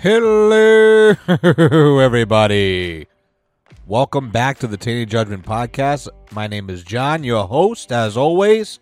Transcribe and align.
Hello, 0.00 1.16
everybody. 1.98 3.08
Welcome 3.84 4.30
back 4.30 4.60
to 4.60 4.68
the 4.68 4.76
Tainted 4.76 5.10
Judgment 5.10 5.44
Podcast. 5.44 6.06
My 6.30 6.46
name 6.46 6.70
is 6.70 6.84
John, 6.84 7.24
your 7.24 7.48
host, 7.48 7.90
as 7.90 8.16
always. 8.16 8.78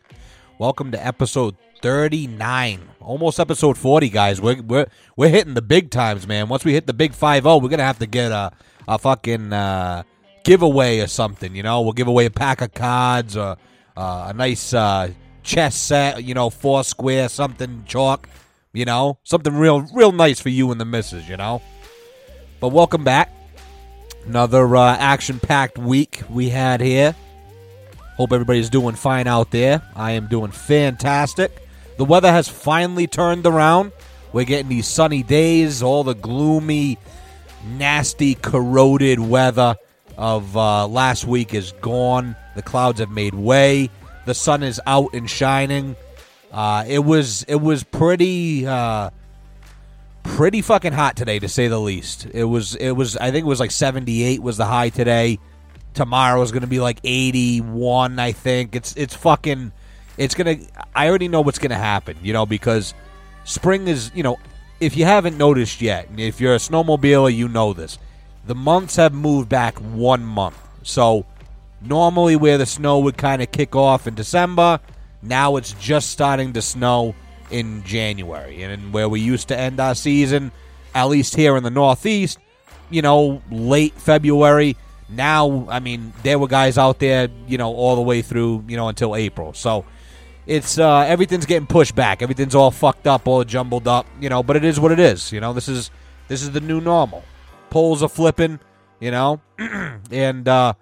Welcome 0.58 0.92
to 0.92 1.06
episode 1.06 1.56
39. 1.80 2.86
Almost 3.00 3.40
episode 3.40 3.78
40, 3.78 4.10
guys. 4.10 4.42
We're, 4.42 4.60
we're, 4.60 4.88
we're 5.16 5.30
hitting 5.30 5.54
the 5.54 5.62
big 5.62 5.90
times, 5.90 6.26
man. 6.26 6.50
Once 6.50 6.66
we 6.66 6.74
hit 6.74 6.86
the 6.86 6.92
big 6.92 7.14
5 7.14 7.44
0, 7.44 7.56
we're 7.56 7.70
going 7.70 7.78
to 7.78 7.84
have 7.84 8.00
to 8.00 8.06
get 8.06 8.30
a, 8.30 8.52
a 8.86 8.98
fucking 8.98 9.54
uh, 9.54 10.02
giveaway 10.44 11.00
or 11.00 11.06
something, 11.06 11.56
you 11.56 11.62
know? 11.62 11.80
We'll 11.80 11.94
give 11.94 12.08
away 12.08 12.26
a 12.26 12.30
pack 12.30 12.60
of 12.60 12.74
cards 12.74 13.38
or 13.38 13.56
uh, 13.96 14.26
a 14.28 14.34
nice 14.34 14.74
uh, 14.74 15.12
chess 15.42 15.76
set, 15.76 16.24
you 16.24 16.34
know, 16.34 16.50
four 16.50 16.84
square, 16.84 17.30
something 17.30 17.84
chalk, 17.86 18.28
you 18.72 18.84
know? 18.84 19.18
Something 19.24 19.54
real, 19.54 19.80
real 19.92 20.12
nice 20.12 20.40
for 20.40 20.48
you 20.48 20.70
and 20.70 20.80
the 20.80 20.84
missus, 20.84 21.28
you 21.28 21.36
know? 21.36 21.62
But 22.60 22.68
welcome 22.68 23.04
back. 23.04 23.32
Another 24.26 24.76
uh, 24.76 24.96
action 24.96 25.38
packed 25.38 25.78
week 25.78 26.22
we 26.28 26.48
had 26.48 26.80
here. 26.80 27.14
Hope 28.16 28.32
everybody's 28.32 28.70
doing 28.70 28.94
fine 28.94 29.26
out 29.26 29.50
there. 29.50 29.82
I 29.94 30.12
am 30.12 30.26
doing 30.26 30.50
fantastic. 30.50 31.66
The 31.98 32.04
weather 32.04 32.30
has 32.30 32.48
finally 32.48 33.06
turned 33.06 33.46
around. 33.46 33.92
We're 34.32 34.44
getting 34.44 34.68
these 34.68 34.86
sunny 34.86 35.22
days, 35.22 35.82
all 35.82 36.02
the 36.02 36.14
gloomy, 36.14 36.98
nasty, 37.64 38.34
corroded 38.34 39.20
weather 39.20 39.76
of 40.16 40.56
uh, 40.56 40.86
last 40.86 41.26
week 41.26 41.54
is 41.54 41.72
gone. 41.80 42.36
The 42.54 42.62
clouds 42.62 43.00
have 43.00 43.10
made 43.10 43.34
way. 43.34 43.90
The 44.24 44.34
sun 44.34 44.62
is 44.62 44.80
out 44.86 45.14
and 45.14 45.28
shining. 45.28 45.94
Uh, 46.56 46.86
it 46.88 47.00
was 47.00 47.42
it 47.42 47.56
was 47.56 47.84
pretty 47.84 48.66
uh, 48.66 49.10
pretty 50.22 50.62
fucking 50.62 50.94
hot 50.94 51.14
today 51.14 51.38
to 51.38 51.48
say 51.48 51.68
the 51.68 51.78
least. 51.78 52.26
It 52.32 52.44
was 52.44 52.74
it 52.76 52.92
was 52.92 53.14
I 53.18 53.30
think 53.30 53.44
it 53.44 53.48
was 53.48 53.60
like 53.60 53.70
78 53.70 54.42
was 54.42 54.56
the 54.56 54.64
high 54.64 54.88
today. 54.88 55.38
Tomorrow 55.92 56.40
is 56.40 56.52
going 56.52 56.62
to 56.62 56.66
be 56.66 56.80
like 56.80 56.98
81, 57.04 58.18
I 58.18 58.32
think. 58.32 58.74
It's 58.74 58.96
it's 58.96 59.14
fucking 59.14 59.70
it's 60.16 60.34
going 60.34 60.60
to 60.60 60.66
I 60.94 61.10
already 61.10 61.28
know 61.28 61.42
what's 61.42 61.58
going 61.58 61.72
to 61.72 61.76
happen, 61.76 62.16
you 62.22 62.32
know, 62.32 62.46
because 62.46 62.94
spring 63.44 63.86
is, 63.86 64.10
you 64.14 64.22
know, 64.22 64.38
if 64.80 64.96
you 64.96 65.04
haven't 65.04 65.36
noticed 65.36 65.82
yet, 65.82 66.08
if 66.16 66.40
you're 66.40 66.54
a 66.54 66.58
snowmobiler, 66.58 67.34
you 67.34 67.48
know 67.48 67.74
this. 67.74 67.98
The 68.46 68.54
months 68.54 68.96
have 68.96 69.12
moved 69.12 69.50
back 69.50 69.76
1 69.78 70.24
month. 70.24 70.56
So 70.82 71.26
normally 71.82 72.36
where 72.36 72.56
the 72.56 72.64
snow 72.64 73.00
would 73.00 73.18
kind 73.18 73.42
of 73.42 73.52
kick 73.52 73.76
off 73.76 74.06
in 74.06 74.14
December, 74.14 74.80
now 75.28 75.56
it's 75.56 75.72
just 75.74 76.10
starting 76.10 76.52
to 76.54 76.62
snow 76.62 77.14
in 77.50 77.82
January. 77.84 78.62
And 78.62 78.92
where 78.92 79.08
we 79.08 79.20
used 79.20 79.48
to 79.48 79.58
end 79.58 79.80
our 79.80 79.94
season, 79.94 80.52
at 80.94 81.04
least 81.04 81.36
here 81.36 81.56
in 81.56 81.62
the 81.62 81.70
Northeast, 81.70 82.38
you 82.90 83.02
know, 83.02 83.42
late 83.50 83.94
February. 83.94 84.76
Now, 85.08 85.66
I 85.68 85.78
mean, 85.78 86.12
there 86.22 86.38
were 86.38 86.48
guys 86.48 86.78
out 86.78 86.98
there, 86.98 87.28
you 87.46 87.58
know, 87.58 87.72
all 87.72 87.96
the 87.96 88.02
way 88.02 88.22
through, 88.22 88.64
you 88.68 88.76
know, 88.76 88.88
until 88.88 89.14
April. 89.14 89.52
So 89.52 89.84
it's 90.46 90.78
uh, 90.78 91.00
everything's 91.00 91.46
getting 91.46 91.66
pushed 91.66 91.94
back. 91.94 92.22
Everything's 92.22 92.54
all 92.54 92.70
fucked 92.70 93.06
up, 93.06 93.26
all 93.26 93.44
jumbled 93.44 93.86
up, 93.86 94.06
you 94.20 94.28
know. 94.28 94.42
But 94.42 94.56
it 94.56 94.64
is 94.64 94.80
what 94.80 94.92
it 94.92 94.98
is. 94.98 95.32
You 95.32 95.40
know, 95.40 95.52
this 95.52 95.68
is 95.68 95.90
this 96.28 96.42
is 96.42 96.52
the 96.52 96.60
new 96.60 96.80
normal. 96.80 97.22
Poles 97.70 98.02
are 98.02 98.08
flipping, 98.08 98.58
you 99.00 99.10
know, 99.10 99.40
and 100.10 100.48
uh, 100.48 100.74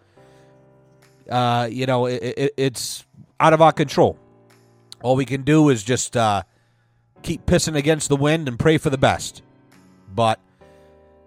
uh, 1.30 1.68
you 1.70 1.86
know, 1.86 2.06
it, 2.06 2.22
it, 2.22 2.54
it's 2.56 3.04
out 3.40 3.52
of 3.52 3.60
our 3.60 3.72
control. 3.72 4.18
All 5.04 5.16
we 5.16 5.26
can 5.26 5.42
do 5.42 5.68
is 5.68 5.82
just 5.82 6.16
uh, 6.16 6.44
keep 7.22 7.44
pissing 7.44 7.76
against 7.76 8.08
the 8.08 8.16
wind 8.16 8.48
and 8.48 8.58
pray 8.58 8.78
for 8.78 8.88
the 8.88 8.96
best. 8.96 9.42
But 10.08 10.40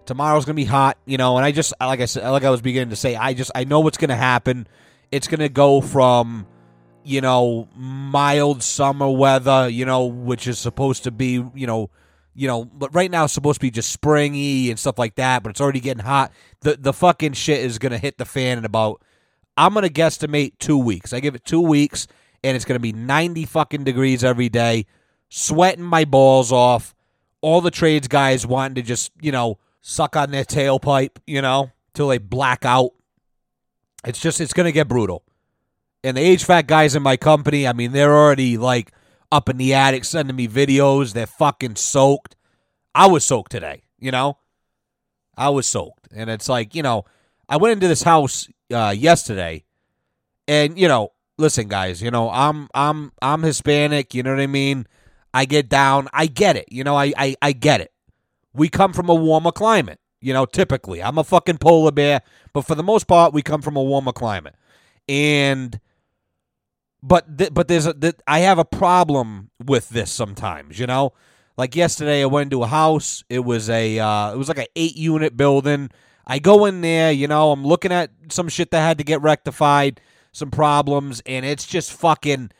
tomorrow's 0.04 0.44
gonna 0.44 0.56
be 0.56 0.64
hot, 0.64 0.98
you 1.06 1.16
know, 1.16 1.36
and 1.36 1.46
I 1.46 1.52
just 1.52 1.72
like 1.80 2.00
I 2.00 2.06
said, 2.06 2.28
like 2.28 2.42
I 2.42 2.50
was 2.50 2.60
beginning 2.60 2.90
to 2.90 2.96
say, 2.96 3.14
I 3.14 3.34
just 3.34 3.52
I 3.54 3.62
know 3.62 3.78
what's 3.78 3.96
gonna 3.96 4.16
happen. 4.16 4.66
It's 5.12 5.28
gonna 5.28 5.48
go 5.48 5.80
from 5.80 6.48
you 7.04 7.20
know 7.20 7.68
mild 7.76 8.64
summer 8.64 9.08
weather, 9.08 9.68
you 9.68 9.84
know, 9.84 10.06
which 10.06 10.48
is 10.48 10.58
supposed 10.58 11.04
to 11.04 11.12
be 11.12 11.44
you 11.54 11.68
know 11.68 11.90
you 12.34 12.48
know, 12.48 12.64
but 12.64 12.92
right 12.92 13.12
now 13.12 13.24
it's 13.24 13.32
supposed 13.32 13.60
to 13.60 13.64
be 13.64 13.70
just 13.70 13.92
springy 13.92 14.70
and 14.70 14.78
stuff 14.78 14.98
like 14.98 15.14
that, 15.16 15.44
but 15.44 15.50
it's 15.50 15.60
already 15.60 15.78
getting 15.78 16.04
hot. 16.04 16.32
The 16.62 16.76
the 16.80 16.92
fucking 16.92 17.34
shit 17.34 17.60
is 17.60 17.78
gonna 17.78 17.98
hit 17.98 18.18
the 18.18 18.24
fan 18.24 18.58
in 18.58 18.64
about 18.64 19.02
I'm 19.56 19.72
gonna 19.72 19.88
guesstimate 19.88 20.54
two 20.58 20.78
weeks. 20.78 21.12
I 21.12 21.20
give 21.20 21.36
it 21.36 21.44
two 21.44 21.60
weeks, 21.60 22.08
and 22.42 22.56
it's 22.56 22.64
gonna 22.64 22.78
be 22.78 22.92
90 22.92 23.44
fucking 23.44 23.84
degrees 23.84 24.24
every 24.24 24.48
day, 24.48 24.86
sweating 25.28 25.84
my 25.84 26.04
balls 26.04 26.52
off. 26.52 26.94
All 27.40 27.60
the 27.60 27.70
trades 27.70 28.08
guys 28.08 28.46
wanting 28.46 28.76
to 28.76 28.82
just 28.82 29.12
you 29.20 29.32
know 29.32 29.58
suck 29.80 30.16
on 30.16 30.30
their 30.30 30.44
tailpipe, 30.44 31.18
you 31.26 31.40
know, 31.42 31.70
till 31.94 32.08
they 32.08 32.18
black 32.18 32.64
out. 32.64 32.90
It's 34.04 34.20
just 34.20 34.40
it's 34.40 34.52
gonna 34.52 34.72
get 34.72 34.88
brutal. 34.88 35.24
And 36.04 36.16
the 36.16 36.20
HVAC 36.20 36.66
guys 36.66 36.94
in 36.94 37.02
my 37.02 37.16
company, 37.16 37.66
I 37.66 37.72
mean, 37.72 37.92
they're 37.92 38.14
already 38.14 38.56
like 38.56 38.92
up 39.30 39.48
in 39.48 39.56
the 39.56 39.74
attic 39.74 40.04
sending 40.04 40.36
me 40.36 40.48
videos. 40.48 41.12
They're 41.12 41.26
fucking 41.26 41.76
soaked. 41.76 42.36
I 42.94 43.06
was 43.06 43.24
soaked 43.24 43.52
today, 43.52 43.82
you 43.98 44.10
know? 44.10 44.38
I 45.36 45.50
was 45.50 45.66
soaked. 45.66 46.08
And 46.14 46.30
it's 46.30 46.48
like, 46.48 46.74
you 46.74 46.82
know, 46.82 47.04
I 47.48 47.56
went 47.56 47.72
into 47.72 47.88
this 47.88 48.02
house 48.02 48.48
uh, 48.72 48.94
yesterday 48.96 49.64
and, 50.46 50.78
you 50.78 50.88
know, 50.88 51.12
listen 51.38 51.68
guys, 51.68 52.02
you 52.02 52.10
know, 52.10 52.30
I'm 52.30 52.68
I'm 52.74 53.12
I'm 53.22 53.42
Hispanic, 53.42 54.14
you 54.14 54.22
know 54.22 54.30
what 54.30 54.40
I 54.40 54.46
mean? 54.46 54.86
I 55.32 55.44
get 55.44 55.68
down. 55.68 56.08
I 56.12 56.26
get 56.26 56.56
it. 56.56 56.66
You 56.70 56.84
know, 56.84 56.96
I 56.96 57.12
I, 57.16 57.36
I 57.40 57.52
get 57.52 57.80
it. 57.80 57.92
We 58.52 58.68
come 58.68 58.92
from 58.92 59.08
a 59.08 59.14
warmer 59.14 59.52
climate, 59.52 60.00
you 60.20 60.32
know, 60.32 60.44
typically. 60.46 61.02
I'm 61.02 61.18
a 61.18 61.24
fucking 61.24 61.58
polar 61.58 61.92
bear, 61.92 62.22
but 62.52 62.62
for 62.62 62.74
the 62.74 62.82
most 62.82 63.06
part 63.06 63.32
we 63.32 63.42
come 63.42 63.62
from 63.62 63.76
a 63.76 63.82
warmer 63.82 64.12
climate. 64.12 64.54
And 65.08 65.80
but 67.02 67.38
th- 67.38 67.54
but 67.54 67.68
there's 67.68 67.86
a 67.86 67.94
th- 67.94 68.16
I 68.26 68.40
have 68.40 68.58
a 68.58 68.64
problem 68.64 69.50
with 69.64 69.90
this 69.90 70.10
sometimes, 70.10 70.78
you 70.78 70.86
know. 70.86 71.12
Like 71.56 71.74
yesterday, 71.74 72.22
I 72.22 72.26
went 72.26 72.52
into 72.52 72.62
a 72.62 72.68
house. 72.68 73.24
It 73.28 73.40
was 73.40 73.68
a 73.68 73.98
uh, 73.98 74.32
it 74.32 74.36
was 74.36 74.48
like 74.48 74.58
an 74.58 74.66
eight 74.76 74.96
unit 74.96 75.36
building. 75.36 75.90
I 76.26 76.38
go 76.38 76.66
in 76.66 76.82
there, 76.82 77.10
you 77.10 77.26
know, 77.26 77.52
I'm 77.52 77.66
looking 77.66 77.90
at 77.90 78.10
some 78.30 78.48
shit 78.50 78.70
that 78.70 78.80
had 78.80 78.98
to 78.98 79.04
get 79.04 79.22
rectified, 79.22 80.00
some 80.32 80.50
problems, 80.50 81.22
and 81.26 81.44
it's 81.44 81.66
just 81.66 81.92
fucking. 81.92 82.50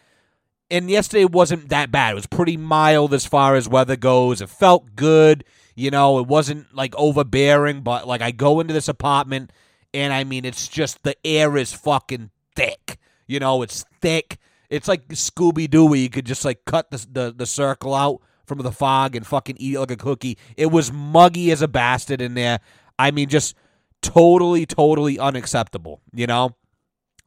And 0.70 0.90
yesterday 0.90 1.24
wasn't 1.24 1.70
that 1.70 1.90
bad. 1.90 2.12
It 2.12 2.16
was 2.16 2.26
pretty 2.26 2.58
mild 2.58 3.14
as 3.14 3.24
far 3.24 3.56
as 3.56 3.66
weather 3.66 3.96
goes. 3.96 4.42
It 4.42 4.50
felt 4.50 4.94
good, 4.96 5.44
you 5.74 5.90
know. 5.90 6.18
It 6.18 6.26
wasn't 6.26 6.74
like 6.74 6.94
overbearing, 6.96 7.80
but 7.80 8.06
like 8.06 8.20
I 8.20 8.32
go 8.32 8.60
into 8.60 8.74
this 8.74 8.88
apartment, 8.88 9.50
and 9.94 10.12
I 10.12 10.24
mean, 10.24 10.44
it's 10.44 10.68
just 10.68 11.02
the 11.04 11.16
air 11.24 11.56
is 11.56 11.72
fucking 11.72 12.30
thick 12.54 12.98
you 13.28 13.38
know, 13.38 13.62
it's 13.62 13.84
thick. 14.00 14.38
It's 14.70 14.88
like 14.88 15.06
Scooby 15.08 15.70
Doo. 15.70 15.86
where 15.86 15.98
You 15.98 16.10
could 16.10 16.26
just 16.26 16.44
like 16.44 16.64
cut 16.64 16.90
the, 16.90 17.06
the 17.10 17.34
the 17.36 17.46
circle 17.46 17.94
out 17.94 18.22
from 18.46 18.58
the 18.58 18.72
fog 18.72 19.14
and 19.14 19.24
fucking 19.24 19.56
eat 19.60 19.78
like 19.78 19.90
a 19.92 19.96
cookie. 19.96 20.38
It 20.56 20.66
was 20.66 20.90
muggy 20.90 21.52
as 21.52 21.62
a 21.62 21.68
bastard 21.68 22.20
in 22.20 22.34
there. 22.34 22.58
I 22.98 23.12
mean, 23.12 23.28
just 23.28 23.54
totally, 24.02 24.66
totally 24.66 25.18
unacceptable. 25.18 26.00
You 26.12 26.26
know. 26.26 26.56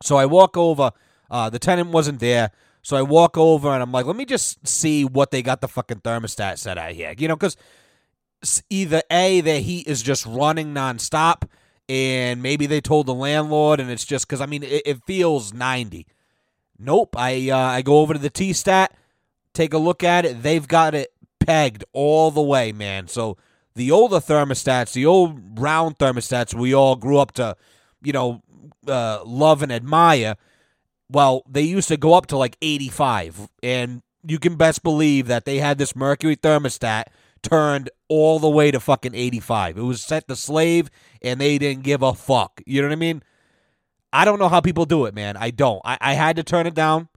So 0.03 0.17
I 0.17 0.25
walk 0.25 0.57
over. 0.57 0.91
Uh, 1.29 1.49
the 1.49 1.59
tenant 1.59 1.89
wasn't 1.89 2.19
there. 2.19 2.51
So 2.81 2.97
I 2.97 3.03
walk 3.03 3.37
over 3.37 3.69
and 3.69 3.81
I'm 3.81 3.91
like, 3.91 4.05
let 4.05 4.15
me 4.15 4.25
just 4.25 4.67
see 4.67 5.05
what 5.05 5.31
they 5.31 5.41
got 5.41 5.61
the 5.61 5.67
fucking 5.67 6.01
thermostat 6.01 6.57
set 6.57 6.77
at 6.77 6.93
here. 6.93 7.13
You 7.17 7.27
know, 7.27 7.35
because 7.35 7.55
either 8.69 9.03
A, 9.11 9.41
their 9.41 9.61
heat 9.61 9.87
is 9.87 10.01
just 10.01 10.25
running 10.25 10.73
nonstop, 10.73 11.43
and 11.87 12.41
maybe 12.41 12.65
they 12.65 12.81
told 12.81 13.05
the 13.05 13.13
landlord, 13.13 13.79
and 13.79 13.89
it's 13.89 14.05
just 14.05 14.27
because 14.27 14.41
I 14.41 14.45
mean 14.45 14.63
it, 14.63 14.81
it, 14.85 15.03
feels 15.05 15.53
ninety. 15.53 16.07
Nope. 16.79 17.15
I 17.17 17.49
uh, 17.49 17.57
I 17.57 17.81
go 17.81 17.99
over 17.99 18.13
to 18.13 18.19
the 18.19 18.29
T 18.29 18.53
stat, 18.53 18.95
take 19.53 19.73
a 19.73 19.77
look 19.77 20.03
at 20.03 20.25
it. 20.25 20.41
They've 20.41 20.67
got 20.67 20.95
it 20.95 21.13
pegged 21.39 21.83
all 21.93 22.31
the 22.31 22.41
way, 22.41 22.71
man. 22.71 23.07
So 23.07 23.37
the 23.75 23.91
older 23.91 24.17
thermostats, 24.17 24.93
the 24.93 25.05
old 25.05 25.59
round 25.59 25.97
thermostats, 25.97 26.53
we 26.53 26.73
all 26.73 26.95
grew 26.95 27.17
up 27.17 27.33
to, 27.33 27.55
you 28.01 28.13
know, 28.13 28.41
uh, 28.87 29.23
love 29.25 29.61
and 29.61 29.71
admire. 29.71 30.35
Well, 31.09 31.43
they 31.49 31.63
used 31.63 31.89
to 31.89 31.97
go 31.97 32.13
up 32.13 32.27
to 32.27 32.37
like 32.37 32.57
85, 32.61 33.49
and 33.61 34.01
you 34.25 34.39
can 34.39 34.55
best 34.55 34.83
believe 34.83 35.27
that 35.27 35.45
they 35.45 35.57
had 35.57 35.77
this 35.77 35.95
mercury 35.95 36.35
thermostat 36.35 37.05
turned 37.41 37.89
all 38.07 38.39
the 38.39 38.49
way 38.49 38.71
to 38.71 38.79
fucking 38.79 39.15
85. 39.15 39.77
It 39.77 39.81
was 39.81 40.01
set 40.01 40.27
to 40.27 40.35
slave 40.35 40.89
and 41.21 41.41
they 41.41 41.57
didn't 41.57 41.83
give 41.83 42.01
a 42.01 42.13
fuck. 42.13 42.61
You 42.65 42.81
know 42.81 42.87
what 42.87 42.93
I 42.93 42.97
mean? 42.97 43.23
I 44.13 44.25
don't 44.25 44.39
know 44.39 44.49
how 44.49 44.61
people 44.61 44.85
do 44.85 45.05
it, 45.05 45.15
man. 45.15 45.37
I 45.37 45.51
don't. 45.51 45.81
I, 45.83 45.97
I 46.01 46.13
had 46.13 46.35
to 46.35 46.43
turn 46.43 46.67
it 46.67 46.75
down. 46.75 47.07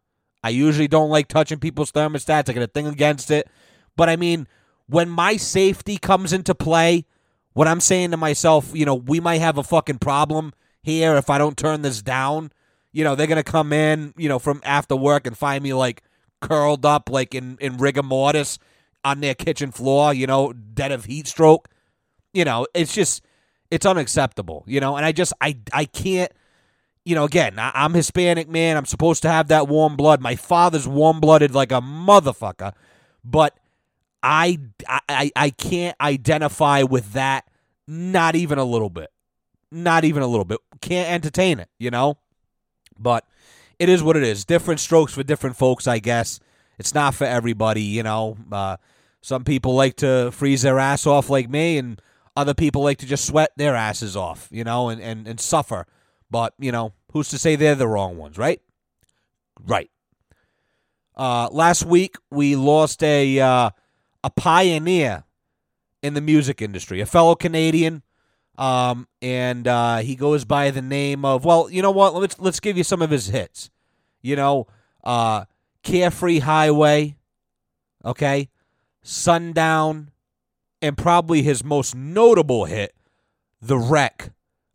I 0.42 0.50
usually 0.50 0.88
don't 0.88 1.10
like 1.10 1.28
touching 1.28 1.58
people's 1.58 1.92
thermostats. 1.92 2.48
I 2.48 2.52
got 2.52 2.62
a 2.62 2.66
thing 2.66 2.86
against 2.86 3.30
it. 3.30 3.48
But 3.96 4.08
I 4.08 4.16
mean, 4.16 4.46
when 4.86 5.08
my 5.08 5.36
safety 5.36 5.96
comes 5.96 6.32
into 6.32 6.54
play, 6.54 7.06
what 7.52 7.68
I'm 7.68 7.80
saying 7.80 8.10
to 8.12 8.16
myself, 8.16 8.70
you 8.74 8.84
know, 8.84 8.94
we 8.94 9.20
might 9.20 9.40
have 9.40 9.58
a 9.58 9.62
fucking 9.62 9.98
problem 9.98 10.52
here 10.84 11.16
if 11.16 11.30
I 11.30 11.38
don't 11.38 11.56
turn 11.56 11.82
this 11.82 12.02
down. 12.02 12.52
You 12.92 13.02
know, 13.02 13.16
they're 13.16 13.26
gonna 13.26 13.42
come 13.42 13.72
in, 13.72 14.14
you 14.16 14.28
know, 14.28 14.38
from 14.38 14.60
after 14.64 14.94
work 14.94 15.26
and 15.26 15.36
find 15.36 15.64
me 15.64 15.74
like 15.74 16.02
curled 16.40 16.86
up 16.86 17.10
like 17.10 17.34
in, 17.34 17.56
in 17.60 17.78
rigor 17.78 18.02
mortis 18.02 18.58
on 19.04 19.20
their 19.20 19.34
kitchen 19.34 19.72
floor, 19.72 20.14
you 20.14 20.26
know, 20.26 20.52
dead 20.52 20.92
of 20.92 21.06
heat 21.06 21.26
stroke. 21.26 21.68
you 22.34 22.44
know, 22.44 22.66
it's 22.74 22.92
just 22.94 23.22
it's 23.70 23.86
unacceptable, 23.86 24.64
you 24.66 24.80
know, 24.80 24.96
and 24.96 25.06
I 25.06 25.12
just 25.12 25.32
I 25.40 25.56
I 25.72 25.86
can't 25.86 26.30
you 27.04 27.14
know, 27.14 27.24
again, 27.24 27.58
I, 27.58 27.70
I'm 27.74 27.94
Hispanic 27.94 28.48
man. 28.48 28.76
I'm 28.76 28.86
supposed 28.86 29.22
to 29.22 29.28
have 29.30 29.48
that 29.48 29.68
warm 29.68 29.96
blood. 29.96 30.20
My 30.20 30.36
father's 30.36 30.88
warm 30.88 31.20
blooded 31.20 31.54
like 31.54 31.72
a 31.72 31.80
motherfucker, 31.80 32.72
but 33.24 33.58
I, 34.22 34.58
I 34.88 35.30
I 35.36 35.50
can't 35.50 35.96
identify 36.00 36.82
with 36.82 37.12
that 37.12 37.46
not 37.86 38.36
even 38.36 38.58
a 38.58 38.64
little 38.64 38.90
bit. 38.90 39.10
Not 39.74 40.04
even 40.04 40.22
a 40.22 40.28
little 40.28 40.44
bit. 40.44 40.60
Can't 40.80 41.10
entertain 41.10 41.58
it, 41.58 41.68
you 41.80 41.90
know? 41.90 42.16
But 42.96 43.26
it 43.80 43.88
is 43.88 44.04
what 44.04 44.16
it 44.16 44.22
is. 44.22 44.44
Different 44.44 44.78
strokes 44.78 45.12
for 45.12 45.24
different 45.24 45.56
folks, 45.56 45.88
I 45.88 45.98
guess. 45.98 46.38
It's 46.78 46.94
not 46.94 47.12
for 47.16 47.24
everybody, 47.24 47.82
you 47.82 48.04
know. 48.04 48.36
Uh, 48.52 48.76
some 49.20 49.42
people 49.42 49.74
like 49.74 49.96
to 49.96 50.30
freeze 50.30 50.62
their 50.62 50.78
ass 50.78 51.08
off 51.08 51.28
like 51.28 51.50
me, 51.50 51.76
and 51.78 52.00
other 52.36 52.54
people 52.54 52.84
like 52.84 52.98
to 52.98 53.06
just 53.06 53.24
sweat 53.24 53.50
their 53.56 53.74
asses 53.74 54.16
off, 54.16 54.46
you 54.52 54.62
know, 54.62 54.90
and, 54.90 55.02
and, 55.02 55.26
and 55.26 55.40
suffer. 55.40 55.86
But, 56.30 56.54
you 56.56 56.70
know, 56.70 56.92
who's 57.12 57.30
to 57.30 57.38
say 57.38 57.56
they're 57.56 57.74
the 57.74 57.88
wrong 57.88 58.16
ones, 58.16 58.38
right? 58.38 58.62
Right. 59.66 59.90
Uh, 61.16 61.48
last 61.50 61.84
week, 61.84 62.14
we 62.30 62.54
lost 62.54 63.02
a, 63.02 63.40
uh, 63.40 63.70
a 64.22 64.30
pioneer 64.30 65.24
in 66.00 66.14
the 66.14 66.20
music 66.20 66.62
industry, 66.62 67.00
a 67.00 67.06
fellow 67.06 67.34
Canadian. 67.34 68.03
Um, 68.56 69.08
and 69.20 69.66
uh, 69.66 69.98
he 69.98 70.14
goes 70.14 70.44
by 70.44 70.70
the 70.70 70.82
name 70.82 71.24
of 71.24 71.44
well, 71.44 71.68
you 71.70 71.82
know 71.82 71.90
what? 71.90 72.14
Let's 72.14 72.38
let's 72.38 72.60
give 72.60 72.76
you 72.76 72.84
some 72.84 73.02
of 73.02 73.10
his 73.10 73.28
hits. 73.28 73.70
You 74.22 74.36
know, 74.36 74.66
uh, 75.02 75.44
Carefree 75.82 76.38
Highway, 76.40 77.16
okay, 78.04 78.48
Sundown, 79.02 80.10
and 80.80 80.96
probably 80.96 81.42
his 81.42 81.64
most 81.64 81.94
notable 81.94 82.64
hit, 82.66 82.94
The 83.60 83.78
Wreck 83.78 84.30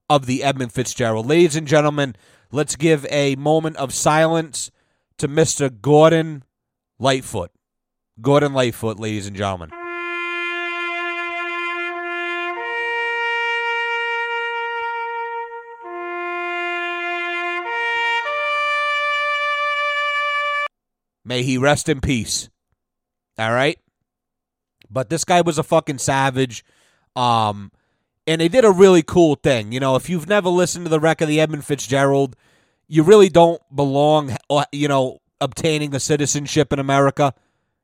of 0.10 0.26
the 0.26 0.44
Edmund 0.44 0.74
Fitzgerald. 0.74 1.26
Ladies 1.26 1.56
and 1.56 1.68
gentlemen, 1.68 2.16
let's 2.52 2.76
give 2.76 3.06
a 3.10 3.36
moment 3.36 3.78
of 3.78 3.94
silence 3.94 4.72
to 5.18 5.28
Mr. 5.28 5.70
Gordon 5.82 6.44
Lightfoot. 6.98 7.52
Gordon 8.22 8.54
Lightfoot, 8.54 9.00
ladies 9.00 9.28
and 9.28 9.36
gentlemen. 9.36 9.79
May 21.30 21.44
he 21.44 21.60
rest 21.60 21.88
in 21.88 22.02
peace. 22.02 22.50
All 23.38 23.54
right? 23.54 23.78
But 24.90 25.12
this 25.12 25.24
guy 25.24 25.42
was 25.42 25.60
a 25.60 25.64
fucking 25.64 26.00
savage. 26.00 26.66
Um, 27.16 27.72
and 28.26 28.42
they 28.42 28.48
did 28.48 28.66
a 28.66 28.72
really 28.72 29.04
cool 29.04 29.36
thing. 29.36 29.72
You 29.72 29.80
know, 29.80 29.96
if 29.96 30.10
you've 30.10 30.28
never 30.28 30.50
listened 30.50 30.86
to 30.86 30.90
the 30.90 31.00
wreck 31.00 31.22
of 31.22 31.28
the 31.28 31.40
Edmund 31.40 31.66
Fitzgerald, 31.66 32.36
you 32.88 33.04
really 33.04 33.30
don't 33.30 33.62
belong, 33.74 34.36
you 34.72 34.88
know, 34.88 35.20
obtaining 35.40 35.92
the 35.92 36.00
citizenship 36.00 36.74
in 36.74 36.80
America. 36.80 37.36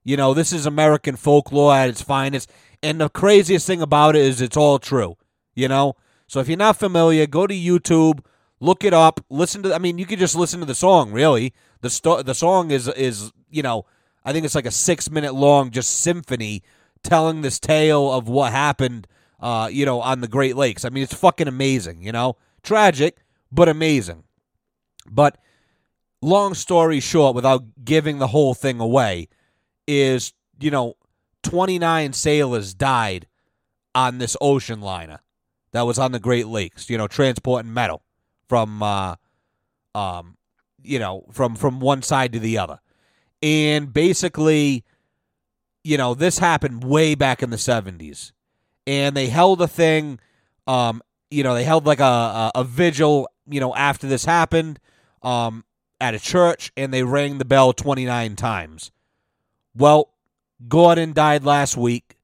You 0.04 0.18
know, 0.18 0.34
this 0.34 0.52
is 0.52 0.66
American 0.66 1.16
folklore 1.16 1.76
at 1.76 1.88
its 1.88 2.02
finest. 2.02 2.52
And 2.82 3.00
the 3.00 3.10
craziest 3.10 3.68
thing 3.68 3.82
about 3.84 4.16
it 4.16 4.24
is 4.24 4.42
it's 4.42 4.58
all 4.58 4.80
true. 4.80 5.18
You 5.54 5.68
know? 5.68 5.96
So 6.26 6.40
if 6.40 6.48
you're 6.48 6.58
not 6.58 6.78
familiar, 6.78 7.28
go 7.28 7.46
to 7.46 7.54
YouTube, 7.54 8.22
look 8.60 8.84
it 8.84 8.94
up, 8.94 9.24
listen 9.30 9.62
to 9.64 9.76
I 9.76 9.78
mean, 9.78 10.00
you 10.00 10.08
could 10.08 10.20
just 10.20 10.36
listen 10.36 10.60
to 10.62 10.66
the 10.66 10.76
song, 10.76 11.12
really. 11.12 11.54
The 11.82 11.90
sto- 11.90 12.24
the 12.24 12.34
song 12.34 12.72
is 12.72 12.88
is, 12.88 13.32
you 13.50 13.62
know, 13.64 13.86
I 14.24 14.34
think 14.34 14.46
it's 14.46 14.56
like 14.56 14.66
a 14.66 14.72
6 14.72 15.12
minute 15.12 15.34
long 15.34 15.72
just 15.72 16.00
symphony 16.00 16.64
telling 17.04 17.42
this 17.42 17.60
tale 17.60 18.12
of 18.12 18.28
what 18.28 18.52
happened 18.52 19.08
uh, 19.40 19.68
you 19.72 19.86
know, 19.86 20.02
on 20.02 20.22
the 20.22 20.28
Great 20.28 20.56
Lakes. 20.56 20.86
I 20.86 20.90
mean, 20.90 21.04
it's 21.04 21.14
fucking 21.14 21.48
amazing, 21.48 22.02
you 22.02 22.12
know? 22.12 22.38
Tragic, 22.64 23.18
but 23.52 23.70
amazing. 23.70 24.24
But 25.10 25.38
long 26.22 26.54
story 26.54 27.00
short, 27.00 27.36
without 27.36 27.64
giving 27.84 28.18
the 28.18 28.28
whole 28.28 28.54
thing 28.54 28.80
away, 28.80 29.28
is, 29.88 30.34
you 30.60 30.72
know, 30.72 30.96
29 31.44 32.14
sailors 32.14 32.74
died 32.74 33.28
on 33.94 34.18
this 34.18 34.36
ocean 34.42 34.82
liner 34.82 35.20
that 35.72 35.84
was 35.84 36.00
on 36.00 36.12
the 36.12 36.20
Great 36.20 36.48
Lakes, 36.48 36.90
you 36.90 36.98
know, 36.98 37.08
transporting 37.08 37.74
metal 37.74 38.02
from 38.48 38.82
uh 38.82 39.16
um 39.94 40.38
you 40.82 41.00
know, 41.00 41.26
from 41.32 41.56
from 41.56 41.80
one 41.80 42.02
side 42.02 42.34
to 42.34 42.40
the 42.40 42.58
other. 42.58 42.80
And 43.46 43.94
basically, 43.94 44.84
you 45.84 46.00
know, 46.00 46.16
this 46.16 46.40
happened 46.40 46.84
way 46.84 47.14
back 47.14 47.44
in 47.44 47.52
the 47.52 47.58
70s. 47.58 48.32
And 48.88 49.16
they 49.16 49.28
held 49.28 49.62
a 49.62 49.68
thing 49.68 50.20
um 50.68 51.04
you 51.30 51.44
know, 51.44 51.54
they 51.54 51.64
held 51.64 51.86
like 51.86 52.00
a 52.00 52.04
a, 52.04 52.52
a 52.56 52.64
vigil, 52.64 53.30
you 53.48 53.60
know, 53.60 53.74
after 53.76 54.08
this 54.08 54.26
happened 54.26 54.80
um 55.22 55.64
at 56.02 56.16
a 56.16 56.20
church 56.20 56.72
and 56.76 56.92
they 56.92 57.04
rang 57.04 57.38
the 57.38 57.46
bell 57.46 57.72
29 57.72 58.36
times. 58.36 58.92
Well, 59.76 60.10
Gordon 60.68 61.14
died 61.14 61.44
last 61.44 61.78
week. 61.78 62.18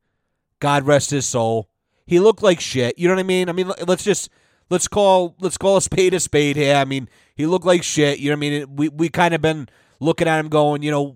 God 0.60 0.88
rest 0.88 1.12
his 1.12 1.28
soul. 1.28 1.70
He 2.08 2.20
looked 2.20 2.42
like 2.42 2.60
shit. 2.60 2.98
You 2.98 3.08
know 3.08 3.14
what 3.14 3.20
I 3.20 3.24
mean? 3.24 3.48
I 3.48 3.52
mean, 3.52 3.72
let's 3.86 4.04
just 4.04 4.32
let's 4.72 4.88
call 4.88 5.36
let's 5.40 5.58
call 5.58 5.78
a 5.78 5.82
spade 5.84 6.16
a 6.16 6.20
spade 6.20 6.56
here. 6.56 6.78
I 6.78 6.86
mean, 6.86 7.10
he 7.36 7.46
looked 7.46 7.66
like 7.66 7.84
shit. 7.84 8.18
You 8.18 8.32
know 8.32 8.38
what 8.38 8.46
I 8.46 8.50
mean? 8.50 8.76
We 8.76 8.90
we 8.90 9.10
kind 9.10 9.36
of 9.36 9.42
been 9.42 9.70
looking 10.01 10.27
at 10.27 10.39
him 10.39 10.50
going, 10.50 10.83
you 10.83 10.92
know, 10.92 11.15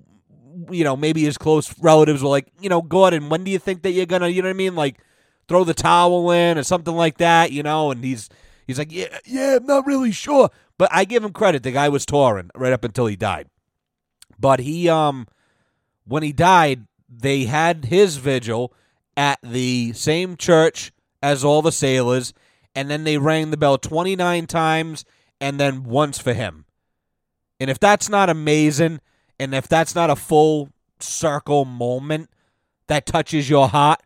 you 0.70 0.86
know, 0.86 0.96
maybe 0.96 1.24
his 1.24 1.38
close 1.38 1.78
relatives 1.80 2.24
were 2.24 2.30
like, 2.30 2.48
you 2.62 2.70
know, 2.70 2.82
Gordon, 2.82 3.28
when 3.28 3.44
do 3.44 3.52
you 3.52 3.60
think 3.60 3.82
that 3.82 3.92
you're 3.92 4.06
gonna, 4.06 4.30
you 4.30 4.42
know 4.42 4.48
what 4.48 4.54
I 4.56 4.58
mean, 4.58 4.76
like 4.76 5.00
throw 5.50 5.66
the 5.66 5.74
towel 5.74 6.32
in 6.32 6.58
or 6.58 6.64
something 6.64 6.96
like 6.96 7.18
that, 7.18 7.52
you 7.52 7.64
know? 7.64 7.92
And 7.92 8.04
he's 8.04 8.30
he's 8.66 8.80
like, 8.80 8.92
yeah, 8.92 9.18
yeah, 9.26 9.58
I'm 9.58 9.66
not 9.66 9.86
really 9.86 10.12
sure, 10.12 10.50
but 10.78 10.90
I 10.94 11.04
give 11.04 11.24
him 11.24 11.34
credit. 11.34 11.64
The 11.64 11.72
guy 11.72 11.90
was 11.90 12.06
touring 12.06 12.52
right 12.56 12.72
up 12.72 12.86
until 12.86 13.08
he 13.08 13.18
died. 13.18 13.50
But 14.40 14.62
he 14.62 14.88
um 14.88 15.28
when 16.06 16.24
he 16.24 16.32
died, 16.32 16.86
they 17.10 17.46
had 17.46 17.86
his 17.86 18.18
vigil 18.18 18.74
at 19.18 19.40
the 19.42 19.94
same 19.94 20.38
church 20.38 20.92
as 21.24 21.44
all 21.44 21.62
the 21.62 21.72
sailors, 21.72 22.34
and 22.76 22.90
then 22.90 23.04
they 23.04 23.18
rang 23.18 23.50
the 23.50 23.58
bell 23.58 23.78
29 23.78 24.46
times 24.46 25.06
and 25.42 25.60
then 25.60 25.84
once 25.84 26.20
for 26.20 26.34
him. 26.34 26.65
And 27.60 27.70
if 27.70 27.80
that's 27.80 28.10
not 28.10 28.30
amazing, 28.30 29.00
and 29.40 29.54
if 29.54 29.68
that's 29.68 29.96
not 29.96 30.10
a 30.10 30.16
full 30.16 30.70
circle 31.00 31.66
moment 31.66 32.30
that 32.88 33.06
touches 33.06 33.50
your 33.50 33.68
heart, 33.68 34.02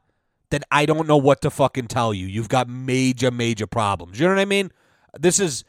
then 0.50 0.62
I 0.72 0.86
don't 0.86 1.08
know 1.08 1.18
what 1.18 1.42
to 1.42 1.50
fucking 1.50 1.88
tell 1.88 2.14
you. 2.14 2.26
You've 2.26 2.50
got 2.50 2.68
major, 2.68 3.32
major 3.32 3.68
problems. 3.68 4.20
You 4.20 4.28
know 4.28 4.34
what 4.34 4.42
I 4.42 4.46
mean? 4.46 4.72
This 5.20 5.40
is 5.40 5.64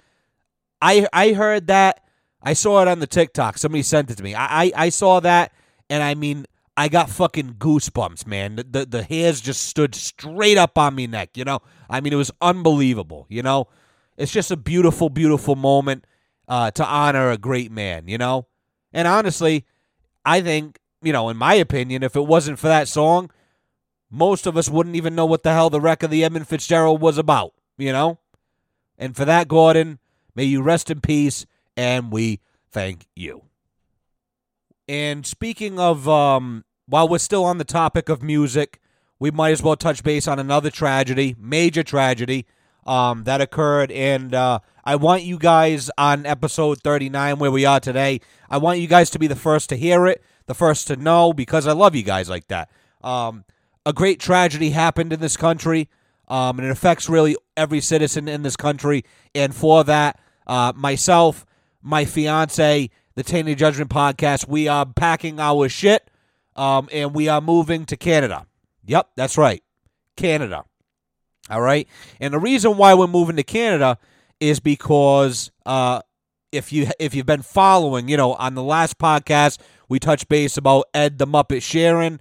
I 0.81 1.07
I 1.13 1.33
heard 1.33 1.67
that. 1.67 2.05
I 2.43 2.55
saw 2.55 2.81
it 2.81 2.89
on 2.89 3.01
the 3.01 3.07
TikTok. 3.07 3.59
Somebody 3.59 3.83
sent 3.83 4.11
it 4.11 4.17
to 4.17 4.23
me. 4.23 4.35
I 4.35 4.65
I, 4.65 4.73
I 4.77 4.89
saw 4.89 5.21
that 5.21 5.53
and 5.91 6.03
I 6.03 6.15
mean 6.15 6.47
I 6.77 6.89
got 6.89 7.11
fucking 7.11 7.57
goosebumps, 7.59 8.27
man. 8.27 8.57
The, 8.57 8.65
the, 8.65 8.87
the 8.87 9.03
hairs 9.03 9.43
just 9.43 9.65
stood 9.65 9.95
straight 9.95 10.57
up 10.57 10.79
on 10.79 10.95
me 10.95 11.07
neck, 11.07 11.37
you 11.37 11.45
know? 11.45 11.61
I 11.91 12.01
mean, 12.01 12.15
it 12.15 12.17
was 12.17 12.31
unbelievable, 12.41 13.27
you 13.29 13.43
know? 13.43 13.69
It's 14.17 14.33
just 14.33 14.51
a 14.51 14.57
beautiful, 14.57 15.11
beautiful 15.11 15.57
moment 15.57 16.07
uh, 16.50 16.71
to 16.73 16.85
honor 16.85 17.30
a 17.30 17.38
great 17.38 17.71
man, 17.71 18.09
you 18.09 18.19
know? 18.19 18.49
And 18.92 19.07
honestly, 19.07 19.64
I 20.25 20.42
think, 20.42 20.80
you 21.00 21.12
know, 21.12 21.28
in 21.28 21.37
my 21.37 21.54
opinion, 21.54 22.02
if 22.02 22.16
it 22.16 22.26
wasn't 22.26 22.59
for 22.59 22.66
that 22.66 22.88
song, 22.88 23.30
most 24.11 24.47
of 24.47 24.57
us 24.57 24.69
wouldn't 24.69 24.97
even 24.97 25.14
know 25.14 25.25
what 25.25 25.45
the 25.45 25.52
hell 25.52 25.71
the 25.71 25.80
wreck 25.80 26.02
of 26.02 26.11
the 26.11 26.25
Edmund 26.25 26.49
Fitzgerald 26.49 27.00
was 27.00 27.16
about, 27.16 27.54
you 27.78 27.92
know? 27.92 28.19
And 28.99 29.16
for 29.16 29.25
that, 29.25 29.47
Gordon, 29.47 30.00
may 30.35 30.42
you 30.42 30.61
rest 30.61 30.90
in 30.90 31.00
peace, 31.00 31.47
and 31.76 32.11
we 32.11 32.40
thank 32.73 33.07
you. 33.14 33.45
And 34.88 35.25
speaking 35.25 35.78
of 35.78 36.09
um, 36.09 36.64
while 36.87 37.09
we're 37.09 37.19
still 37.19 37.45
on 37.45 37.59
the 37.59 37.64
topic 37.64 38.09
of 38.09 38.25
music, 38.25 38.80
we 39.21 39.30
might 39.30 39.52
as 39.52 39.62
well 39.62 39.76
touch 39.76 40.02
base 40.02 40.26
on 40.26 40.40
another 40.40 40.71
tragedy, 40.71 41.37
major 41.38 41.85
tragedy, 41.85 42.45
um, 42.87 43.25
that 43.25 43.41
occurred. 43.41 43.91
And 43.91 44.35
uh, 44.35 44.61
I 44.85 44.97
want 44.97 45.23
you 45.23 45.39
guys 45.39 45.91
on 45.99 46.27
episode 46.27 46.81
39, 46.83 47.39
where 47.39 47.51
we 47.51 47.65
are 47.65 47.81
today, 47.81 48.21
I 48.49 48.59
want 48.59 48.79
you 48.81 48.87
guys 48.87 49.11
to 49.11 49.19
be 49.19 49.27
the 49.27 49.37
first 49.37 49.69
to 49.71 49.77
hear 49.77 50.07
it, 50.07 50.23
the 50.47 50.55
first 50.55 50.87
to 50.89 50.97
know, 50.97 51.33
because 51.33 51.67
I 51.67 51.73
love 51.73 51.95
you 51.95 52.03
guys 52.03 52.29
like 52.29 52.49
that. 52.49 52.71
Um, 53.03 53.45
a 53.87 53.93
great 53.93 54.21
tragedy 54.21 54.71
happened 54.71 55.13
in 55.13 55.21
this 55.21 55.37
country, 55.37 55.89
um, 56.29 56.59
and 56.59 56.69
it 56.69 56.71
affects 56.71 57.09
really 57.09 57.37
every 57.57 57.81
citizen 57.81 58.29
in 58.29 58.43
this 58.43 58.57
country. 58.57 59.05
And 59.35 59.55
for 59.55 59.85
that, 59.85 60.21
uh, 60.47 60.73
myself, 60.77 61.47
my 61.83 62.05
fiance, 62.05 62.91
the 63.15 63.23
Tainted 63.23 63.59
Judgment 63.59 63.91
podcast, 63.91 64.49
we 64.49 64.69
are 64.69 64.87
packing 64.87 65.41
our 65.41 65.69
shit 65.69 66.11
um, 66.57 66.89
and 66.93 67.15
we 67.15 67.29
are 67.29 67.41
moving 67.41 67.87
to 67.87 67.97
Canada. 67.97 68.47
Yep, 68.85 69.11
that's 69.17 69.39
right, 69.39 69.63
Canada. 70.17 70.65
All 71.49 71.61
right, 71.61 71.89
and 72.21 72.33
the 72.35 72.39
reason 72.39 72.77
why 72.77 72.95
we're 72.95 73.07
moving 73.07 73.37
to 73.37 73.43
Canada 73.43 73.99
is 74.39 74.61
because 74.61 75.51
uh, 75.67 76.01
if 76.53 76.73
you 76.73 76.89
if 76.99 77.15
you've 77.15 77.27
been 77.27 77.43
following, 77.43 78.09
you 78.09 78.17
know, 78.17 78.35
on 78.35 78.55
the 78.55 78.63
last 78.63 78.99
podcast 78.99 79.59
we 79.89 79.99
touched 79.99 80.29
base 80.29 80.57
about 80.57 80.87
Ed 80.95 81.19
the 81.19 81.27
Muppet 81.27 81.59
Sheeran, 81.59 82.21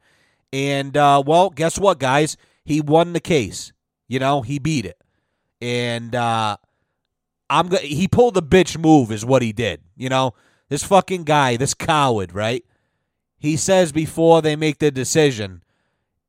and 0.52 0.98
uh, 0.98 1.22
well, 1.26 1.50
guess 1.50 1.78
what, 1.78 2.00
guys? 2.00 2.38
He 2.66 2.82
won 2.82 3.14
the 3.14 3.20
case. 3.20 3.72
You 4.08 4.20
know, 4.20 4.42
he 4.42 4.60
beat 4.60 4.86
it. 4.86 4.98
And 5.62 6.16
uh 6.16 6.58
I'm 7.50 7.68
go- 7.68 7.78
he 7.78 8.08
pulled 8.08 8.36
the 8.36 8.44
bitch 8.44 8.78
move 8.78 9.12
is 9.12 9.26
what 9.26 9.42
he 9.42 9.52
did. 9.52 9.82
You 9.98 10.10
know, 10.10 10.34
this 10.70 10.84
fucking 10.84 11.24
guy, 11.24 11.58
this 11.58 11.74
coward, 11.74 12.34
right? 12.34 12.64
He 13.38 13.58
says 13.58 13.92
before 13.92 14.42
they 14.42 14.56
make 14.56 14.80
the 14.80 14.92
decision, 14.92 15.64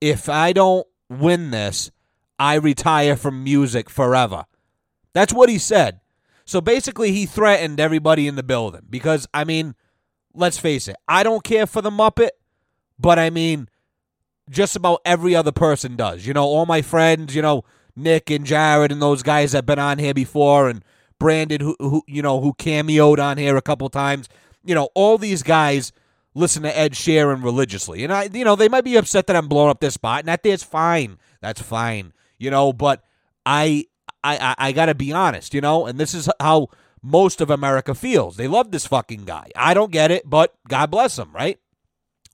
if 0.01 0.29
I 0.29 0.53
don't 0.53 0.87
win 1.09 1.51
this, 1.51 1.91
I 2.41 2.55
retire 2.55 3.17
from 3.17 3.45
music 3.45 3.91
forever. 3.91 4.47
That's 5.13 5.35
what 5.35 5.51
he 5.51 5.59
said. 5.59 6.01
So 6.47 6.63
basically, 6.63 7.13
he 7.13 7.27
threatened 7.27 7.79
everybody 7.79 8.27
in 8.27 8.35
the 8.35 8.43
building 8.43 8.87
because, 8.89 9.29
I 9.35 9.45
mean, 9.45 9.75
let's 10.35 10.59
face 10.59 10.89
it, 10.89 10.97
I 11.07 11.23
don't 11.23 11.45
care 11.45 11.67
for 11.67 11.83
the 11.83 11.91
Muppet, 11.91 12.31
but 12.99 13.19
I 13.19 13.29
mean, 13.29 13.69
just 14.49 14.75
about 14.75 15.03
every 15.05 15.37
other 15.37 15.53
person 15.53 15.97
does. 15.97 16.27
You 16.27 16.33
know, 16.33 16.45
all 16.45 16.65
my 16.65 16.81
friends, 16.81 17.37
you 17.37 17.43
know, 17.43 17.63
Nick 17.95 18.31
and 18.31 18.47
Jared 18.47 18.91
and 18.91 19.03
those 19.03 19.23
guys 19.23 19.53
that 19.53 19.59
have 19.59 19.67
been 19.67 19.79
on 19.79 19.99
here 19.99 20.15
before, 20.15 20.71
and 20.71 20.83
Brandon, 21.19 21.61
who, 21.61 21.77
who 21.79 22.03
you 22.09 22.23
know, 22.23 22.41
who 22.41 22.55
cameoed 22.55 23.23
on 23.23 23.37
here 23.37 23.59
a 23.59 23.63
couple 23.63 23.89
times. 23.91 24.31
You 24.65 24.75
know, 24.75 24.89
all 24.95 25.19
these 25.19 25.43
guys 25.43 25.93
listen 26.35 26.63
to 26.63 26.77
Ed 26.77 26.93
Sheeran 26.95 27.45
religiously, 27.45 28.03
and 28.03 28.13
I, 28.13 28.31
you 28.33 28.47
know, 28.47 28.57
they 28.57 28.69
might 28.71 28.85
be 28.85 28.97
upset 28.97 29.27
that 29.27 29.37
I'm 29.37 29.47
blowing 29.47 29.71
up 29.71 29.81
this 29.81 29.95
spot, 29.95 30.21
and 30.21 30.29
that 30.29 30.45
is 30.47 30.63
fine. 30.63 31.19
That's 31.43 31.61
fine. 31.61 32.15
You 32.41 32.51
know, 32.51 32.73
but 32.73 33.05
I, 33.47 33.87
I, 34.25 34.37
I, 34.39 34.55
I 34.69 34.73
got 34.73 34.87
to 34.87 34.95
be 34.97 35.13
honest. 35.13 35.55
You 35.55 35.61
know, 35.61 35.87
and 35.87 36.01
this 36.01 36.15
is 36.15 36.29
how 36.41 36.69
most 37.03 37.41
of 37.41 37.51
America 37.51 37.95
feels. 37.95 38.37
They 38.37 38.49
love 38.49 38.73
this 38.73 38.87
fucking 38.87 39.25
guy. 39.25 39.51
I 39.55 39.75
don't 39.75 39.93
get 39.93 40.11
it, 40.11 40.29
but 40.29 40.55
God 40.67 40.91
bless 40.91 41.19
him, 41.19 41.31
right? 41.33 41.59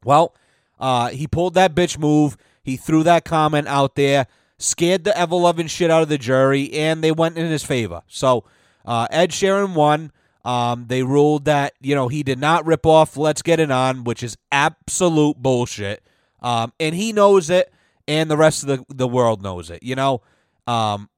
Well, 0.04 0.34
uh, 0.78 1.08
he 1.08 1.26
pulled 1.26 1.54
that 1.54 1.74
bitch 1.74 1.98
move. 1.98 2.36
He 2.62 2.76
threw 2.76 3.02
that 3.04 3.24
comment 3.24 3.68
out 3.68 3.94
there, 3.94 4.26
scared 4.58 5.04
the 5.04 5.16
ever 5.16 5.36
loving 5.36 5.68
shit 5.68 5.90
out 5.90 6.02
of 6.02 6.08
the 6.08 6.18
jury, 6.18 6.72
and 6.72 7.02
they 7.02 7.12
went 7.12 7.38
in 7.38 7.50
his 7.50 7.64
favor. 7.64 8.02
So 8.08 8.44
uh, 8.84 9.06
Ed 9.10 9.30
Sheeran 9.30 9.74
won. 9.74 10.12
Um, 10.44 10.86
they 10.86 11.02
ruled 11.02 11.46
that 11.46 11.74
you 11.80 11.96
know 11.96 12.06
he 12.06 12.22
did 12.22 12.38
not 12.38 12.66
rip 12.66 12.86
off 12.86 13.16
"Let's 13.16 13.42
Get 13.42 13.58
It 13.58 13.70
On," 13.72 14.04
which 14.04 14.22
is 14.22 14.36
absolute 14.52 15.36
bullshit, 15.38 16.04
um, 16.40 16.72
and 16.78 16.94
he 16.94 17.12
knows 17.12 17.50
it, 17.50 17.72
and 18.08 18.30
the 18.30 18.36
rest 18.36 18.62
of 18.62 18.68
the 18.68 18.94
the 18.94 19.08
world 19.08 19.42
knows 19.42 19.70
it. 19.70 19.82
You 19.82 19.94
know, 19.94 20.22
um, 20.66 21.08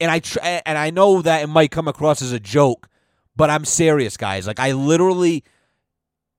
and 0.00 0.10
I 0.10 0.18
tr- 0.18 0.40
and 0.42 0.78
I 0.78 0.90
know 0.90 1.22
that 1.22 1.42
it 1.42 1.48
might 1.48 1.70
come 1.70 1.88
across 1.88 2.22
as 2.22 2.32
a 2.32 2.40
joke, 2.40 2.88
but 3.36 3.50
I'm 3.50 3.64
serious, 3.64 4.16
guys. 4.16 4.46
Like 4.46 4.60
I 4.60 4.72
literally, 4.72 5.44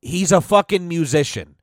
he's 0.01 0.31
a 0.31 0.41
fucking 0.41 0.87
musician. 0.87 1.55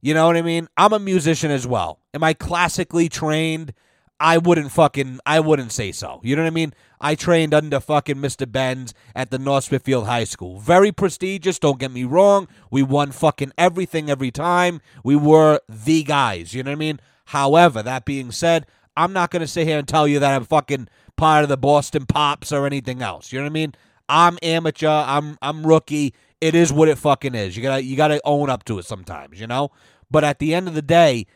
You 0.00 0.14
know 0.14 0.26
what 0.26 0.36
I 0.36 0.42
mean? 0.42 0.68
I'm 0.76 0.92
a 0.92 0.98
musician 0.98 1.50
as 1.50 1.66
well. 1.66 2.00
Am 2.14 2.22
I 2.22 2.32
classically 2.32 3.08
trained? 3.08 3.72
I 4.20 4.38
wouldn't 4.38 4.72
fucking 4.72 5.20
I 5.24 5.40
wouldn't 5.40 5.72
say 5.72 5.92
so. 5.92 6.20
You 6.24 6.36
know 6.36 6.42
what 6.42 6.48
I 6.48 6.54
mean? 6.54 6.74
I 7.00 7.14
trained 7.14 7.54
under 7.54 7.78
fucking 7.78 8.16
Mr. 8.16 8.50
Benz 8.50 8.92
at 9.14 9.30
the 9.30 9.38
North 9.38 9.64
Smithfield 9.64 10.06
High 10.06 10.24
School. 10.24 10.58
Very 10.58 10.90
prestigious, 10.90 11.58
don't 11.58 11.78
get 11.78 11.92
me 11.92 12.04
wrong. 12.04 12.48
We 12.70 12.82
won 12.82 13.12
fucking 13.12 13.52
everything 13.56 14.10
every 14.10 14.32
time. 14.32 14.80
We 15.04 15.14
were 15.14 15.60
the 15.68 16.02
guys, 16.02 16.52
you 16.52 16.62
know 16.64 16.72
what 16.72 16.76
I 16.76 16.80
mean? 16.80 17.00
However, 17.28 17.82
that 17.82 18.06
being 18.06 18.30
said, 18.30 18.66
I'm 18.96 19.12
not 19.12 19.30
going 19.30 19.40
to 19.40 19.46
sit 19.46 19.66
here 19.66 19.78
and 19.78 19.86
tell 19.86 20.08
you 20.08 20.18
that 20.18 20.34
I'm 20.34 20.44
fucking 20.44 20.88
part 21.16 21.42
of 21.42 21.50
the 21.50 21.58
Boston 21.58 22.06
Pops 22.06 22.52
or 22.52 22.64
anything 22.64 23.02
else. 23.02 23.32
You 23.32 23.38
know 23.38 23.44
what 23.44 23.50
I 23.50 23.52
mean? 23.52 23.74
I'm 24.08 24.38
amateur, 24.42 24.88
I'm 24.88 25.36
I'm 25.42 25.66
rookie. 25.66 26.14
It 26.40 26.54
is 26.54 26.72
what 26.72 26.88
it 26.88 26.96
fucking 26.96 27.34
is. 27.34 27.54
You 27.54 27.62
got 27.62 27.76
to 27.76 27.82
you 27.84 27.96
got 27.96 28.08
to 28.08 28.20
own 28.24 28.48
up 28.48 28.64
to 28.64 28.78
it 28.78 28.86
sometimes, 28.86 29.38
you 29.38 29.46
know? 29.46 29.70
But 30.10 30.24
at 30.24 30.38
the 30.38 30.54
end 30.54 30.68
of 30.68 30.74
the 30.74 30.80
day, 30.82 31.26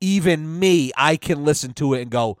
even 0.00 0.60
me, 0.60 0.92
I 0.96 1.16
can 1.16 1.44
listen 1.44 1.72
to 1.74 1.94
it 1.94 2.02
and 2.02 2.10
go, 2.12 2.38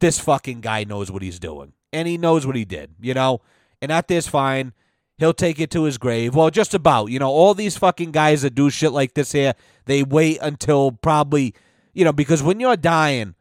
this 0.00 0.18
fucking 0.18 0.60
guy 0.60 0.84
knows 0.84 1.10
what 1.10 1.22
he's 1.22 1.38
doing. 1.38 1.72
And 1.90 2.06
he 2.06 2.18
knows 2.18 2.46
what 2.46 2.56
he 2.56 2.66
did, 2.66 2.94
you 3.00 3.14
know? 3.14 3.40
And 3.80 3.90
at 3.90 4.08
this 4.08 4.28
fine. 4.28 4.74
He'll 5.18 5.34
take 5.34 5.60
it 5.60 5.70
to 5.70 5.84
his 5.84 5.98
grave. 5.98 6.34
Well, 6.34 6.50
just 6.50 6.74
about. 6.74 7.06
You 7.06 7.20
know, 7.20 7.30
all 7.30 7.54
these 7.54 7.76
fucking 7.78 8.10
guys 8.10 8.42
that 8.42 8.56
do 8.56 8.70
shit 8.70 8.90
like 8.90 9.14
this 9.14 9.30
here, 9.30 9.54
they 9.84 10.02
wait 10.02 10.38
until 10.42 10.90
probably, 10.90 11.54
you 11.92 12.04
know, 12.04 12.12
because 12.12 12.42
when 12.42 12.60
you're 12.60 12.76
dying, 12.76 13.34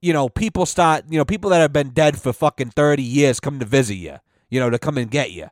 you 0.00 0.12
know, 0.12 0.28
people 0.28 0.66
start, 0.66 1.04
you 1.08 1.18
know, 1.18 1.24
people 1.24 1.50
that 1.50 1.58
have 1.58 1.72
been 1.72 1.90
dead 1.90 2.18
for 2.18 2.32
fucking 2.32 2.70
30 2.70 3.02
years 3.02 3.40
come 3.40 3.58
to 3.58 3.66
visit 3.66 3.96
you, 3.96 4.16
you 4.48 4.60
know, 4.60 4.70
to 4.70 4.78
come 4.78 4.96
and 4.96 5.10
get 5.10 5.32
you. 5.32 5.48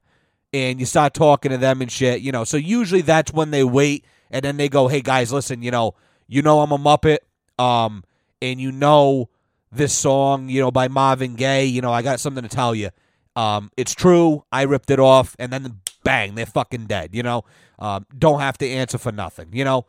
And 0.52 0.78
you 0.78 0.86
start 0.86 1.12
talking 1.12 1.50
to 1.50 1.58
them 1.58 1.82
and 1.82 1.90
shit, 1.90 2.20
you 2.20 2.32
know. 2.32 2.44
So 2.44 2.56
usually 2.56 3.02
that's 3.02 3.32
when 3.32 3.50
they 3.50 3.64
wait 3.64 4.04
and 4.30 4.44
then 4.44 4.56
they 4.56 4.68
go, 4.68 4.88
"Hey 4.88 5.00
guys, 5.00 5.32
listen, 5.32 5.62
you 5.62 5.70
know, 5.70 5.94
you 6.28 6.40
know 6.40 6.60
I'm 6.60 6.72
a 6.72 6.78
Muppet 6.78 7.18
um, 7.58 8.04
and 8.40 8.60
you 8.60 8.72
know 8.72 9.28
this 9.72 9.92
song, 9.92 10.48
you 10.48 10.60
know, 10.60 10.70
by 10.70 10.88
Marvin 10.88 11.34
Gaye, 11.34 11.64
you 11.64 11.80
know, 11.80 11.92
I 11.92 12.02
got 12.02 12.20
something 12.20 12.42
to 12.42 12.48
tell 12.48 12.74
you. 12.74 12.90
Um, 13.34 13.70
it's 13.76 13.94
true. 13.94 14.44
I 14.50 14.62
ripped 14.62 14.90
it 14.90 14.98
off, 14.98 15.36
and 15.38 15.52
then 15.52 15.80
bang, 16.02 16.34
they're 16.34 16.46
fucking 16.46 16.86
dead. 16.86 17.10
You 17.12 17.22
know, 17.22 17.44
um, 17.78 18.06
don't 18.16 18.40
have 18.40 18.56
to 18.58 18.68
answer 18.68 18.98
for 18.98 19.12
nothing. 19.12 19.48
You 19.52 19.64
know, 19.64 19.86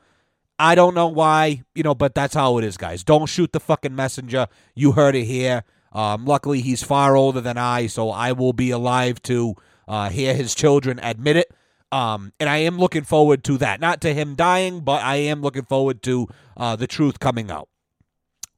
I 0.59 0.75
don't 0.75 0.95
know 0.95 1.07
why. 1.07 1.63
You 1.75 1.83
know, 1.83 1.95
but 1.95 2.15
that's 2.15 2.33
how 2.33 2.57
it 2.57 2.63
is, 2.63 2.77
guys. 2.77 3.03
Don't 3.03 3.27
shoot 3.27 3.51
the 3.51 3.59
fucking 3.59 3.95
messenger. 3.95 4.47
You 4.75 4.93
heard 4.93 5.15
it 5.15 5.25
here. 5.25 5.63
Um, 5.91 6.25
luckily, 6.25 6.61
he's 6.61 6.83
far 6.83 7.15
older 7.15 7.41
than 7.41 7.57
I, 7.57 7.87
so 7.87 8.11
I 8.11 8.31
will 8.33 8.53
be 8.53 8.71
alive 8.71 9.21
to 9.23 9.55
uh, 9.87 10.09
hear 10.09 10.33
his 10.33 10.53
children 10.53 10.99
admit 11.01 11.37
it. 11.37 11.51
Um, 11.91 12.33
and 12.39 12.49
I 12.49 12.57
am 12.57 12.77
looking 12.77 13.03
forward 13.03 13.43
to 13.45 13.57
that. 13.59 13.79
Not 13.79 14.01
to 14.01 14.13
him 14.13 14.35
dying, 14.35 14.81
but 14.81 15.01
I 15.03 15.15
am 15.15 15.41
looking 15.41 15.63
forward 15.63 16.03
to 16.03 16.27
uh, 16.57 16.75
the 16.75 16.87
truth 16.87 17.19
coming 17.19 17.49
out. 17.49 17.69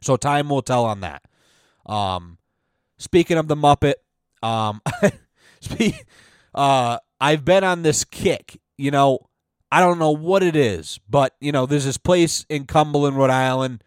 So 0.02 0.18
time 0.18 0.50
will 0.50 0.62
tell 0.62 0.86
on 0.86 1.02
that. 1.02 1.24
Um, 1.86 2.38
speaking 2.98 3.38
of 3.38 3.48
the 3.48 3.56
Muppet, 3.56 3.96
um, 4.42 4.82
uh, 6.56 6.98
I've 7.22 7.46
been 7.46 7.64
on 7.64 7.84
this 7.84 8.04
kick. 8.04 8.60
You 8.78 8.92
know, 8.92 9.29
I 9.72 9.82
don't 9.82 10.00
know 10.00 10.12
what 10.12 10.42
it 10.42 10.56
is, 10.56 11.00
but 11.10 11.36
you 11.40 11.52
know, 11.52 11.66
there's 11.66 11.86
this 11.86 11.98
place 11.98 12.46
in 12.50 12.66
Cumberland, 12.66 13.18
Rhode 13.18 13.30
Island. 13.30 13.84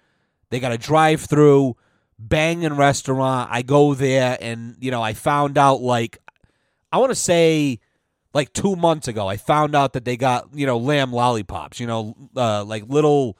They 0.50 0.60
got 0.60 0.72
a 0.72 0.78
drive-through 0.78 1.76
banging 2.18 2.74
restaurant. 2.74 3.50
I 3.50 3.62
go 3.62 3.94
there, 3.94 4.38
and 4.40 4.76
you 4.80 4.90
know, 4.90 5.02
I 5.02 5.12
found 5.12 5.58
out 5.58 5.80
like 5.80 6.18
I 6.92 6.98
want 6.98 7.10
to 7.10 7.16
say 7.16 7.80
like 8.34 8.52
two 8.52 8.76
months 8.76 9.08
ago, 9.08 9.26
I 9.26 9.36
found 9.36 9.74
out 9.74 9.94
that 9.94 10.04
they 10.04 10.16
got 10.16 10.48
you 10.54 10.66
know 10.66 10.78
lamb 10.78 11.12
lollipops. 11.12 11.80
You 11.80 11.86
know, 11.86 12.14
uh, 12.36 12.64
like 12.64 12.84
little. 12.88 13.36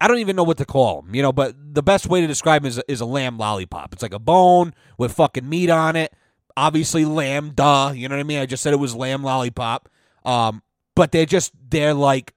I 0.00 0.08
don't 0.08 0.18
even 0.18 0.34
know 0.34 0.42
what 0.42 0.58
to 0.58 0.64
call 0.64 1.02
them, 1.02 1.14
you 1.14 1.22
know, 1.22 1.32
but 1.32 1.54
the 1.56 1.82
best 1.82 2.08
way 2.08 2.20
to 2.20 2.26
describe 2.26 2.62
them 2.62 2.70
is, 2.70 2.82
is 2.88 3.00
a 3.00 3.06
lamb 3.06 3.38
lollipop. 3.38 3.92
It's 3.92 4.02
like 4.02 4.12
a 4.12 4.18
bone 4.18 4.74
with 4.98 5.12
fucking 5.12 5.48
meat 5.48 5.70
on 5.70 5.94
it. 5.94 6.12
Obviously, 6.56 7.04
lamb, 7.04 7.52
duh. 7.54 7.92
You 7.94 8.08
know 8.08 8.16
what 8.16 8.20
I 8.20 8.24
mean? 8.24 8.40
I 8.40 8.46
just 8.46 8.64
said 8.64 8.72
it 8.72 8.80
was 8.80 8.96
lamb 8.96 9.22
lollipop. 9.22 9.88
Um, 10.24 10.60
but 10.94 11.12
they're 11.12 11.26
just, 11.26 11.52
they're 11.70 11.94
like 11.94 12.34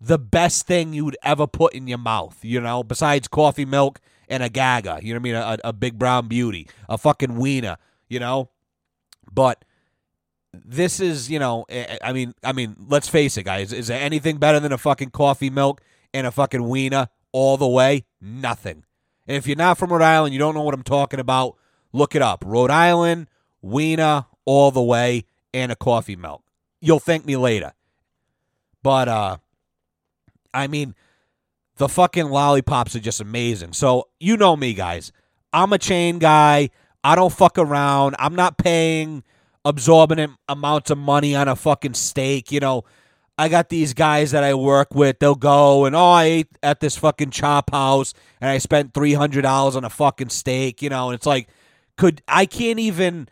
the 0.00 0.18
best 0.18 0.66
thing 0.66 0.92
you 0.92 1.04
would 1.04 1.16
ever 1.22 1.46
put 1.46 1.74
in 1.74 1.86
your 1.86 1.98
mouth, 1.98 2.38
you 2.42 2.60
know, 2.60 2.82
besides 2.82 3.28
coffee 3.28 3.64
milk 3.64 4.00
and 4.28 4.42
a 4.42 4.48
gaga. 4.48 4.98
You 5.02 5.12
know 5.12 5.20
what 5.20 5.28
I 5.28 5.54
mean? 5.54 5.60
A, 5.64 5.68
a 5.68 5.72
big 5.72 5.98
brown 5.98 6.28
beauty, 6.28 6.68
a 6.88 6.96
fucking 6.96 7.36
wiener, 7.36 7.76
you 8.08 8.20
know? 8.20 8.48
But 9.32 9.64
this 10.52 11.00
is, 11.00 11.30
you 11.30 11.38
know, 11.38 11.64
eh, 11.68 11.84
eh, 11.88 11.98
I 12.02 12.12
mean, 12.12 12.34
I 12.42 12.52
mean, 12.52 12.76
let's 12.88 13.08
face 13.08 13.36
it, 13.36 13.44
guys. 13.44 13.72
Is 13.72 13.88
there 13.88 14.00
anything 14.00 14.38
better 14.38 14.58
than 14.60 14.72
a 14.72 14.78
fucking 14.78 15.10
coffee 15.10 15.50
milk 15.50 15.82
and 16.14 16.26
a 16.26 16.30
fucking 16.30 16.66
wiener 16.68 17.08
all 17.32 17.56
the 17.56 17.68
way? 17.68 18.04
Nothing. 18.20 18.84
And 19.26 19.36
if 19.36 19.46
you're 19.46 19.56
not 19.56 19.78
from 19.78 19.92
Rhode 19.92 20.02
Island, 20.02 20.32
you 20.32 20.38
don't 20.38 20.54
know 20.54 20.62
what 20.62 20.74
I'm 20.74 20.82
talking 20.82 21.20
about. 21.20 21.56
Look 21.92 22.14
it 22.14 22.22
up. 22.22 22.42
Rhode 22.46 22.70
Island 22.70 23.28
wiener 23.62 24.26
all 24.44 24.70
the 24.70 24.82
way 24.82 25.24
and 25.52 25.70
a 25.70 25.76
coffee 25.76 26.16
milk. 26.16 26.42
You'll 26.80 26.98
thank 26.98 27.26
me 27.26 27.36
later. 27.36 27.72
But 28.82 29.08
uh, 29.08 29.36
I 30.54 30.66
mean, 30.66 30.94
the 31.76 31.88
fucking 31.88 32.28
lollipops 32.28 32.94
are 32.96 33.00
just 33.00 33.20
amazing. 33.20 33.72
So 33.72 34.08
you 34.18 34.36
know 34.36 34.56
me, 34.56 34.74
guys. 34.74 35.12
I'm 35.52 35.72
a 35.72 35.78
chain 35.78 36.18
guy. 36.18 36.70
I 37.02 37.14
don't 37.16 37.32
fuck 37.32 37.58
around. 37.58 38.16
I'm 38.18 38.34
not 38.34 38.58
paying 38.58 39.24
absorbent 39.64 40.36
amounts 40.48 40.90
of 40.90 40.98
money 40.98 41.34
on 41.34 41.48
a 41.48 41.56
fucking 41.56 41.94
steak. 41.94 42.52
You 42.52 42.60
know, 42.60 42.84
I 43.38 43.48
got 43.48 43.68
these 43.70 43.94
guys 43.94 44.30
that 44.32 44.44
I 44.44 44.54
work 44.54 44.94
with. 44.94 45.18
They'll 45.18 45.34
go 45.34 45.86
and 45.86 45.96
oh, 45.96 46.10
I 46.10 46.24
ate 46.24 46.48
at 46.62 46.80
this 46.80 46.96
fucking 46.96 47.30
chop 47.30 47.70
house 47.70 48.12
and 48.40 48.50
I 48.50 48.58
spent 48.58 48.94
three 48.94 49.14
hundred 49.14 49.42
dollars 49.42 49.76
on 49.76 49.84
a 49.84 49.90
fucking 49.90 50.28
steak. 50.28 50.82
You 50.82 50.90
know, 50.90 51.08
and 51.08 51.14
it's 51.14 51.26
like, 51.26 51.48
could 51.96 52.22
I 52.28 52.46
can't 52.46 52.78
even, 52.78 53.28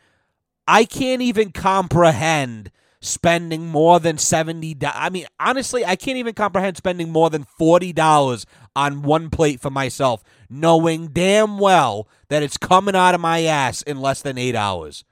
I 0.66 0.84
can't 0.84 1.22
even 1.22 1.52
comprehend 1.52 2.70
spending 3.00 3.66
more 3.66 4.00
than 4.00 4.18
seventy. 4.18 4.76
I 4.82 5.10
mean, 5.10 5.26
honestly, 5.38 5.84
I 5.84 5.96
can't 5.96 6.18
even 6.18 6.34
comprehend 6.34 6.76
spending 6.76 7.10
more 7.10 7.30
than 7.30 7.44
forty 7.44 7.92
dollars 7.92 8.46
on 8.74 9.02
one 9.02 9.30
plate 9.30 9.60
for 9.60 9.70
myself, 9.70 10.22
knowing 10.48 11.08
damn 11.08 11.58
well 11.58 12.08
that 12.28 12.42
it's 12.42 12.56
coming 12.56 12.94
out 12.94 13.14
of 13.14 13.20
my 13.20 13.42
ass 13.42 13.82
in 13.82 14.00
less 14.00 14.22
than 14.22 14.38
eight 14.38 14.54
hours. 14.54 15.04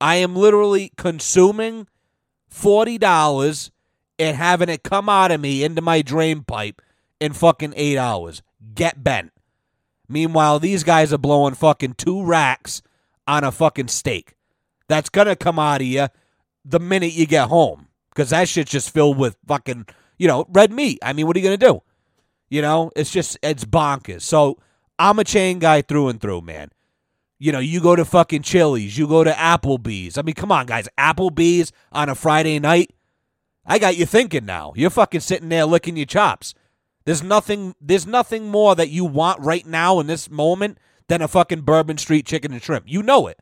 I 0.00 0.16
am 0.16 0.36
literally 0.36 0.92
consuming 0.96 1.86
$40 2.52 3.70
and 4.18 4.36
having 4.36 4.68
it 4.68 4.82
come 4.82 5.08
out 5.08 5.30
of 5.30 5.40
me 5.40 5.64
into 5.64 5.80
my 5.82 6.02
drain 6.02 6.42
pipe 6.42 6.82
in 7.20 7.32
fucking 7.32 7.74
eight 7.76 7.96
hours. 7.96 8.42
Get 8.74 9.02
bent. 9.02 9.32
Meanwhile, 10.08 10.60
these 10.60 10.84
guys 10.84 11.12
are 11.12 11.18
blowing 11.18 11.54
fucking 11.54 11.94
two 11.94 12.22
racks 12.24 12.82
on 13.26 13.44
a 13.44 13.52
fucking 13.52 13.88
steak. 13.88 14.34
That's 14.88 15.08
gonna 15.08 15.36
come 15.36 15.58
out 15.58 15.80
of 15.80 15.86
you 15.86 16.08
the 16.64 16.80
minute 16.80 17.12
you 17.12 17.26
get 17.26 17.48
home 17.48 17.88
because 18.10 18.30
that 18.30 18.48
shit's 18.48 18.70
just 18.70 18.90
filled 18.90 19.18
with 19.18 19.36
fucking 19.46 19.86
you 20.18 20.28
know 20.28 20.46
red 20.48 20.72
meat. 20.72 20.98
I 21.02 21.12
mean, 21.12 21.26
what 21.26 21.36
are 21.36 21.40
you 21.40 21.44
gonna 21.44 21.56
do? 21.56 21.82
You 22.48 22.62
know, 22.62 22.90
it's 22.96 23.10
just 23.10 23.38
it's 23.42 23.64
bonkers. 23.64 24.22
So 24.22 24.58
I'm 24.98 25.18
a 25.18 25.24
chain 25.24 25.58
guy 25.58 25.82
through 25.82 26.08
and 26.08 26.20
through, 26.20 26.42
man. 26.42 26.70
You 27.38 27.52
know, 27.52 27.58
you 27.58 27.80
go 27.80 27.96
to 27.96 28.04
fucking 28.04 28.42
Chili's, 28.42 28.96
you 28.96 29.08
go 29.08 29.24
to 29.24 29.32
Applebee's. 29.32 30.16
I 30.16 30.22
mean, 30.22 30.34
come 30.34 30.52
on, 30.52 30.66
guys, 30.66 30.88
Applebee's 30.96 31.72
on 31.92 32.08
a 32.08 32.14
Friday 32.14 32.58
night. 32.58 32.92
I 33.66 33.78
got 33.78 33.96
you 33.96 34.06
thinking 34.06 34.46
now. 34.46 34.72
You're 34.76 34.90
fucking 34.90 35.20
sitting 35.20 35.48
there 35.48 35.66
licking 35.66 35.96
your 35.96 36.06
chops. 36.06 36.54
There's 37.04 37.22
nothing 37.22 37.74
there's 37.80 38.06
nothing 38.06 38.48
more 38.48 38.74
that 38.74 38.88
you 38.88 39.04
want 39.04 39.40
right 39.40 39.66
now 39.66 40.00
in 40.00 40.06
this 40.06 40.30
moment 40.30 40.78
than 41.08 41.22
a 41.22 41.28
fucking 41.28 41.62
Bourbon 41.62 41.98
Street 41.98 42.26
chicken 42.26 42.52
and 42.52 42.62
shrimp. 42.62 42.84
You 42.88 43.02
know 43.02 43.26
it. 43.26 43.38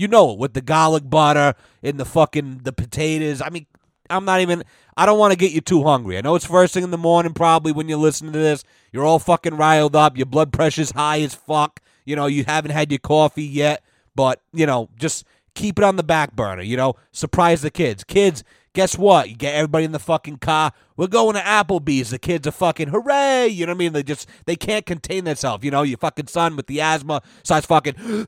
You 0.00 0.08
know 0.08 0.32
it 0.32 0.38
with 0.38 0.54
the 0.54 0.62
garlic 0.62 1.10
butter 1.10 1.54
and 1.82 2.00
the 2.00 2.06
fucking 2.06 2.62
the 2.62 2.72
potatoes. 2.72 3.42
I 3.42 3.50
mean, 3.50 3.66
I'm 4.08 4.24
not 4.24 4.40
even 4.40 4.64
I 4.96 5.04
don't 5.04 5.18
want 5.18 5.32
to 5.32 5.38
get 5.38 5.52
you 5.52 5.60
too 5.60 5.84
hungry. 5.84 6.16
I 6.16 6.22
know 6.22 6.34
it's 6.36 6.46
first 6.46 6.72
thing 6.72 6.84
in 6.84 6.90
the 6.90 6.96
morning 6.96 7.34
probably 7.34 7.72
when 7.72 7.86
you're 7.86 7.98
listening 7.98 8.32
to 8.32 8.38
this. 8.38 8.64
You're 8.92 9.04
all 9.04 9.18
fucking 9.18 9.58
riled 9.58 9.94
up, 9.94 10.16
your 10.16 10.24
blood 10.24 10.54
pressure's 10.54 10.92
high 10.92 11.20
as 11.20 11.34
fuck. 11.34 11.82
You 12.06 12.16
know, 12.16 12.24
you 12.24 12.44
haven't 12.44 12.70
had 12.70 12.90
your 12.90 12.98
coffee 12.98 13.44
yet, 13.44 13.84
but 14.14 14.40
you 14.54 14.64
know, 14.64 14.88
just 14.96 15.26
keep 15.54 15.78
it 15.78 15.84
on 15.84 15.96
the 15.96 16.02
back 16.02 16.34
burner, 16.34 16.62
you 16.62 16.78
know? 16.78 16.94
Surprise 17.12 17.60
the 17.60 17.70
kids. 17.70 18.02
Kids, 18.02 18.42
guess 18.72 18.96
what? 18.96 19.28
You 19.28 19.36
get 19.36 19.54
everybody 19.54 19.84
in 19.84 19.92
the 19.92 19.98
fucking 19.98 20.38
car. 20.38 20.72
We're 20.96 21.06
going 21.06 21.34
to 21.34 21.40
Applebee's. 21.40 22.10
The 22.10 22.18
kids 22.18 22.46
are 22.46 22.52
fucking 22.52 22.88
hooray. 22.88 23.48
You 23.48 23.66
know 23.66 23.72
what 23.72 23.76
I 23.76 23.78
mean? 23.78 23.92
They 23.92 24.02
just 24.02 24.28
they 24.46 24.54
can't 24.54 24.84
contain 24.84 25.24
themselves. 25.24 25.64
You 25.64 25.70
know, 25.70 25.82
your 25.82 25.98
fucking 25.98 26.26
son 26.26 26.56
with 26.56 26.66
the 26.66 26.80
asthma 26.80 27.22
starts 27.42 27.66
fucking 27.66 27.94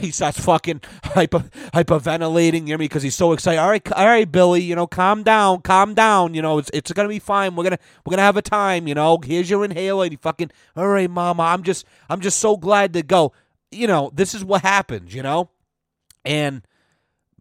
he 0.00 0.10
starts 0.10 0.40
fucking 0.40 0.80
hyper 1.04 1.40
hyperventilating, 1.74 2.52
you 2.54 2.60
know 2.60 2.64
what 2.64 2.74
I 2.74 2.76
mean? 2.76 2.78
Because 2.78 3.02
he's 3.02 3.14
so 3.14 3.32
excited. 3.32 3.60
All 3.60 3.68
right, 3.68 3.92
all 3.92 4.06
right, 4.06 4.30
Billy, 4.30 4.62
you 4.62 4.74
know, 4.74 4.86
calm 4.86 5.22
down, 5.22 5.60
calm 5.60 5.94
down. 5.94 6.34
You 6.34 6.42
know, 6.42 6.58
it's 6.58 6.70
it's 6.72 6.92
gonna 6.92 7.08
be 7.08 7.18
fine. 7.18 7.54
We're 7.54 7.64
gonna 7.64 7.78
we're 8.04 8.12
gonna 8.12 8.22
have 8.22 8.36
a 8.36 8.42
time, 8.42 8.88
you 8.88 8.94
know. 8.94 9.18
Here's 9.22 9.50
your 9.50 9.64
inhaler. 9.64 10.04
And 10.04 10.12
you 10.12 10.18
fucking 10.18 10.50
all 10.76 10.88
right, 10.88 11.10
mama. 11.10 11.42
I'm 11.42 11.62
just 11.62 11.84
I'm 12.08 12.20
just 12.20 12.38
so 12.38 12.56
glad 12.56 12.92
to 12.94 13.02
go. 13.02 13.32
You 13.70 13.86
know, 13.86 14.10
this 14.14 14.34
is 14.34 14.44
what 14.44 14.62
happens, 14.62 15.14
you 15.14 15.22
know? 15.22 15.50
And 16.24 16.62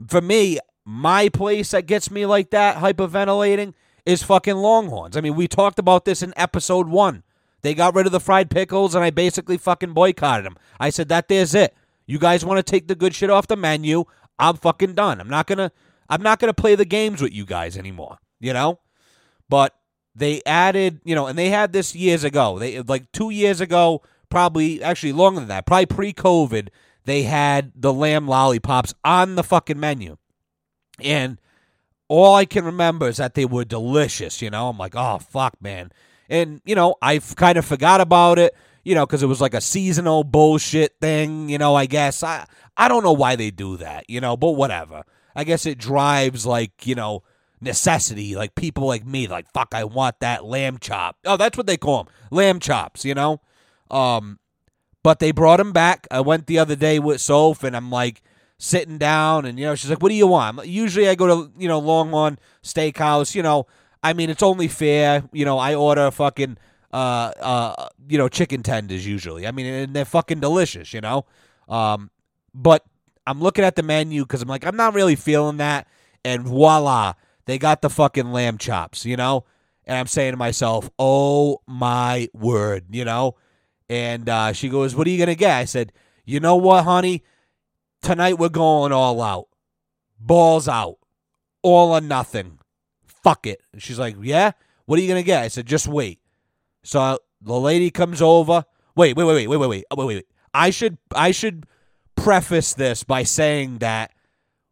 for 0.07 0.21
me, 0.21 0.59
my 0.89 1.29
place 1.29 1.69
that 1.69 1.85
gets 1.85 2.09
me 2.09 2.25
like 2.25 2.49
that, 2.49 2.77
hyperventilating, 2.77 3.75
is 4.07 4.23
fucking 4.23 4.55
Longhorns. 4.55 5.15
I 5.15 5.21
mean, 5.21 5.35
we 5.35 5.47
talked 5.47 5.77
about 5.77 6.03
this 6.03 6.23
in 6.23 6.33
episode 6.35 6.87
one. 6.87 7.21
They 7.61 7.75
got 7.75 7.93
rid 7.93 8.07
of 8.07 8.11
the 8.11 8.19
fried 8.19 8.49
pickles, 8.49 8.95
and 8.95 9.03
I 9.03 9.11
basically 9.11 9.59
fucking 9.59 9.93
boycotted 9.93 10.47
them. 10.47 10.57
I 10.79 10.89
said 10.89 11.07
that 11.09 11.27
there's 11.27 11.53
it. 11.53 11.75
You 12.07 12.17
guys 12.17 12.43
want 12.43 12.57
to 12.57 12.63
take 12.63 12.87
the 12.87 12.95
good 12.95 13.13
shit 13.13 13.29
off 13.29 13.45
the 13.45 13.55
menu? 13.55 14.05
I'm 14.39 14.55
fucking 14.55 14.95
done. 14.95 15.21
I'm 15.21 15.29
not 15.29 15.45
gonna. 15.45 15.71
I'm 16.09 16.23
not 16.23 16.39
gonna 16.39 16.55
play 16.55 16.73
the 16.73 16.85
games 16.85 17.21
with 17.21 17.33
you 17.33 17.45
guys 17.45 17.77
anymore. 17.77 18.17
You 18.39 18.53
know. 18.53 18.79
But 19.47 19.75
they 20.15 20.41
added, 20.43 21.01
you 21.03 21.13
know, 21.13 21.27
and 21.27 21.37
they 21.37 21.49
had 21.49 21.71
this 21.71 21.93
years 21.93 22.23
ago. 22.23 22.57
They 22.57 22.81
like 22.81 23.11
two 23.11 23.29
years 23.29 23.61
ago, 23.61 24.01
probably 24.29 24.81
actually 24.81 25.13
longer 25.13 25.41
than 25.41 25.49
that, 25.49 25.67
probably 25.67 25.85
pre-COVID. 25.85 26.69
They 27.05 27.23
had 27.23 27.73
the 27.75 27.93
lamb 27.93 28.27
lollipops 28.27 28.95
on 29.03 29.35
the 29.35 29.43
fucking 29.43 29.79
menu. 29.79 30.17
And 31.03 31.39
all 32.07 32.35
I 32.35 32.45
can 32.45 32.65
remember 32.65 33.07
is 33.07 33.17
that 33.17 33.35
they 33.35 33.45
were 33.45 33.65
delicious. 33.65 34.41
You 34.41 34.49
know, 34.49 34.69
I'm 34.69 34.77
like, 34.77 34.95
oh 34.95 35.19
fuck, 35.19 35.61
man. 35.61 35.91
And 36.29 36.61
you 36.65 36.75
know, 36.75 36.95
I 37.01 37.19
kind 37.19 37.57
of 37.57 37.65
forgot 37.65 38.01
about 38.01 38.39
it. 38.39 38.55
You 38.83 38.95
know, 38.95 39.05
because 39.05 39.21
it 39.21 39.27
was 39.27 39.41
like 39.41 39.53
a 39.53 39.61
seasonal 39.61 40.23
bullshit 40.23 40.95
thing. 40.99 41.49
You 41.49 41.57
know, 41.57 41.75
I 41.75 41.85
guess 41.85 42.23
I 42.23 42.45
I 42.75 42.87
don't 42.87 43.03
know 43.03 43.13
why 43.13 43.35
they 43.35 43.51
do 43.51 43.77
that. 43.77 44.09
You 44.09 44.21
know, 44.21 44.35
but 44.37 44.51
whatever. 44.51 45.03
I 45.35 45.43
guess 45.43 45.65
it 45.65 45.77
drives 45.77 46.45
like 46.45 46.87
you 46.87 46.95
know 46.95 47.23
necessity. 47.61 48.35
Like 48.35 48.55
people 48.55 48.87
like 48.87 49.05
me, 49.05 49.27
like 49.27 49.51
fuck, 49.53 49.73
I 49.73 49.83
want 49.83 50.19
that 50.19 50.45
lamb 50.45 50.77
chop. 50.79 51.17
Oh, 51.25 51.37
that's 51.37 51.57
what 51.57 51.67
they 51.67 51.77
call 51.77 52.05
them, 52.05 52.13
lamb 52.31 52.59
chops. 52.59 53.05
You 53.05 53.13
know, 53.13 53.41
um, 53.91 54.39
but 55.03 55.19
they 55.19 55.31
brought 55.31 55.57
them 55.57 55.71
back. 55.71 56.07
I 56.09 56.21
went 56.21 56.47
the 56.47 56.59
other 56.59 56.75
day 56.75 56.99
with 56.99 57.21
Soph, 57.21 57.63
and 57.63 57.75
I'm 57.75 57.91
like, 57.91 58.21
sitting 58.61 58.97
down 58.97 59.45
and 59.45 59.57
you 59.57 59.65
know 59.65 59.73
she's 59.73 59.89
like 59.89 60.01
what 60.03 60.09
do 60.09 60.15
you 60.15 60.27
want? 60.27 60.67
Usually 60.67 61.07
i 61.07 61.15
go 61.15 61.27
to 61.27 61.51
you 61.57 61.67
know 61.67 61.79
longhorn 61.79 62.37
steakhouse 62.61 63.33
you 63.33 63.41
know 63.41 63.65
i 64.03 64.11
mean 64.11 64.29
it's 64.29 64.43
only 64.43 64.67
fair 64.67 65.23
you 65.31 65.45
know 65.45 65.57
i 65.57 65.73
order 65.73 66.11
fucking 66.11 66.57
uh 66.91 67.31
uh 67.39 67.87
you 68.09 68.17
know 68.17 68.27
chicken 68.27 68.61
tenders 68.61 69.07
usually. 69.07 69.47
I 69.47 69.51
mean 69.51 69.65
and 69.65 69.93
they're 69.95 70.05
fucking 70.05 70.41
delicious 70.41 70.93
you 70.93 70.99
know? 70.99 71.25
Um 71.69 72.11
but 72.53 72.83
i'm 73.25 73.39
looking 73.39 73.63
at 73.63 73.77
the 73.77 73.83
menu 73.83 74.23
because 74.23 74.41
i'm 74.41 74.49
like 74.49 74.65
i'm 74.65 74.75
not 74.75 74.93
really 74.93 75.15
feeling 75.15 75.57
that. 75.57 75.87
And 76.25 76.43
voila 76.43 77.13
they 77.45 77.57
got 77.57 77.81
the 77.81 77.89
fucking 77.89 78.33
lamb 78.33 78.57
chops 78.57 79.05
you 79.05 79.15
know? 79.15 79.45
And 79.85 79.97
i'm 79.97 80.07
saying 80.07 80.33
to 80.33 80.37
myself 80.37 80.89
oh 80.99 81.61
my 81.65 82.27
word 82.33 82.87
you 82.91 83.05
know? 83.05 83.35
And 83.89 84.27
uh, 84.27 84.51
she 84.51 84.67
goes 84.67 84.95
what 84.95 85.07
are 85.07 85.11
you 85.11 85.17
gonna 85.17 85.33
get? 85.35 85.57
I 85.57 85.63
said 85.63 85.93
you 86.25 86.41
know 86.41 86.57
what 86.57 86.83
honey 86.83 87.23
Tonight 88.01 88.39
we're 88.39 88.49
going 88.49 88.91
all 88.91 89.21
out. 89.21 89.47
Balls 90.19 90.67
out. 90.67 90.97
All 91.61 91.93
or 91.93 92.01
nothing. 92.01 92.59
Fuck 93.05 93.45
it. 93.45 93.61
And 93.73 93.81
she's 93.81 93.99
like, 93.99 94.15
Yeah? 94.21 94.51
What 94.85 94.97
are 94.97 95.01
you 95.01 95.07
going 95.07 95.21
to 95.21 95.25
get? 95.25 95.43
I 95.43 95.47
said, 95.49 95.65
Just 95.65 95.87
wait. 95.87 96.19
So 96.83 97.19
the 97.41 97.59
lady 97.59 97.91
comes 97.91 98.21
over. 98.21 98.65
Wait, 98.95 99.15
wait, 99.15 99.23
wait, 99.23 99.47
wait, 99.47 99.47
wait, 99.47 99.57
wait, 99.57 99.67
wait, 99.67 99.85
wait, 99.97 100.05
wait. 100.05 100.25
I 100.53 100.69
should 100.71 100.97
I 101.13 101.31
should 101.31 101.65
preface 102.15 102.73
this 102.73 103.03
by 103.03 103.23
saying 103.23 103.77
that 103.79 104.11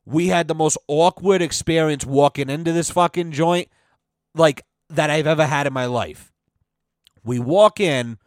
we 0.05 0.27
had 0.27 0.47
the 0.47 0.55
most 0.55 0.77
awkward 0.87 1.41
experience 1.41 2.05
walking 2.05 2.49
into 2.49 2.71
this 2.71 2.89
fucking 2.89 3.31
joint 3.31 3.69
like 4.35 4.63
that 4.89 5.09
I've 5.09 5.27
ever 5.27 5.45
had 5.45 5.67
in 5.67 5.73
my 5.73 5.85
life. 5.85 6.31
We 7.23 7.39
walk 7.39 7.79
in 7.79 8.17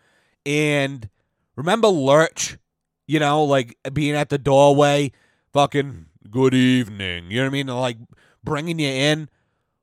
and 0.44 1.08
remember 1.56 1.88
Lurch 1.88 2.58
you 3.10 3.18
know, 3.18 3.42
like 3.42 3.76
being 3.92 4.14
at 4.14 4.28
the 4.28 4.38
doorway, 4.38 5.10
fucking 5.52 6.06
good 6.30 6.54
evening. 6.54 7.28
You 7.28 7.38
know 7.38 7.42
what 7.42 7.48
I 7.48 7.52
mean? 7.52 7.66
Like 7.66 7.96
bringing 8.44 8.78
you 8.78 8.88
in. 8.88 9.28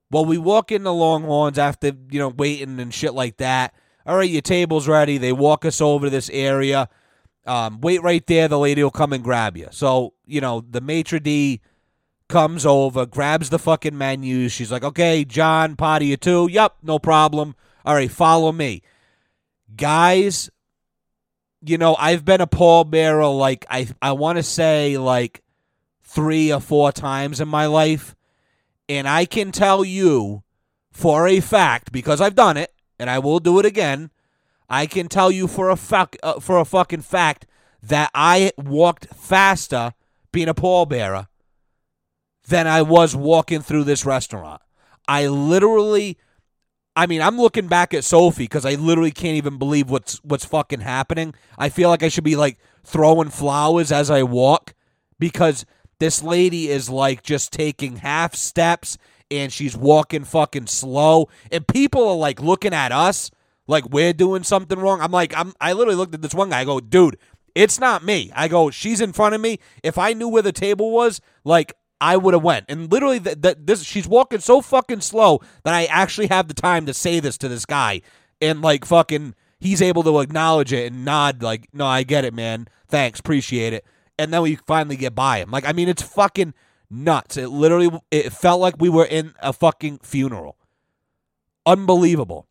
Well, 0.10 0.24
we 0.24 0.38
walk 0.38 0.72
in 0.72 0.84
the 0.84 0.94
Longhorns 0.94 1.60
after, 1.60 1.92
you 2.10 2.20
know, 2.20 2.30
waiting 2.30 2.80
and 2.80 2.94
shit 2.94 3.14
like 3.14 3.36
that. 3.38 3.76
All 4.06 4.16
right, 4.16 4.30
your 4.30 4.42
table's 4.42 4.88
ready. 4.88 5.18
They 5.18 5.34
walk 5.34 5.66
us 5.66 5.82
over 5.82 6.06
to 6.06 6.10
this 6.10 6.30
area. 6.30 6.88
Um, 7.46 7.82
wait 7.82 8.02
right 8.02 8.26
there. 8.28 8.48
The 8.48 8.58
lady 8.58 8.82
will 8.82 8.92
come 8.92 9.12
and 9.12 9.22
grab 9.22 9.58
you. 9.58 9.68
So, 9.72 10.14
you 10.26 10.40
know, 10.40 10.62
the 10.62 10.80
maitre 10.80 11.20
d' 11.20 11.60
comes 12.30 12.66
over, 12.66 13.06
grabs 13.06 13.50
the 13.50 13.60
fucking 13.60 13.98
menus. 13.98 14.54
She's 14.54 14.72
like, 14.72 14.86
okay, 14.86 15.26
John, 15.26 15.76
pot 15.76 16.02
of 16.02 16.08
you 16.08 16.16
too. 16.16 16.48
Yep, 16.50 16.78
no 16.82 16.98
problem. 16.98 17.56
All 17.84 17.96
right, 17.96 18.10
follow 18.10 18.54
me. 18.54 18.84
Guys, 19.76 20.50
you 21.62 21.78
know, 21.78 21.96
I've 21.98 22.26
been 22.26 22.42
a 22.42 22.48
pallbearer 22.48 23.38
like 23.38 23.66
I 23.70 23.88
I 24.02 24.12
want 24.12 24.38
to 24.38 24.44
say 24.44 24.98
like 24.98 25.44
three 26.04 26.52
or 26.52 26.60
four 26.60 26.92
times 26.92 27.42
in 27.42 27.48
my 27.48 27.66
life, 27.66 28.16
and 28.88 29.08
I 29.08 29.26
can 29.26 29.52
tell 29.52 29.84
you 29.84 30.44
for 30.92 31.28
a 31.28 31.40
fact 31.40 31.92
because 31.92 32.22
I've 32.22 32.36
done 32.36 32.58
it 32.58 32.74
and 33.00 33.10
I 33.10 33.20
will 33.20 33.40
do 33.40 33.60
it 33.60 33.66
again. 33.66 34.12
I 34.70 34.86
can 34.86 35.08
tell 35.08 35.32
you 35.32 35.48
for 35.48 35.70
a 35.70 35.76
fuck 35.76 36.16
uh, 36.24 36.40
for 36.40 36.60
a 36.60 36.66
fucking 36.66 37.02
fact 37.02 37.46
that 37.82 38.12
I 38.14 38.52
walked 38.58 39.08
faster 39.16 39.94
being 40.32 40.50
a 40.50 40.54
pallbearer 40.54 41.28
than 42.48 42.68
I 42.68 42.82
was 42.82 43.16
walking 43.16 43.62
through 43.62 43.84
this 43.86 44.06
restaurant. 44.06 44.62
I 45.08 45.28
literally 45.28 46.18
I 46.98 47.06
mean, 47.06 47.22
I'm 47.22 47.40
looking 47.40 47.68
back 47.68 47.94
at 47.94 48.04
Sophie 48.04 48.46
because 48.46 48.66
I 48.66 48.74
literally 48.74 49.12
can't 49.12 49.38
even 49.38 49.60
believe 49.60 49.88
what's 49.88 50.18
what's 50.24 50.46
fucking 50.46 50.80
happening. 50.80 51.36
I 51.56 51.70
feel 51.70 51.90
like 51.90 52.02
I 52.02 52.10
should 52.10 52.24
be 52.24 52.36
like 52.36 52.58
throwing 52.84 53.30
flowers 53.30 53.92
as 53.92 54.10
I 54.10 54.24
walk 54.24 54.74
because 55.20 55.64
this 56.00 56.24
lady 56.24 56.70
is 56.70 56.90
like 56.90 57.22
just 57.22 57.54
taking 57.54 57.98
half 57.98 58.34
steps 58.34 58.98
and 59.30 59.54
she's 59.54 59.78
walking 59.78 60.24
fucking 60.24 60.66
slow 60.66 61.30
and 61.52 61.68
people 61.68 62.10
are 62.10 62.16
like 62.16 62.42
looking 62.42 62.74
at 62.74 62.92
us 62.92 63.30
like 63.68 63.88
we're 63.90 64.12
doing 64.12 64.42
something 64.42 64.80
wrong. 64.80 65.00
I'm 65.00 65.12
like 65.12 65.38
I'm 65.38 65.54
I 65.62 65.74
literally 65.74 65.98
looked 65.98 66.16
at 66.16 66.24
this 66.24 66.34
one 66.34 66.50
guy 66.50 66.62
I 66.62 66.66
go, 66.66 66.80
"Dude, 66.80 67.20
it's 67.54 67.80
not 67.80 68.04
me." 68.04 68.32
I 68.34 68.48
go, 68.48 68.72
"She's 68.72 69.02
in 69.02 69.14
front 69.14 69.36
of 69.36 69.42
me. 69.42 69.60
If 69.84 70.00
I 70.00 70.14
knew 70.14 70.30
where 70.30 70.42
the 70.42 70.52
table 70.52 70.90
was, 70.90 71.22
like 71.44 71.74
I 72.00 72.18
would 72.18 72.34
have 72.34 72.44
went. 72.44 72.66
And 72.70 72.92
literally, 72.92 73.20
that 73.20 73.42
th- 73.42 73.58
this 73.60 73.84
she's 73.84 74.08
walking 74.08 74.40
so 74.40 74.62
fucking 74.62 75.02
slow 75.02 75.42
that 75.64 75.74
I 75.74 75.86
actually 75.86 76.28
have 76.28 76.48
the 76.48 76.54
time 76.54 76.86
to 76.86 76.94
say 76.94 77.20
this 77.20 77.38
to 77.40 77.48
this 77.48 77.66
guy, 77.66 78.02
and 78.42 78.62
like 78.62 78.86
fucking, 78.86 79.36
he's 79.60 79.82
able 79.82 80.04
to 80.04 80.20
acknowledge 80.20 80.74
it 80.74 80.92
and 80.92 81.04
nod 81.06 81.42
like, 81.42 81.68
"No, 81.74 81.86
I 81.86 82.04
get 82.04 82.26
it, 82.26 82.34
man. 82.34 82.68
Thanks, 82.88 83.20
appreciate 83.20 83.74
it." 83.74 83.86
And 84.20 84.34
then 84.34 84.42
we 84.42 84.56
finally 84.56 84.96
get 84.96 85.16
by 85.16 85.40
him. 85.40 85.52
Like, 85.52 85.66
I 85.66 85.74
mean, 85.74 85.90
it's 85.90 86.02
fucking 86.02 86.54
nuts. 86.90 87.38
It 87.38 87.50
literally, 87.50 87.92
it 88.12 88.32
felt 88.34 88.60
like 88.62 88.76
we 88.80 88.90
were 88.90 89.06
in 89.06 89.34
a 89.42 89.54
fucking 89.54 90.00
funeral. 90.04 90.58
Unbelievable. 91.66 92.48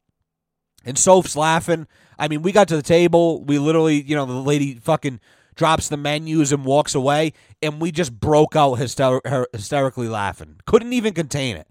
And 0.84 0.96
Soph's 0.96 1.34
laughing. 1.34 1.88
I 2.18 2.28
mean, 2.28 2.42
we 2.42 2.52
got 2.52 2.68
to 2.68 2.76
the 2.76 2.82
table. 2.82 3.44
We 3.44 3.58
literally, 3.58 4.02
you 4.02 4.14
know, 4.14 4.26
the 4.26 4.34
lady 4.34 4.74
fucking 4.74 5.20
drops 5.56 5.88
the 5.88 5.96
menus 5.96 6.52
and 6.52 6.64
walks 6.64 6.94
away, 6.94 7.32
and 7.62 7.80
we 7.80 7.90
just 7.90 8.18
broke 8.18 8.54
out 8.54 8.78
hyster- 8.78 9.46
hysterically 9.52 10.08
laughing. 10.08 10.56
Couldn't 10.66 10.92
even 10.92 11.14
contain 11.14 11.56
it. 11.56 11.66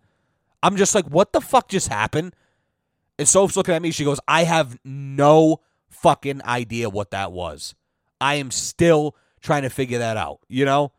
I'm 0.61 0.75
just 0.75 0.95
like, 0.95 1.05
what 1.05 1.31
the 1.31 1.41
fuck 1.41 1.69
just 1.69 1.87
happened? 1.87 2.35
And 3.17 3.27
Soph's 3.27 3.55
looking 3.55 3.75
at 3.75 3.81
me. 3.81 3.91
She 3.91 4.03
goes, 4.03 4.19
I 4.27 4.43
have 4.43 4.77
no 4.83 5.61
fucking 5.89 6.43
idea 6.43 6.89
what 6.89 7.11
that 7.11 7.31
was. 7.31 7.75
I 8.19 8.35
am 8.35 8.51
still 8.51 9.15
trying 9.41 9.61
to 9.61 9.69
figure 9.69 9.99
that 9.99 10.17
out. 10.17 10.39
You 10.49 10.65
know, 10.65 10.91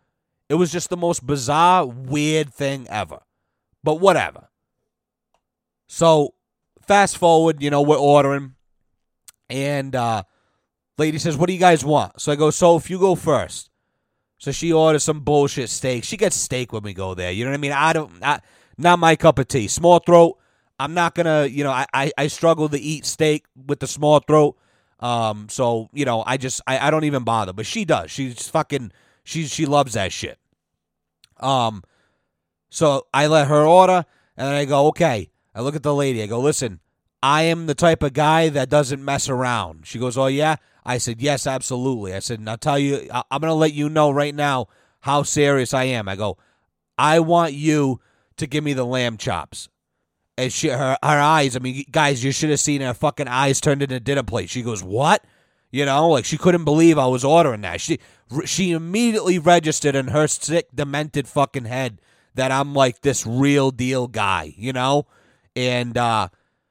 it 0.48 0.54
was 0.54 0.70
just 0.70 0.88
the 0.88 0.96
most 0.96 1.26
bizarre, 1.26 1.84
weird 1.84 2.54
thing 2.54 2.86
ever. 2.88 3.20
But 3.82 3.96
whatever. 3.96 4.48
So 5.88 6.34
fast 6.86 7.18
forward, 7.18 7.62
you 7.62 7.70
know, 7.70 7.82
we're 7.82 7.98
ordering, 7.98 8.54
and 9.50 9.94
uh, 9.94 10.22
lady 10.98 11.18
says, 11.18 11.36
"What 11.36 11.46
do 11.46 11.52
you 11.52 11.60
guys 11.60 11.84
want?" 11.84 12.20
So 12.20 12.32
I 12.32 12.36
go, 12.36 12.50
"So 12.50 12.76
if 12.76 12.90
you 12.90 12.98
go 12.98 13.14
first." 13.14 13.70
So 14.38 14.52
she 14.52 14.72
orders 14.72 15.04
some 15.04 15.20
bullshit 15.20 15.70
steak. 15.70 16.04
She 16.04 16.16
gets 16.16 16.36
steak 16.36 16.72
when 16.72 16.82
we 16.82 16.92
go 16.92 17.14
there. 17.14 17.32
You 17.32 17.44
know 17.44 17.50
what 17.52 17.56
I 17.56 17.60
mean? 17.60 17.72
I 17.72 17.92
don't, 17.92 18.12
not 18.76 18.98
my 18.98 19.16
cup 19.16 19.38
of 19.38 19.48
tea. 19.48 19.66
Small 19.68 19.98
throat. 19.98 20.38
I'm 20.78 20.92
not 20.92 21.14
gonna, 21.14 21.46
you 21.46 21.64
know, 21.64 21.70
I, 21.70 21.86
I, 21.94 22.12
I 22.18 22.26
struggle 22.26 22.68
to 22.68 22.78
eat 22.78 23.06
steak 23.06 23.46
with 23.54 23.80
the 23.80 23.86
small 23.86 24.20
throat. 24.20 24.58
Um, 25.00 25.48
so 25.48 25.88
you 25.92 26.04
know, 26.04 26.22
I 26.26 26.36
just, 26.36 26.60
I, 26.66 26.88
I 26.88 26.90
don't 26.90 27.04
even 27.04 27.24
bother. 27.24 27.54
But 27.54 27.64
she 27.64 27.86
does. 27.86 28.10
She's 28.10 28.46
fucking, 28.48 28.92
she, 29.24 29.46
she 29.46 29.64
loves 29.64 29.94
that 29.94 30.12
shit. 30.12 30.38
Um, 31.40 31.82
so 32.68 33.06
I 33.14 33.26
let 33.26 33.48
her 33.48 33.64
order, 33.64 34.04
and 34.36 34.48
I 34.48 34.66
go, 34.66 34.88
okay. 34.88 35.30
I 35.54 35.62
look 35.62 35.74
at 35.74 35.82
the 35.82 35.94
lady. 35.94 36.22
I 36.22 36.26
go, 36.26 36.40
listen, 36.40 36.80
I 37.22 37.42
am 37.44 37.66
the 37.66 37.74
type 37.74 38.02
of 38.02 38.12
guy 38.12 38.50
that 38.50 38.68
doesn't 38.68 39.02
mess 39.02 39.30
around. 39.30 39.86
She 39.86 39.98
goes, 39.98 40.18
oh 40.18 40.26
yeah. 40.26 40.56
I 40.86 40.98
said, 40.98 41.20
yes, 41.20 41.48
absolutely. 41.48 42.14
I 42.14 42.20
said, 42.20 42.38
and 42.38 42.48
I'll 42.48 42.56
tell 42.56 42.78
you, 42.78 43.08
I'm 43.12 43.40
going 43.40 43.50
to 43.50 43.54
let 43.54 43.74
you 43.74 43.88
know 43.88 44.10
right 44.10 44.34
now 44.34 44.68
how 45.00 45.24
serious 45.24 45.74
I 45.74 45.84
am. 45.84 46.08
I 46.08 46.14
go, 46.14 46.38
I 46.96 47.18
want 47.20 47.54
you 47.54 48.00
to 48.36 48.46
give 48.46 48.62
me 48.62 48.72
the 48.72 48.86
lamb 48.86 49.16
chops. 49.16 49.68
And 50.38 50.52
she, 50.52 50.68
her, 50.68 50.96
her 51.02 51.20
eyes, 51.20 51.56
I 51.56 51.58
mean, 51.58 51.84
guys, 51.90 52.22
you 52.22 52.30
should 52.30 52.50
have 52.50 52.60
seen 52.60 52.82
her 52.82 52.94
fucking 52.94 53.26
eyes 53.26 53.60
turned 53.60 53.82
into 53.82 53.98
dinner 53.98 54.22
plate. 54.22 54.48
She 54.48 54.62
goes, 54.62 54.82
what? 54.82 55.24
You 55.72 55.84
know, 55.84 56.08
like 56.08 56.24
she 56.24 56.38
couldn't 56.38 56.64
believe 56.64 56.98
I 56.98 57.06
was 57.06 57.24
ordering 57.24 57.62
that. 57.62 57.80
She, 57.80 57.98
she 58.44 58.70
immediately 58.70 59.40
registered 59.40 59.96
in 59.96 60.08
her 60.08 60.28
sick, 60.28 60.68
demented 60.72 61.26
fucking 61.26 61.64
head 61.64 62.00
that 62.34 62.52
I'm 62.52 62.74
like 62.74 63.00
this 63.00 63.26
real 63.26 63.72
deal 63.72 64.06
guy, 64.06 64.54
you 64.56 64.72
know? 64.72 65.06
And 65.56 65.98
uh, 65.98 66.28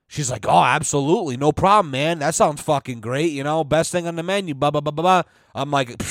she's 0.07 0.31
like, 0.31 0.45
oh, 0.47 0.63
absolutely. 0.63 1.37
No 1.37 1.51
problem, 1.51 1.91
man. 1.91 2.19
That 2.19 2.35
sounds 2.35 2.61
fucking 2.61 3.01
great. 3.01 3.31
You 3.31 3.43
know, 3.43 3.63
best 3.63 3.91
thing 3.91 4.07
on 4.07 4.15
the 4.15 4.23
menu. 4.23 4.53
Blah, 4.53 4.71
blah, 4.71 4.81
blah, 4.81 4.91
blah, 4.91 5.03
blah. 5.03 5.31
I'm 5.53 5.71
like, 5.71 6.01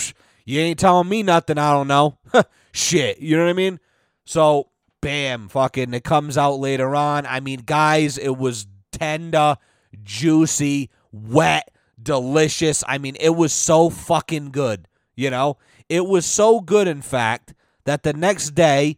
you 0.45 0.61
ain't 0.61 0.79
telling 0.79 1.09
me 1.09 1.23
nothing 1.23 1.59
I 1.59 1.73
don't 1.73 1.89
know. 1.89 2.19
Shit. 2.73 3.19
You 3.21 3.37
know 3.37 3.45
what 3.45 3.51
I 3.51 3.55
mean? 3.55 3.81
So, 4.25 4.69
bam, 5.01 5.49
fucking, 5.49 5.93
it 5.95 6.05
comes 6.05 6.39
out 6.39 6.55
later 6.55 6.95
on. 6.97 7.27
I 7.27 7.41
mean, 7.41 7.61
guys, 7.65 8.19
it 8.19 8.37
was 8.37 8.67
tender, 8.91 9.57
juicy, 10.03 10.91
wet, 11.13 11.71
delicious. 12.03 12.83
I 12.87 12.99
mean, 12.99 13.17
it 13.21 13.31
was 13.31 13.53
so 13.53 13.91
fucking 13.91 14.51
good. 14.51 14.89
You 15.15 15.31
know, 15.31 15.59
it 15.89 16.07
was 16.07 16.27
so 16.27 16.61
good, 16.61 16.89
in 16.89 17.03
fact, 17.03 17.55
that 17.85 18.03
the 18.03 18.13
next 18.13 18.51
day 18.51 18.97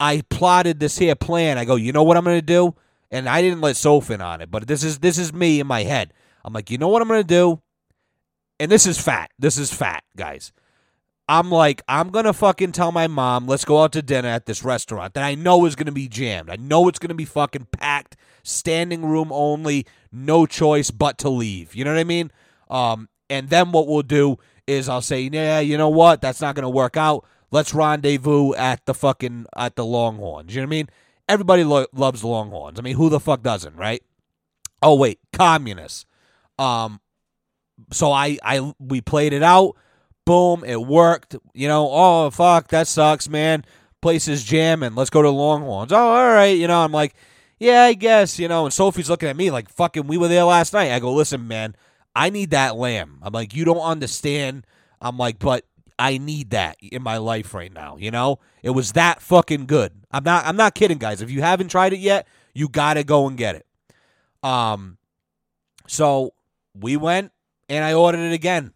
I 0.00 0.22
plotted 0.28 0.80
this 0.80 0.98
here 0.98 1.14
plan. 1.14 1.58
I 1.58 1.64
go, 1.64 1.76
you 1.76 1.92
know 1.92 2.02
what 2.02 2.16
I'm 2.16 2.24
to 2.24 2.42
do? 2.42 2.74
And 3.10 3.28
I 3.28 3.42
didn't 3.42 3.60
let 3.60 3.76
Sophin 3.76 4.24
on 4.24 4.40
it, 4.40 4.50
but 4.50 4.66
this 4.66 4.82
is 4.82 4.98
this 4.98 5.18
is 5.18 5.32
me 5.32 5.60
in 5.60 5.66
my 5.66 5.82
head. 5.82 6.12
I'm 6.44 6.52
like, 6.52 6.70
you 6.70 6.78
know 6.78 6.88
what 6.88 7.02
I'm 7.02 7.08
gonna 7.08 7.24
do? 7.24 7.60
And 8.58 8.70
this 8.70 8.86
is 8.86 9.00
fat. 9.00 9.30
This 9.38 9.58
is 9.58 9.72
fat, 9.72 10.04
guys. 10.16 10.52
I'm 11.28 11.50
like, 11.50 11.82
I'm 11.88 12.10
gonna 12.10 12.32
fucking 12.32 12.72
tell 12.72 12.92
my 12.92 13.08
mom, 13.08 13.46
let's 13.46 13.64
go 13.64 13.82
out 13.82 13.92
to 13.92 14.02
dinner 14.02 14.28
at 14.28 14.46
this 14.46 14.62
restaurant 14.62 15.14
that 15.14 15.24
I 15.24 15.34
know 15.34 15.66
is 15.66 15.74
gonna 15.74 15.92
be 15.92 16.08
jammed. 16.08 16.50
I 16.50 16.56
know 16.56 16.88
it's 16.88 17.00
gonna 17.00 17.14
be 17.14 17.24
fucking 17.24 17.66
packed, 17.72 18.16
standing 18.42 19.04
room 19.04 19.28
only, 19.32 19.86
no 20.12 20.46
choice 20.46 20.90
but 20.90 21.18
to 21.18 21.28
leave. 21.28 21.74
You 21.74 21.84
know 21.84 21.92
what 21.92 22.00
I 22.00 22.04
mean? 22.04 22.30
Um, 22.70 23.08
and 23.28 23.48
then 23.48 23.72
what 23.72 23.88
we'll 23.88 24.02
do 24.02 24.38
is 24.66 24.88
I'll 24.88 25.02
say, 25.02 25.22
yeah, 25.22 25.60
you 25.60 25.76
know 25.76 25.88
what? 25.88 26.20
That's 26.20 26.40
not 26.40 26.54
gonna 26.54 26.70
work 26.70 26.96
out. 26.96 27.24
Let's 27.50 27.74
rendezvous 27.74 28.54
at 28.54 28.84
the 28.86 28.94
fucking 28.94 29.46
at 29.56 29.76
the 29.76 29.84
Longhorns. 29.84 30.54
You 30.54 30.60
know 30.60 30.66
what 30.66 30.74
I 30.74 30.76
mean? 30.76 30.88
Everybody 31.28 31.64
lo- 31.64 31.86
loves 31.92 32.24
Longhorns. 32.24 32.78
I 32.78 32.82
mean, 32.82 32.96
who 32.96 33.08
the 33.08 33.20
fuck 33.20 33.42
doesn't, 33.42 33.76
right? 33.76 34.02
Oh 34.82 34.94
wait, 34.94 35.18
communists. 35.32 36.06
Um, 36.58 37.00
so 37.92 38.12
I 38.12 38.38
I 38.42 38.72
we 38.78 39.00
played 39.00 39.32
it 39.32 39.42
out. 39.42 39.76
Boom, 40.24 40.64
it 40.64 40.80
worked. 40.80 41.36
You 41.54 41.68
know, 41.68 41.88
oh 41.90 42.30
fuck, 42.30 42.68
that 42.68 42.88
sucks, 42.88 43.28
man. 43.28 43.64
Place 44.02 44.28
is 44.28 44.44
jamming. 44.44 44.94
Let's 44.94 45.10
go 45.10 45.22
to 45.22 45.30
Longhorns. 45.30 45.92
Oh, 45.92 45.96
all 45.96 46.28
right. 46.28 46.56
You 46.56 46.68
know, 46.68 46.80
I'm 46.80 46.92
like, 46.92 47.14
yeah, 47.58 47.84
I 47.84 47.94
guess. 47.94 48.38
You 48.38 48.48
know, 48.48 48.64
and 48.64 48.72
Sophie's 48.72 49.10
looking 49.10 49.28
at 49.28 49.36
me 49.36 49.50
like, 49.50 49.68
fucking, 49.68 50.06
we 50.06 50.18
were 50.18 50.28
there 50.28 50.44
last 50.44 50.72
night. 50.72 50.92
I 50.92 51.00
go, 51.00 51.12
listen, 51.12 51.48
man, 51.48 51.74
I 52.14 52.30
need 52.30 52.50
that 52.50 52.76
lamb. 52.76 53.18
I'm 53.22 53.32
like, 53.32 53.54
you 53.54 53.64
don't 53.64 53.80
understand. 53.80 54.66
I'm 55.00 55.16
like, 55.16 55.38
but 55.38 55.64
I 55.98 56.18
need 56.18 56.50
that 56.50 56.76
in 56.80 57.02
my 57.02 57.16
life 57.16 57.54
right 57.54 57.72
now, 57.72 57.96
you 57.96 58.10
know? 58.10 58.38
It 58.62 58.70
was 58.70 58.92
that 58.92 59.22
fucking 59.22 59.66
good. 59.66 59.92
I'm 60.10 60.24
not 60.24 60.44
I'm 60.46 60.56
not 60.56 60.74
kidding, 60.74 60.98
guys. 60.98 61.22
If 61.22 61.30
you 61.30 61.42
haven't 61.42 61.68
tried 61.68 61.92
it 61.92 62.00
yet, 62.00 62.26
you 62.54 62.68
got 62.68 62.94
to 62.94 63.04
go 63.04 63.26
and 63.26 63.36
get 63.36 63.56
it. 63.56 63.66
Um 64.42 64.98
so 65.86 66.34
we 66.74 66.96
went 66.96 67.32
and 67.68 67.84
I 67.84 67.94
ordered 67.94 68.20
it 68.20 68.32
again. 68.32 68.72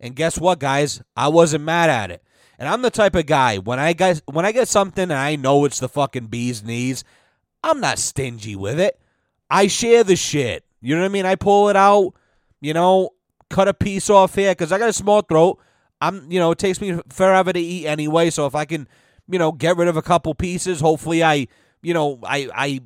And 0.00 0.14
guess 0.14 0.38
what, 0.38 0.58
guys? 0.58 1.02
I 1.16 1.28
wasn't 1.28 1.64
mad 1.64 1.90
at 1.90 2.10
it. 2.10 2.22
And 2.58 2.68
I'm 2.68 2.82
the 2.82 2.90
type 2.90 3.14
of 3.14 3.26
guy 3.26 3.58
when 3.58 3.78
I 3.78 3.92
get 3.92 4.22
when 4.26 4.46
I 4.46 4.52
get 4.52 4.68
something 4.68 5.04
and 5.04 5.12
I 5.12 5.36
know 5.36 5.64
it's 5.64 5.80
the 5.80 5.88
fucking 5.88 6.26
bee's 6.26 6.64
knees, 6.64 7.04
I'm 7.62 7.80
not 7.80 7.98
stingy 7.98 8.56
with 8.56 8.80
it. 8.80 9.00
I 9.50 9.66
share 9.66 10.04
the 10.04 10.16
shit. 10.16 10.64
You 10.80 10.94
know 10.94 11.02
what 11.02 11.06
I 11.06 11.12
mean? 11.12 11.26
I 11.26 11.34
pull 11.34 11.68
it 11.68 11.76
out, 11.76 12.14
you 12.60 12.74
know, 12.74 13.10
cut 13.50 13.68
a 13.68 13.74
piece 13.74 14.10
off 14.10 14.34
here 14.34 14.52
because 14.52 14.72
I 14.72 14.78
got 14.78 14.88
a 14.88 14.94
small 14.94 15.22
throat. 15.22 15.58
I'm, 16.00 16.30
you 16.30 16.38
know, 16.38 16.50
it 16.50 16.58
takes 16.58 16.80
me 16.80 17.00
forever 17.08 17.52
to 17.52 17.60
eat 17.60 17.86
anyway. 17.86 18.30
So 18.30 18.46
if 18.46 18.54
I 18.54 18.64
can, 18.64 18.88
you 19.28 19.38
know, 19.38 19.52
get 19.52 19.76
rid 19.76 19.88
of 19.88 19.96
a 19.96 20.02
couple 20.02 20.34
pieces, 20.34 20.80
hopefully 20.80 21.22
I, 21.22 21.48
you 21.82 21.94
know, 21.94 22.20
I 22.22 22.48
I 22.54 22.80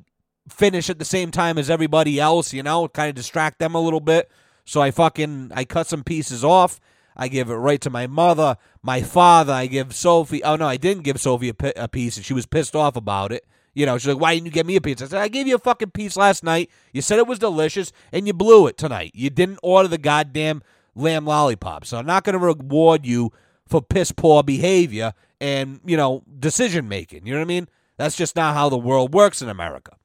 finish 0.49 0.89
at 0.89 0.99
the 0.99 1.05
same 1.05 1.31
time 1.31 1.57
as 1.57 1.69
everybody 1.69 2.19
else. 2.19 2.53
You 2.53 2.63
know, 2.63 2.87
kind 2.87 3.09
of 3.09 3.15
distract 3.15 3.59
them 3.59 3.75
a 3.75 3.81
little 3.81 3.99
bit. 3.99 4.31
So 4.65 4.81
I 4.81 4.91
fucking 4.91 5.51
I 5.53 5.65
cut 5.65 5.87
some 5.87 6.03
pieces 6.03 6.43
off. 6.43 6.79
I 7.15 7.27
give 7.27 7.49
it 7.49 7.55
right 7.55 7.81
to 7.81 7.89
my 7.89 8.07
mother, 8.07 8.57
my 8.81 9.01
father. 9.01 9.53
I 9.53 9.67
give 9.67 9.93
Sophie. 9.93 10.43
Oh 10.43 10.55
no, 10.55 10.67
I 10.67 10.77
didn't 10.77 11.03
give 11.03 11.19
Sophie 11.19 11.49
a, 11.49 11.73
a 11.75 11.87
piece, 11.87 12.17
and 12.17 12.25
she 12.25 12.33
was 12.33 12.45
pissed 12.45 12.75
off 12.75 12.95
about 12.95 13.31
it. 13.31 13.45
You 13.73 13.85
know, 13.85 13.97
she's 13.97 14.07
like, 14.07 14.19
"Why 14.21 14.33
didn't 14.33 14.45
you 14.45 14.51
get 14.51 14.65
me 14.65 14.75
a 14.75 14.81
piece?" 14.81 15.01
I 15.01 15.07
said, 15.07 15.21
"I 15.21 15.27
gave 15.27 15.47
you 15.47 15.55
a 15.55 15.59
fucking 15.59 15.91
piece 15.91 16.15
last 16.17 16.43
night. 16.43 16.69
You 16.93 17.01
said 17.01 17.19
it 17.19 17.27
was 17.27 17.39
delicious, 17.39 17.91
and 18.11 18.27
you 18.27 18.33
blew 18.33 18.67
it 18.67 18.77
tonight. 18.77 19.11
You 19.13 19.29
didn't 19.29 19.59
order 19.61 19.87
the 19.87 19.97
goddamn 19.97 20.63
lamb 20.95 21.25
lollipop. 21.25 21.85
So 21.85 21.97
I'm 21.97 22.05
not 22.05 22.23
going 22.23 22.33
to 22.33 22.45
reward 22.45 23.05
you 23.05 23.31
for 23.67 23.81
piss 23.81 24.11
poor 24.11 24.43
behavior 24.43 25.13
and, 25.39 25.79
you 25.85 25.97
know, 25.97 26.23
decision 26.39 26.87
making. 26.87 27.25
You 27.25 27.33
know 27.33 27.39
what 27.39 27.45
I 27.45 27.47
mean? 27.47 27.69
That's 27.97 28.15
just 28.15 28.35
not 28.35 28.55
how 28.55 28.69
the 28.69 28.77
world 28.77 29.13
works 29.13 29.41
in 29.41 29.49
America. 29.49 29.95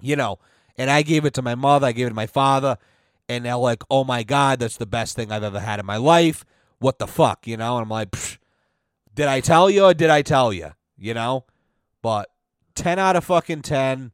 You 0.00 0.16
know, 0.16 0.38
and 0.76 0.90
I 0.90 1.02
gave 1.02 1.24
it 1.24 1.34
to 1.34 1.42
my 1.42 1.54
mother, 1.54 1.86
I 1.86 1.92
gave 1.92 2.06
it 2.06 2.10
to 2.10 2.14
my 2.14 2.26
father, 2.26 2.78
and 3.28 3.44
they're 3.44 3.56
like, 3.56 3.82
oh 3.90 4.02
my 4.02 4.22
God, 4.22 4.58
that's 4.58 4.78
the 4.78 4.86
best 4.86 5.14
thing 5.14 5.30
I've 5.30 5.44
ever 5.44 5.60
had 5.60 5.78
in 5.78 5.86
my 5.86 5.98
life. 5.98 6.44
What 6.78 6.98
the 6.98 7.06
fuck, 7.06 7.46
you 7.46 7.56
know? 7.56 7.76
And 7.76 7.84
I'm 7.84 7.90
like, 7.90 8.16
did 9.14 9.28
I 9.28 9.40
tell 9.40 9.68
you 9.68 9.84
or 9.84 9.94
did 9.94 10.08
I 10.08 10.22
tell 10.22 10.52
you? 10.52 10.70
You 10.96 11.14
know? 11.14 11.44
But 12.02 12.30
10 12.74 12.98
out 12.98 13.16
of 13.16 13.24
fucking 13.24 13.62
10. 13.62 14.12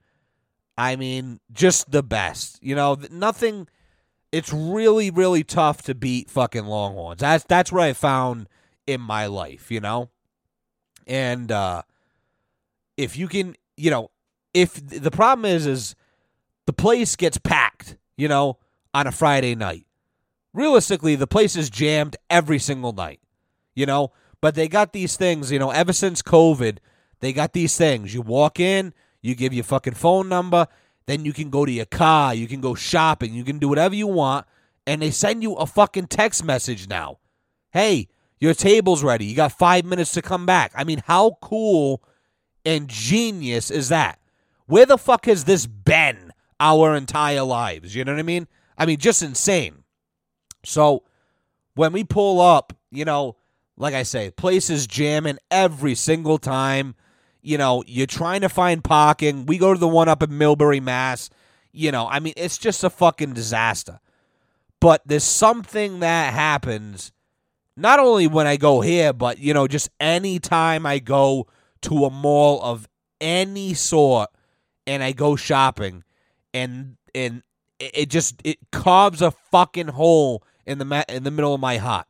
I 0.77 0.97
mean, 0.97 1.41
just 1.53 1.91
the 1.91 2.03
best. 2.03 2.59
You 2.63 2.75
know, 2.75 2.99
nothing 3.11 3.69
it's 4.33 4.53
really 4.53 5.11
really 5.11 5.45
tough 5.45 5.83
to 5.83 5.95
beat 5.95 6.31
fucking 6.31 6.67
Longhorns. 6.67 7.21
That's 7.21 7.45
that's 7.45 7.73
what 7.73 7.83
I 7.83 7.93
found 7.93 8.49
in 8.87 9.01
my 9.01 9.27
life, 9.27 9.71
you 9.71 9.81
know. 9.81 10.11
And 11.07 11.51
uh 11.51 11.83
if 12.97 13.17
you 13.17 13.29
can, 13.29 13.57
you 13.77 13.91
know, 13.91 14.11
if 14.55 14.75
the 14.75 15.11
problem 15.11 15.45
is 15.45 15.67
is 15.67 15.95
the 16.67 16.73
place 16.73 17.17
gets 17.17 17.39
packed, 17.39 17.97
you 18.17 18.29
know, 18.29 18.59
on 18.93 19.07
a 19.07 19.13
Friday 19.13 19.55
night. 19.55 19.87
Realistically, 20.53 21.17
the 21.17 21.27
place 21.27 21.55
is 21.55 21.69
jammed 21.69 22.17
every 22.31 22.59
single 22.59 22.93
night, 22.93 23.21
you 23.75 23.85
know, 23.85 24.13
but 24.41 24.55
they 24.55 24.69
got 24.69 24.93
these 24.93 25.17
things, 25.17 25.53
you 25.53 25.59
know, 25.59 25.71
ever 25.71 25.93
since 25.93 26.23
COVID, 26.23 26.79
they 27.21 27.33
got 27.33 27.53
these 27.53 27.77
things. 27.77 28.15
You 28.15 28.23
walk 28.23 28.59
in, 28.59 28.95
you 29.21 29.35
give 29.35 29.53
your 29.53 29.65
fucking 29.65 29.95
phone 29.95 30.29
number, 30.29 30.67
then 31.07 31.25
you 31.25 31.33
can 31.33 31.51
go 31.51 31.65
to 31.65 31.73
your 31.73 31.87
car, 31.87 32.35
you 32.35 32.47
can 32.47 32.61
go 32.61 32.75
shopping, 32.75 33.35
you 33.35 33.45
can 33.45 33.59
do 33.59 33.69
whatever 33.69 33.95
you 33.95 34.07
want, 34.07 34.47
and 34.87 35.03
they 35.03 35.11
send 35.11 35.43
you 35.43 35.55
a 35.55 35.67
fucking 35.67 36.07
text 36.07 36.45
message 36.45 36.89
now. 36.89 37.19
Hey, 37.71 38.09
your 38.39 38.55
table's 38.55 39.03
ready. 39.03 39.25
You 39.25 39.37
got 39.37 39.53
five 39.53 39.85
minutes 39.85 40.13
to 40.13 40.23
come 40.23 40.47
back. 40.47 40.73
I 40.75 40.85
mean, 40.85 41.03
how 41.07 41.39
cool 41.41 42.03
and 42.65 42.89
genius 42.89 43.71
is 43.71 43.89
that? 43.89 44.19
Where 44.67 44.87
the 44.87 44.99
fuck 44.99 45.27
has 45.27 45.45
this 45.45 45.67
been 45.67 46.33
our 46.59 46.95
entire 46.97 47.43
lives? 47.43 47.95
You 47.95 48.05
know 48.05 48.13
what 48.13 48.19
I 48.19 48.25
mean? 48.25 48.49
I 48.77 48.87
mean, 48.87 48.99
just 48.99 49.23
insane. 49.23 49.85
So 50.65 51.05
when 51.75 51.93
we 51.93 52.05
pull 52.05 52.41
up, 52.41 52.73
you 52.91 53.05
know, 53.05 53.37
like 53.77 53.95
I 53.95 54.03
say, 54.03 54.31
places 54.31 54.87
jamming 54.87 55.39
every 55.51 55.95
single 55.95 56.39
time. 56.39 56.95
You 57.47 57.59
know, 57.59 57.85
you're 57.87 58.09
trying 58.09 58.41
to 58.41 58.49
find 58.49 58.83
parking. 58.83 59.47
We 59.47 59.57
go 59.57 59.73
to 59.73 59.79
the 59.79 59.87
one 59.87 60.09
up 60.09 60.21
in 60.21 60.31
Millbury, 60.31 60.83
Mass. 60.83 61.31
You 61.71 61.93
know, 61.93 62.09
I 62.09 62.19
mean, 62.19 62.33
it's 62.37 62.59
just 62.59 62.83
a 62.83 62.91
fucking 62.91 63.35
disaster. 63.35 64.01
But 64.81 65.03
there's 65.07 65.23
something 65.23 66.01
that 66.01 66.35
happens 66.35 67.13
not 67.77 68.01
only 68.01 68.27
when 68.27 68.49
I 68.49 68.57
go 68.57 68.81
here, 68.81 69.13
but, 69.13 69.39
you 69.39 69.55
know, 69.55 69.69
just 69.69 69.91
any 70.01 70.41
time 70.41 70.87
I 70.87 70.99
go 70.99 71.47
to 71.83 72.07
a 72.07 72.11
mall 72.11 72.61
of 72.63 72.89
any 73.21 73.75
sort 73.75 74.31
and 74.85 75.05
I 75.05 75.13
go 75.13 75.37
shopping 75.37 76.03
and 76.53 76.97
and 77.15 77.45
it 77.79 78.11
just 78.11 78.41
it 78.43 78.59
carves 78.73 79.23
a 79.23 79.31
fucking 79.31 79.89
hole 79.89 80.43
in 80.67 80.79
the 80.79 81.05
in 81.09 81.23
the 81.23 81.31
middle 81.31 81.55
of 81.55 81.61
my 81.61 81.77
heart. 81.77 82.09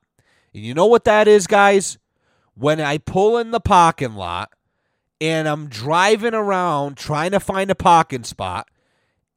And 0.55 0.63
you 0.63 0.73
know 0.73 0.87
what 0.87 1.05
that 1.05 1.29
is, 1.29 1.47
guys? 1.47 1.99
When 2.55 2.81
I 2.81 2.97
pull 2.97 3.37
in 3.37 3.51
the 3.51 3.61
parking 3.61 4.15
lot 4.15 4.51
and 5.21 5.49
I'm 5.49 5.69
driving 5.69 6.35
around 6.35 6.97
trying 6.97 7.31
to 7.31 7.41
find 7.41 7.71
a 7.71 7.75
parking 7.75 8.25
spot 8.25 8.69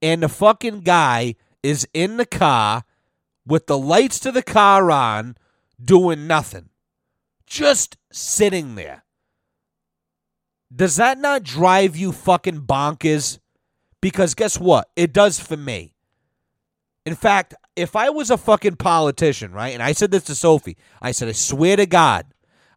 and 0.01 0.23
the 0.23 0.29
fucking 0.29 0.81
guy 0.81 1.35
is 1.63 1.87
in 1.93 2.17
the 2.17 2.25
car 2.25 2.83
with 3.45 3.67
the 3.67 3.77
lights 3.77 4.19
to 4.21 4.31
the 4.31 4.43
car 4.43 4.91
on 4.91 5.35
doing 5.81 6.27
nothing. 6.27 6.69
Just 7.45 7.97
sitting 8.11 8.75
there. 8.75 9.03
Does 10.73 10.97
that 10.97 11.17
not 11.17 11.43
drive 11.43 11.97
you 11.97 12.11
fucking 12.11 12.61
bonkers? 12.61 13.39
Because 14.01 14.35
guess 14.35 14.59
what? 14.59 14.89
It 14.95 15.11
does 15.11 15.39
for 15.39 15.57
me. 15.57 15.95
In 17.05 17.15
fact, 17.15 17.55
if 17.75 17.95
I 17.95 18.09
was 18.09 18.29
a 18.29 18.37
fucking 18.37 18.75
politician, 18.75 19.51
right, 19.51 19.73
and 19.73 19.81
I 19.81 19.93
said 19.93 20.11
this 20.11 20.25
to 20.25 20.35
Sophie, 20.35 20.77
I 21.01 21.11
said, 21.11 21.27
I 21.27 21.31
swear 21.31 21.75
to 21.75 21.85
God, 21.85 22.27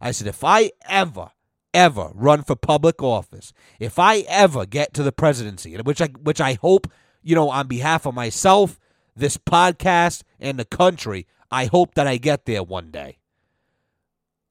I 0.01 0.11
said, 0.11 0.27
if 0.27 0.43
I 0.43 0.71
ever, 0.89 1.29
ever 1.73 2.11
run 2.13 2.43
for 2.43 2.55
public 2.55 3.01
office, 3.01 3.53
if 3.79 3.99
I 3.99 4.19
ever 4.27 4.65
get 4.65 4.93
to 4.93 5.03
the 5.03 5.11
presidency, 5.11 5.75
which 5.77 6.01
I, 6.01 6.07
which 6.07 6.41
I 6.41 6.53
hope, 6.53 6.91
you 7.21 7.35
know, 7.35 7.49
on 7.49 7.67
behalf 7.67 8.05
of 8.05 8.13
myself, 8.13 8.79
this 9.15 9.37
podcast, 9.37 10.23
and 10.39 10.57
the 10.57 10.65
country, 10.65 11.27
I 11.51 11.65
hope 11.65 11.95
that 11.95 12.07
I 12.07 12.17
get 12.17 12.45
there 12.45 12.63
one 12.63 12.91
day. 12.91 13.19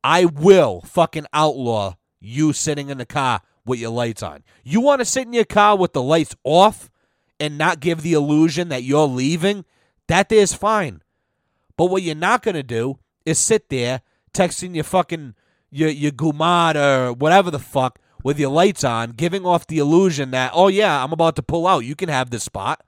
I 0.05 0.25
will 0.25 0.81
fucking 0.83 1.27
outlaw 1.33 1.95
you 2.21 2.53
sitting 2.53 2.89
in 2.89 2.99
the 2.99 3.07
car 3.07 3.43
with 3.65 3.79
your 3.79 3.91
lights 3.91 4.23
on. 4.23 4.43
You 4.65 4.81
want 4.81 5.01
to 5.01 5.05
sit 5.05 5.27
in 5.27 5.33
your 5.33 5.45
car 5.45 5.77
with 5.77 5.93
the 5.93 6.03
lights 6.03 6.35
off 6.45 6.91
and 7.39 7.59
not 7.59 7.81
give 7.81 8.03
the 8.03 8.13
illusion 8.13 8.69
that 8.69 8.83
you're 8.83 9.07
leaving? 9.07 9.65
That 10.09 10.31
is 10.33 10.55
fine. 10.55 11.03
But 11.77 11.87
what 11.87 12.03
you're 12.03 12.15
not 12.15 12.43
going 12.43 12.55
to 12.55 12.63
do 12.63 12.99
is 13.25 13.39
sit 13.39 13.69
there 13.69 14.03
texting 14.33 14.75
your 14.75 14.85
fucking 14.85 15.35
your 15.73 15.89
your 15.89 16.13
gumad 16.13 16.77
or 16.77 17.13
whatever 17.15 17.51
the 17.51 17.59
fuck 17.59 17.99
with 18.23 18.39
your 18.39 18.51
lights 18.51 18.85
on, 18.85 19.13
giving 19.13 19.45
off 19.45 19.67
the 19.67 19.79
illusion 19.79 20.31
that 20.31 20.53
oh 20.55 20.69
yeah, 20.69 21.03
I'm 21.03 21.13
about 21.13 21.35
to 21.37 21.43
pull 21.43 21.67
out. 21.67 21.81
You 21.81 21.97
can 21.97 22.09
have 22.09 22.31
this 22.31 22.45
spot. 22.45 22.85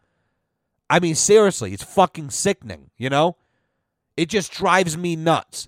I 0.89 1.01
mean 1.01 1.15
seriously, 1.15 1.73
it's 1.73 1.83
fucking 1.83 2.31
sickening, 2.31 2.91
you 2.97 3.09
know? 3.09 3.37
It 4.17 4.29
just 4.29 4.53
drives 4.53 4.97
me 4.97 5.17
nuts. 5.17 5.67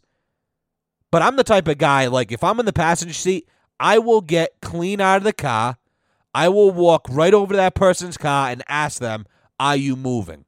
But 1.11 1.23
I'm 1.23 1.37
the 1.37 1.43
type 1.43 1.67
of 1.67 1.79
guy 1.79 2.07
like 2.07 2.31
if 2.31 2.45
I'm 2.45 2.61
in 2.61 2.67
the 2.67 2.73
passenger 2.73 3.15
seat, 3.15 3.49
I 3.81 3.99
will 3.99 4.21
get 4.21 4.61
clean 4.61 5.01
out 5.01 5.17
of 5.17 5.25
the 5.25 5.33
car. 5.33 5.79
I 6.35 6.51
will 6.51 6.71
walk 6.71 7.07
right 7.11 7.33
over 7.33 7.55
to 7.55 7.57
that 7.57 7.75
person's 7.75 8.19
car 8.19 8.51
and 8.51 8.63
ask 8.69 9.01
them, 9.01 9.27
Are 9.59 9.77
you 9.77 9.97
moving? 9.97 10.45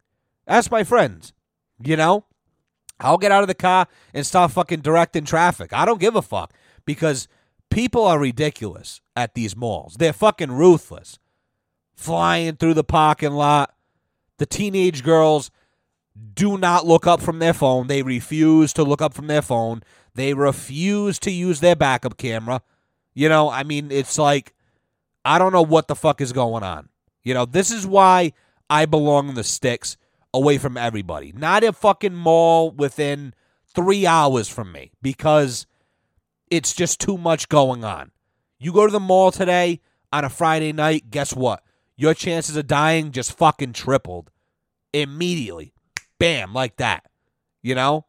Ask 0.47 0.71
my 0.71 0.85
friends. 0.85 1.33
You 1.83 1.97
know? 1.97 2.27
I'll 3.01 3.19
get 3.19 3.33
out 3.33 3.43
of 3.43 3.49
the 3.49 3.55
car 3.55 3.87
and 4.13 4.27
start 4.27 4.51
fucking 4.51 4.81
directing 4.81 5.25
traffic. 5.25 5.73
I 5.73 5.85
don't 5.85 6.01
give 6.01 6.17
a 6.17 6.23
fuck 6.23 6.53
because 6.89 7.29
people 7.69 8.03
are 8.03 8.19
ridiculous 8.19 9.03
at 9.15 9.35
these 9.35 9.55
malls. 9.55 9.97
They're 9.99 10.15
fucking 10.15 10.53
ruthless. 10.53 11.19
Flying 11.95 12.57
through 12.57 12.73
the 12.73 12.83
parking 12.83 13.33
lot. 13.33 13.75
The 14.39 14.47
teenage 14.47 15.05
girls 15.05 15.51
do 16.35 16.57
not 16.57 16.87
look 16.87 17.07
up 17.07 17.21
from 17.21 17.41
their 17.41 17.53
phone. 17.53 17.89
They 17.89 18.03
refuse 18.03 18.73
to 18.73 18.85
look 18.85 19.03
up 19.03 19.13
from 19.13 19.27
their 19.27 19.43
phone. 19.43 19.83
They 20.15 20.33
refuse 20.33 21.19
to 21.19 21.31
use 21.31 21.61
their 21.61 21.77
backup 21.77 22.17
camera. 22.17 22.63
You 23.13 23.29
know, 23.29 23.51
I 23.51 23.65
mean, 23.65 23.93
it's 23.93 24.17
like, 24.17 24.55
I 25.27 25.39
don't 25.39 25.53
know 25.53 25.61
what 25.61 25.89
the 25.89 25.95
fuck 25.95 26.23
is 26.23 26.33
going 26.33 26.63
on. 26.63 26.89
You 27.23 27.35
know, 27.35 27.45
this 27.45 27.71
is 27.71 27.87
why 27.87 28.33
I 28.71 28.87
belong 28.87 29.29
in 29.29 29.35
the 29.35 29.45
sticks 29.45 29.99
away 30.33 30.57
from 30.57 30.79
everybody. 30.79 31.35
Not 31.37 31.65
a 31.65 31.75
fucking 31.75 32.15
mall 32.15 32.71
within 32.71 33.35
three 33.75 34.07
hours 34.07 34.49
from 34.49 34.73
me 34.73 34.93
because 35.03 35.67
it's 36.51 36.75
just 36.75 37.01
too 37.01 37.19
much 37.19 37.49
going 37.49 37.85
on. 37.85 38.11
You 38.59 38.73
go 38.73 38.87
to 38.87 38.93
the 38.93 39.01
mall 39.01 39.31
today 39.31 39.81
on 40.13 40.25
a 40.25 40.29
Friday 40.29 40.73
night, 40.73 41.11
guess 41.11 41.35
what? 41.35 41.63
Your 41.97 42.15
chances 42.15 42.57
of 42.57 42.67
dying 42.67 43.13
just 43.13 43.37
fucking 43.37 43.73
tripled 43.73 44.31
immediately. 44.93 45.73
Bam, 46.19 46.53
like 46.53 46.77
that. 46.77 47.05
You 47.63 47.75
know? 47.75 48.07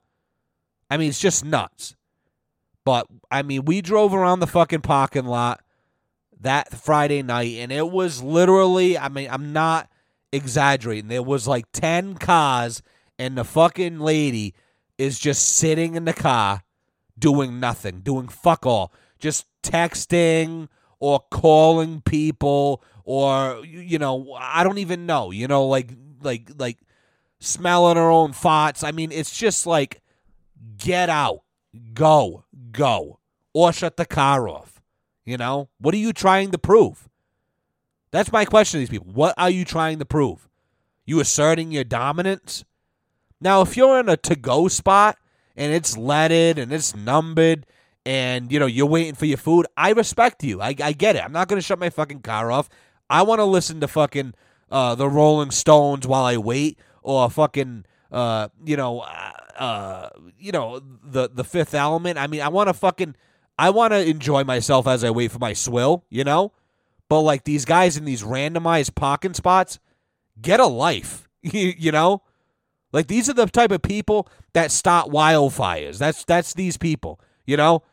I 0.89 0.97
mean, 0.97 1.09
it's 1.09 1.19
just 1.19 1.45
nuts. 1.45 1.95
But 2.85 3.07
I 3.29 3.43
mean, 3.43 3.65
we 3.65 3.81
drove 3.81 4.13
around 4.13 4.39
the 4.39 4.47
fucking 4.47 4.81
parking 4.81 5.25
lot 5.25 5.61
that 6.39 6.73
Friday 6.73 7.21
night, 7.21 7.57
and 7.57 7.71
it 7.71 7.89
was 7.89 8.23
literally, 8.23 8.97
I 8.97 9.09
mean, 9.09 9.27
I'm 9.29 9.53
not 9.53 9.89
exaggerating. 10.31 11.09
There 11.09 11.21
was 11.21 11.47
like 11.47 11.65
10 11.73 12.15
cars, 12.15 12.81
and 13.17 13.37
the 13.37 13.43
fucking 13.43 13.99
lady 13.99 14.55
is 14.97 15.19
just 15.19 15.47
sitting 15.47 15.95
in 15.95 16.05
the 16.05 16.13
car 16.13 16.63
doing 17.19 17.59
nothing, 17.59 18.01
doing 18.01 18.27
fuck 18.27 18.65
all, 18.65 18.93
just 19.19 19.45
texting 19.61 20.67
or 20.99 21.21
calling 21.31 22.01
people 22.01 22.83
or 23.03 23.63
you 23.65 23.97
know, 23.97 24.35
I 24.37 24.63
don't 24.63 24.77
even 24.77 25.05
know, 25.05 25.31
you 25.31 25.47
know, 25.47 25.65
like 25.65 25.91
like 26.21 26.51
like 26.57 26.77
smelling 27.39 27.97
her 27.97 28.09
own 28.09 28.31
farts. 28.31 28.83
I 28.83 28.91
mean, 28.91 29.11
it's 29.11 29.35
just 29.35 29.65
like 29.65 30.01
get 30.77 31.09
out. 31.09 31.43
Go 31.93 32.45
go 32.71 33.19
or 33.53 33.71
shut 33.73 33.97
the 33.97 34.05
car 34.05 34.47
off. 34.47 34.81
You 35.25 35.37
know, 35.37 35.69
what 35.79 35.93
are 35.93 35.97
you 35.97 36.13
trying 36.13 36.51
to 36.51 36.57
prove? 36.57 37.07
That's 38.11 38.31
my 38.31 38.45
question 38.45 38.77
to 38.77 38.79
these 38.79 38.89
people. 38.89 39.11
What 39.13 39.35
are 39.37 39.49
you 39.49 39.65
trying 39.65 39.99
to 39.99 40.05
prove? 40.05 40.49
You 41.05 41.19
asserting 41.19 41.71
your 41.71 41.83
dominance? 41.83 42.65
Now, 43.39 43.61
if 43.61 43.77
you're 43.77 43.99
in 43.99 44.09
a 44.09 44.17
to 44.17 44.35
go 44.35 44.67
spot 44.67 45.17
and 45.59 45.73
it's 45.73 45.97
leaded 45.97 46.57
and 46.57 46.73
it's 46.73 46.95
numbered 46.95 47.67
and 48.05 48.51
you 48.51 48.59
know 48.59 48.65
you're 48.65 48.87
waiting 48.87 49.13
for 49.13 49.25
your 49.25 49.37
food, 49.37 49.67
I 49.77 49.91
respect 49.91 50.43
you. 50.43 50.61
I, 50.61 50.73
I 50.81 50.93
get 50.93 51.15
it. 51.15 51.23
I'm 51.23 51.33
not 51.33 51.47
going 51.47 51.59
to 51.59 51.65
shut 51.65 51.77
my 51.77 51.89
fucking 51.91 52.21
car 52.21 52.51
off. 52.51 52.69
I 53.09 53.21
want 53.21 53.39
to 53.39 53.45
listen 53.45 53.79
to 53.81 53.87
fucking 53.87 54.33
uh, 54.71 54.95
the 54.95 55.09
Rolling 55.09 55.51
Stones 55.51 56.07
while 56.07 56.23
I 56.23 56.37
wait, 56.37 56.79
or 57.03 57.29
fucking 57.29 57.85
uh, 58.11 58.47
you 58.65 58.77
know, 58.77 59.01
uh, 59.01 59.31
uh, 59.57 60.09
you 60.39 60.51
know, 60.51 60.81
the 61.03 61.29
the 61.29 61.43
Fifth 61.43 61.73
Element. 61.73 62.17
I 62.17 62.27
mean, 62.27 62.41
I 62.41 62.47
want 62.47 62.69
to 62.69 62.73
fucking, 62.73 63.15
I 63.57 63.69
want 63.69 63.93
to 63.93 64.03
enjoy 64.03 64.43
myself 64.43 64.87
as 64.87 65.03
I 65.03 65.11
wait 65.11 65.31
for 65.31 65.39
my 65.39 65.53
swill, 65.53 66.05
you 66.09 66.23
know. 66.23 66.53
But 67.09 67.21
like 67.21 67.43
these 67.43 67.65
guys 67.65 67.97
in 67.97 68.05
these 68.05 68.23
randomized 68.23 68.95
parking 68.95 69.33
spots, 69.33 69.79
get 70.41 70.59
a 70.59 70.65
life, 70.67 71.27
you 71.41 71.91
know. 71.91 72.23
Like 72.91 73.07
these 73.07 73.29
are 73.29 73.33
the 73.33 73.45
type 73.45 73.71
of 73.71 73.81
people 73.81 74.27
that 74.53 74.71
start 74.71 75.09
wildfires. 75.09 75.97
That's 75.97 76.23
that's 76.25 76.53
these 76.53 76.77
people, 76.77 77.19
you 77.45 77.57
know. 77.57 77.83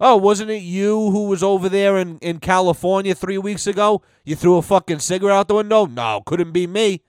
Oh, 0.00 0.16
wasn't 0.16 0.50
it 0.50 0.62
you 0.62 1.10
who 1.10 1.26
was 1.26 1.42
over 1.42 1.68
there 1.68 1.98
in, 1.98 2.18
in 2.18 2.38
California 2.38 3.14
three 3.16 3.38
weeks 3.38 3.66
ago? 3.66 4.02
You 4.24 4.36
threw 4.36 4.56
a 4.56 4.62
fucking 4.62 5.00
cigarette 5.00 5.36
out 5.36 5.48
the 5.48 5.56
window? 5.56 5.86
No, 5.86 6.22
couldn't 6.24 6.52
be 6.52 6.68
me. 6.68 7.02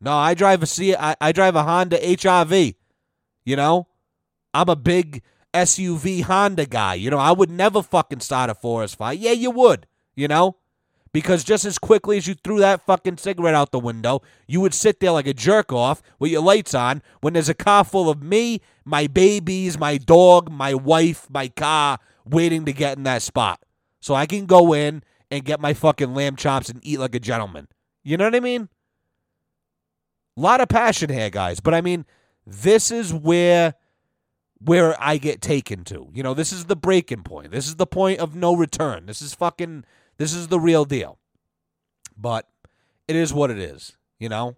No, 0.00 0.12
I 0.12 0.34
drive 0.34 0.62
a 0.62 0.66
C. 0.66 0.94
I, 0.94 1.16
I 1.20 1.32
drive 1.32 1.56
a 1.56 1.64
Honda 1.64 1.98
HRV. 1.98 2.76
You 3.44 3.56
know, 3.56 3.88
I'm 4.54 4.68
a 4.68 4.76
big 4.76 5.22
SUV 5.52 6.22
Honda 6.22 6.66
guy. 6.66 6.94
You 6.94 7.10
know, 7.10 7.18
I 7.18 7.32
would 7.32 7.50
never 7.50 7.82
fucking 7.82 8.20
start 8.20 8.48
a 8.48 8.54
forest 8.54 8.96
fire. 8.96 9.14
Yeah, 9.14 9.32
you 9.32 9.50
would. 9.50 9.86
You 10.14 10.28
know, 10.28 10.56
because 11.12 11.42
just 11.44 11.64
as 11.64 11.78
quickly 11.78 12.16
as 12.16 12.26
you 12.26 12.34
threw 12.34 12.58
that 12.60 12.84
fucking 12.86 13.16
cigarette 13.16 13.54
out 13.54 13.72
the 13.72 13.78
window, 13.78 14.22
you 14.46 14.60
would 14.60 14.74
sit 14.74 15.00
there 15.00 15.10
like 15.10 15.26
a 15.26 15.34
jerk 15.34 15.72
off 15.72 16.02
with 16.18 16.30
your 16.30 16.42
lights 16.42 16.74
on 16.74 17.02
when 17.20 17.32
there's 17.32 17.48
a 17.48 17.54
car 17.54 17.84
full 17.84 18.08
of 18.08 18.22
me, 18.22 18.60
my 18.84 19.06
babies, 19.06 19.78
my 19.78 19.98
dog, 19.98 20.50
my 20.50 20.74
wife, 20.74 21.28
my 21.30 21.48
car 21.48 21.98
waiting 22.24 22.64
to 22.64 22.72
get 22.72 22.96
in 22.96 23.04
that 23.04 23.22
spot. 23.22 23.60
So 24.00 24.14
I 24.14 24.26
can 24.26 24.46
go 24.46 24.72
in 24.72 25.02
and 25.30 25.44
get 25.44 25.60
my 25.60 25.74
fucking 25.74 26.14
lamb 26.14 26.36
chops 26.36 26.68
and 26.68 26.80
eat 26.84 27.00
like 27.00 27.14
a 27.14 27.20
gentleman. 27.20 27.68
You 28.02 28.16
know 28.16 28.24
what 28.24 28.34
I 28.34 28.40
mean? 28.40 28.68
A 30.36 30.40
lot 30.40 30.60
of 30.60 30.68
passion 30.68 31.10
here, 31.10 31.30
guys. 31.30 31.60
But 31.60 31.74
I 31.74 31.80
mean, 31.80 32.06
this 32.46 32.90
is 32.90 33.12
where 33.12 33.74
where 34.62 34.94
I 35.02 35.16
get 35.16 35.40
taken 35.40 35.84
to. 35.84 36.08
You 36.12 36.22
know, 36.22 36.34
this 36.34 36.52
is 36.52 36.66
the 36.66 36.76
breaking 36.76 37.22
point. 37.22 37.50
This 37.50 37.66
is 37.66 37.76
the 37.76 37.86
point 37.86 38.20
of 38.20 38.34
no 38.34 38.54
return. 38.54 39.06
This 39.06 39.22
is 39.22 39.34
fucking 39.34 39.84
this 40.20 40.34
is 40.34 40.48
the 40.48 40.60
real 40.60 40.84
deal. 40.84 41.18
But 42.14 42.46
it 43.08 43.16
is 43.16 43.32
what 43.32 43.50
it 43.50 43.58
is, 43.58 43.96
you 44.18 44.28
know? 44.28 44.56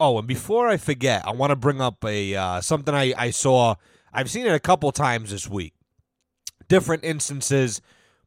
Oh, 0.00 0.16
and 0.16 0.26
before 0.26 0.66
I 0.66 0.78
forget, 0.78 1.26
I 1.26 1.32
want 1.32 1.50
to 1.50 1.56
bring 1.56 1.82
up 1.82 2.02
a 2.06 2.34
uh, 2.34 2.60
something 2.62 2.94
I, 2.94 3.12
I 3.16 3.30
saw. 3.32 3.74
I've 4.14 4.30
seen 4.30 4.46
it 4.46 4.54
a 4.54 4.58
couple 4.58 4.90
times 4.90 5.30
this 5.30 5.46
week. 5.46 5.74
Different 6.68 7.04
instances, 7.04 7.82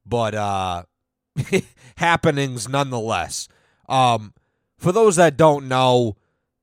but 0.05 0.35
uh, 0.35 0.83
happenings 1.97 2.69
nonetheless. 2.69 3.47
Um, 3.89 4.35
for 4.77 4.91
those 4.91 5.15
that 5.15 5.37
don't 5.37 5.67
know, 5.67 6.15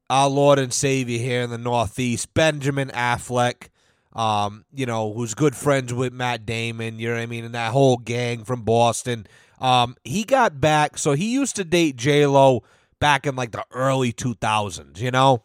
our 0.08 0.28
Lord 0.28 0.60
and 0.60 0.72
Savior 0.72 1.18
here 1.18 1.42
in 1.42 1.50
the 1.50 1.58
Northeast, 1.58 2.32
Benjamin 2.34 2.90
Affleck, 2.90 3.68
um, 4.12 4.64
you 4.72 4.86
know, 4.86 5.12
who's 5.12 5.34
good 5.34 5.56
friends 5.56 5.92
with 5.92 6.12
Matt 6.12 6.46
Damon, 6.46 7.00
you 7.00 7.08
know 7.08 7.14
what 7.14 7.22
I 7.22 7.26
mean, 7.26 7.44
and 7.44 7.54
that 7.54 7.72
whole 7.72 7.96
gang 7.96 8.44
from 8.44 8.62
Boston. 8.62 9.26
Um, 9.62 9.96
he 10.02 10.24
got 10.24 10.60
back, 10.60 10.98
so 10.98 11.12
he 11.12 11.32
used 11.32 11.54
to 11.56 11.64
date 11.64 11.94
J 11.94 12.26
Lo 12.26 12.64
back 12.98 13.26
in 13.28 13.36
like 13.36 13.52
the 13.52 13.64
early 13.70 14.12
2000s, 14.12 14.98
you 14.98 15.12
know, 15.12 15.44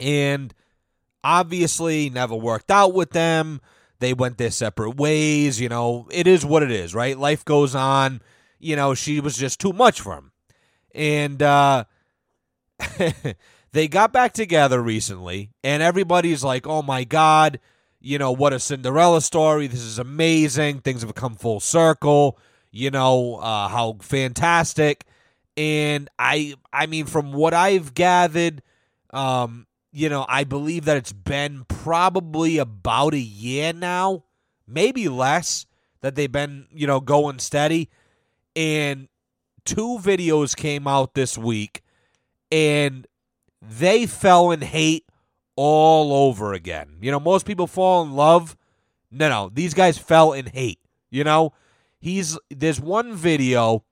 and 0.00 0.54
obviously 1.22 2.08
never 2.08 2.34
worked 2.34 2.70
out 2.70 2.94
with 2.94 3.10
them. 3.10 3.60
They 3.98 4.14
went 4.14 4.38
their 4.38 4.50
separate 4.50 4.96
ways, 4.96 5.60
you 5.60 5.68
know. 5.68 6.08
It 6.10 6.26
is 6.26 6.46
what 6.46 6.62
it 6.62 6.70
is, 6.70 6.94
right? 6.94 7.18
Life 7.18 7.44
goes 7.44 7.74
on. 7.74 8.22
You 8.58 8.74
know, 8.74 8.94
she 8.94 9.20
was 9.20 9.36
just 9.36 9.60
too 9.60 9.74
much 9.74 10.00
for 10.00 10.14
him. 10.14 10.32
And 10.94 11.42
uh 11.42 11.84
they 13.72 13.88
got 13.88 14.12
back 14.12 14.32
together 14.32 14.80
recently, 14.80 15.50
and 15.62 15.82
everybody's 15.82 16.42
like, 16.42 16.66
oh 16.66 16.80
my 16.80 17.04
God, 17.04 17.60
you 18.00 18.18
know, 18.18 18.32
what 18.32 18.54
a 18.54 18.60
Cinderella 18.60 19.20
story. 19.20 19.66
This 19.66 19.82
is 19.82 19.98
amazing. 19.98 20.80
Things 20.80 21.02
have 21.02 21.14
come 21.14 21.34
full 21.34 21.60
circle. 21.60 22.38
You 22.76 22.90
know, 22.90 23.36
uh, 23.36 23.68
how 23.68 23.96
fantastic. 24.02 25.06
And 25.56 26.10
I, 26.18 26.56
I 26.70 26.84
mean, 26.84 27.06
from 27.06 27.32
what 27.32 27.54
I've 27.54 27.94
gathered, 27.94 28.60
um, 29.14 29.66
you 29.92 30.10
know, 30.10 30.26
I 30.28 30.44
believe 30.44 30.84
that 30.84 30.98
it's 30.98 31.14
been 31.14 31.64
probably 31.68 32.58
about 32.58 33.14
a 33.14 33.18
year 33.18 33.72
now, 33.72 34.24
maybe 34.68 35.08
less, 35.08 35.64
that 36.02 36.16
they've 36.16 36.30
been, 36.30 36.66
you 36.70 36.86
know, 36.86 37.00
going 37.00 37.38
steady. 37.38 37.88
And 38.54 39.08
two 39.64 39.98
videos 39.98 40.54
came 40.54 40.86
out 40.86 41.14
this 41.14 41.38
week, 41.38 41.82
and 42.52 43.06
they 43.62 44.04
fell 44.04 44.50
in 44.50 44.60
hate 44.60 45.06
all 45.56 46.12
over 46.12 46.52
again. 46.52 46.98
You 47.00 47.10
know, 47.10 47.20
most 47.20 47.46
people 47.46 47.66
fall 47.66 48.02
in 48.02 48.12
love. 48.12 48.54
No, 49.10 49.30
no, 49.30 49.50
these 49.50 49.72
guys 49.72 49.96
fell 49.96 50.34
in 50.34 50.44
hate. 50.44 50.80
You 51.08 51.24
know, 51.24 51.54
he's 51.98 52.38
there's 52.50 52.80
one 52.80 53.14
video 53.14 53.84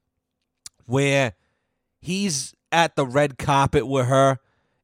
where 0.87 1.35
he's 2.01 2.55
at 2.71 2.97
the 2.97 3.07
red 3.07 3.39
carpet 3.39 3.87
with 3.87 4.07
her, 4.07 4.39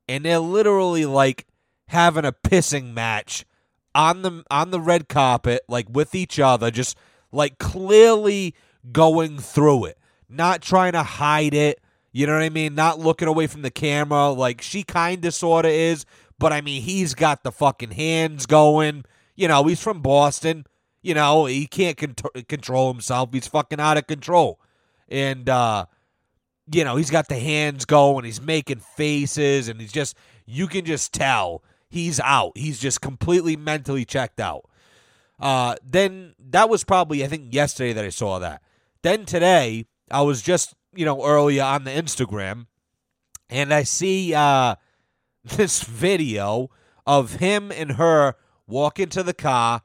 and 0.09 0.25
they're 0.25 0.39
literally 0.39 1.07
like 1.07 1.47
having 1.89 2.25
a 2.25 2.33
pissing 2.33 2.93
match 2.93 3.45
on 3.95 4.23
the 4.23 4.45
on 4.51 4.71
the 4.71 4.81
red 4.81 5.09
carpet, 5.09 5.63
like 5.69 5.87
with 5.91 6.15
each 6.15 6.39
other, 6.39 6.71
just 6.71 6.97
like 7.33 7.59
clearly 7.59 8.55
going 8.93 9.39
through 9.39 9.87
it, 9.87 9.99
not 10.29 10.63
trying 10.63 10.93
to 10.93 11.03
hide 11.03 11.55
it 11.55 11.81
you 12.13 12.27
know 12.27 12.35
what 12.35 12.43
I 12.43 12.49
mean? 12.49 12.75
Not 12.75 12.99
looking 12.99 13.29
away 13.29 13.47
from 13.47 13.63
the 13.63 13.71
camera 13.71 14.31
like 14.31 14.61
she 14.61 14.83
kind 14.83 15.25
of 15.25 15.35
sort 15.35 15.65
of 15.65 15.71
is, 15.71 16.05
but 16.39 16.53
I 16.53 16.61
mean, 16.61 16.83
he's 16.83 17.15
got 17.15 17.45
the 17.45 17.53
fucking 17.53 17.93
hands 17.93 18.47
going. 18.47 19.05
You 19.37 19.49
know, 19.49 19.65
he's 19.65 19.83
from 19.83 20.03
Boston. 20.03 20.67
You 21.03 21.15
know, 21.15 21.47
he 21.47 21.67
can't 21.67 21.97
con- 21.97 22.15
control 22.49 22.93
himself. 22.93 23.31
He's 23.33 23.47
fucking 23.47 23.81
out 23.81 23.97
of 23.97 24.07
control. 24.07 24.61
And, 25.09 25.49
uh, 25.49 25.87
you 26.73 26.85
know, 26.85 26.97
he's 26.97 27.11
got 27.11 27.29
the 27.29 27.39
hands 27.39 27.85
going. 27.85 28.25
He's 28.25 28.41
making 28.41 28.81
faces, 28.81 29.69
and 29.69 29.81
he's 29.81 29.93
just, 29.93 30.17
you 30.47 30.67
can 30.67 30.85
just 30.85 31.13
tell 31.13 31.63
he's 31.89 32.21
out. 32.21 32.53
He's 32.57 32.79
just 32.79 33.01
completely 33.01 33.57
mentally 33.57 34.05
checked 34.05 34.41
out. 34.41 34.69
Uh, 35.41 35.77
then 35.85 36.35
that 36.39 36.69
was 36.69 36.85
probably, 36.85 37.25
I 37.25 37.29
think, 37.29 37.55
yesterday 37.55 37.93
that 37.95 38.05
I 38.05 38.11
saw 38.11 38.39
that. 38.39 38.63
Then 39.03 39.25
today, 39.25 39.87
I 40.11 40.23
was 40.23 40.43
just 40.43 40.75
you 40.95 41.05
know, 41.05 41.25
earlier 41.25 41.63
on 41.63 41.85
the 41.85 41.91
Instagram, 41.91 42.67
and 43.49 43.73
I 43.73 43.83
see 43.83 44.35
uh, 44.35 44.77
this 45.45 45.83
video 45.83 46.71
of 47.07 47.37
him 47.37 47.73
and 47.73 47.93
her 47.93 48.35
walk 48.67 48.99
into 48.99 49.23
the 49.23 49.35
car. 49.35 49.83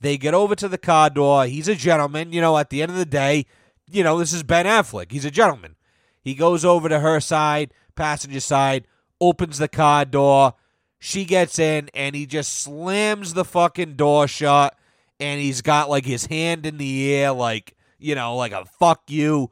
They 0.00 0.16
get 0.16 0.34
over 0.34 0.54
to 0.54 0.68
the 0.68 0.78
car 0.78 1.10
door. 1.10 1.46
He's 1.46 1.68
a 1.68 1.74
gentleman. 1.74 2.32
You 2.32 2.40
know, 2.40 2.56
at 2.56 2.70
the 2.70 2.82
end 2.82 2.92
of 2.92 2.98
the 2.98 3.06
day, 3.06 3.46
you 3.90 4.04
know, 4.04 4.18
this 4.18 4.32
is 4.32 4.42
Ben 4.42 4.66
Affleck. 4.66 5.10
He's 5.10 5.24
a 5.24 5.30
gentleman. 5.30 5.76
He 6.22 6.34
goes 6.34 6.64
over 6.64 6.88
to 6.88 7.00
her 7.00 7.20
side, 7.20 7.72
passenger 7.96 8.40
side, 8.40 8.86
opens 9.20 9.58
the 9.58 9.68
car 9.68 10.04
door. 10.04 10.54
She 10.98 11.24
gets 11.24 11.58
in, 11.58 11.90
and 11.94 12.14
he 12.14 12.26
just 12.26 12.54
slams 12.54 13.34
the 13.34 13.44
fucking 13.44 13.94
door 13.94 14.28
shut. 14.28 14.76
And 15.20 15.40
he's 15.40 15.62
got 15.62 15.90
like 15.90 16.04
his 16.04 16.26
hand 16.26 16.64
in 16.66 16.78
the 16.78 17.14
air, 17.14 17.32
like, 17.32 17.76
you 17.98 18.14
know, 18.14 18.36
like 18.36 18.52
a 18.52 18.64
fuck 18.64 19.02
you. 19.08 19.50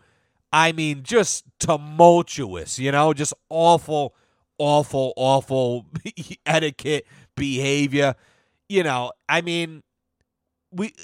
I 0.52 0.72
mean, 0.72 1.02
just 1.02 1.44
tumultuous, 1.58 2.78
you 2.78 2.92
know, 2.92 3.12
just 3.12 3.34
awful, 3.50 4.14
awful, 4.58 5.12
awful 5.16 5.86
etiquette 6.46 7.06
behavior. 7.34 8.14
You 8.68 8.82
know, 8.82 9.12
I 9.28 9.40
mean, 9.40 9.82
we 10.76 10.94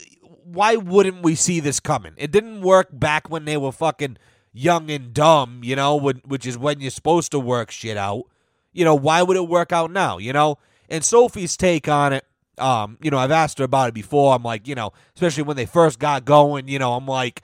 why 0.44 0.76
wouldn't 0.76 1.22
we 1.22 1.35
see 1.35 1.61
this 1.61 1.80
coming? 1.80 2.12
It 2.16 2.30
didn't 2.30 2.61
work 2.61 2.88
back 2.92 3.30
when 3.30 3.44
they 3.44 3.56
were 3.56 3.72
fucking 3.72 4.18
young 4.52 4.90
and 4.90 5.14
dumb, 5.14 5.61
you 5.64 5.76
know, 5.76 5.96
which 5.96 6.46
is 6.46 6.58
when 6.58 6.80
you're 6.80 6.90
supposed 6.90 7.30
to 7.32 7.38
work 7.38 7.70
shit 7.70 7.96
out. 7.96 8.24
You 8.72 8.85
know, 8.85 8.94
why 8.94 9.22
would 9.22 9.37
it 9.37 9.48
work 9.48 9.72
out 9.72 9.90
now, 9.90 10.18
you 10.18 10.32
know? 10.32 10.58
And 10.88 11.04
Sophie's 11.04 11.56
take 11.56 11.88
on 11.88 12.12
it, 12.12 12.24
um, 12.58 12.98
you 13.00 13.11
know, 13.11 13.18
I've 13.18 13.30
asked 13.30 13.58
her 13.58 13.64
about 13.64 13.88
it 13.88 13.94
before. 13.94 14.35
I'm 14.35 14.42
like, 14.42 14.68
you 14.68 14.74
know, 14.74 14.92
especially 15.14 15.44
when 15.44 15.56
they 15.56 15.66
first 15.66 15.98
got 15.98 16.24
going, 16.24 16.68
you 16.68 16.78
know, 16.78 16.94
I'm 16.94 17.06
like, 17.06 17.42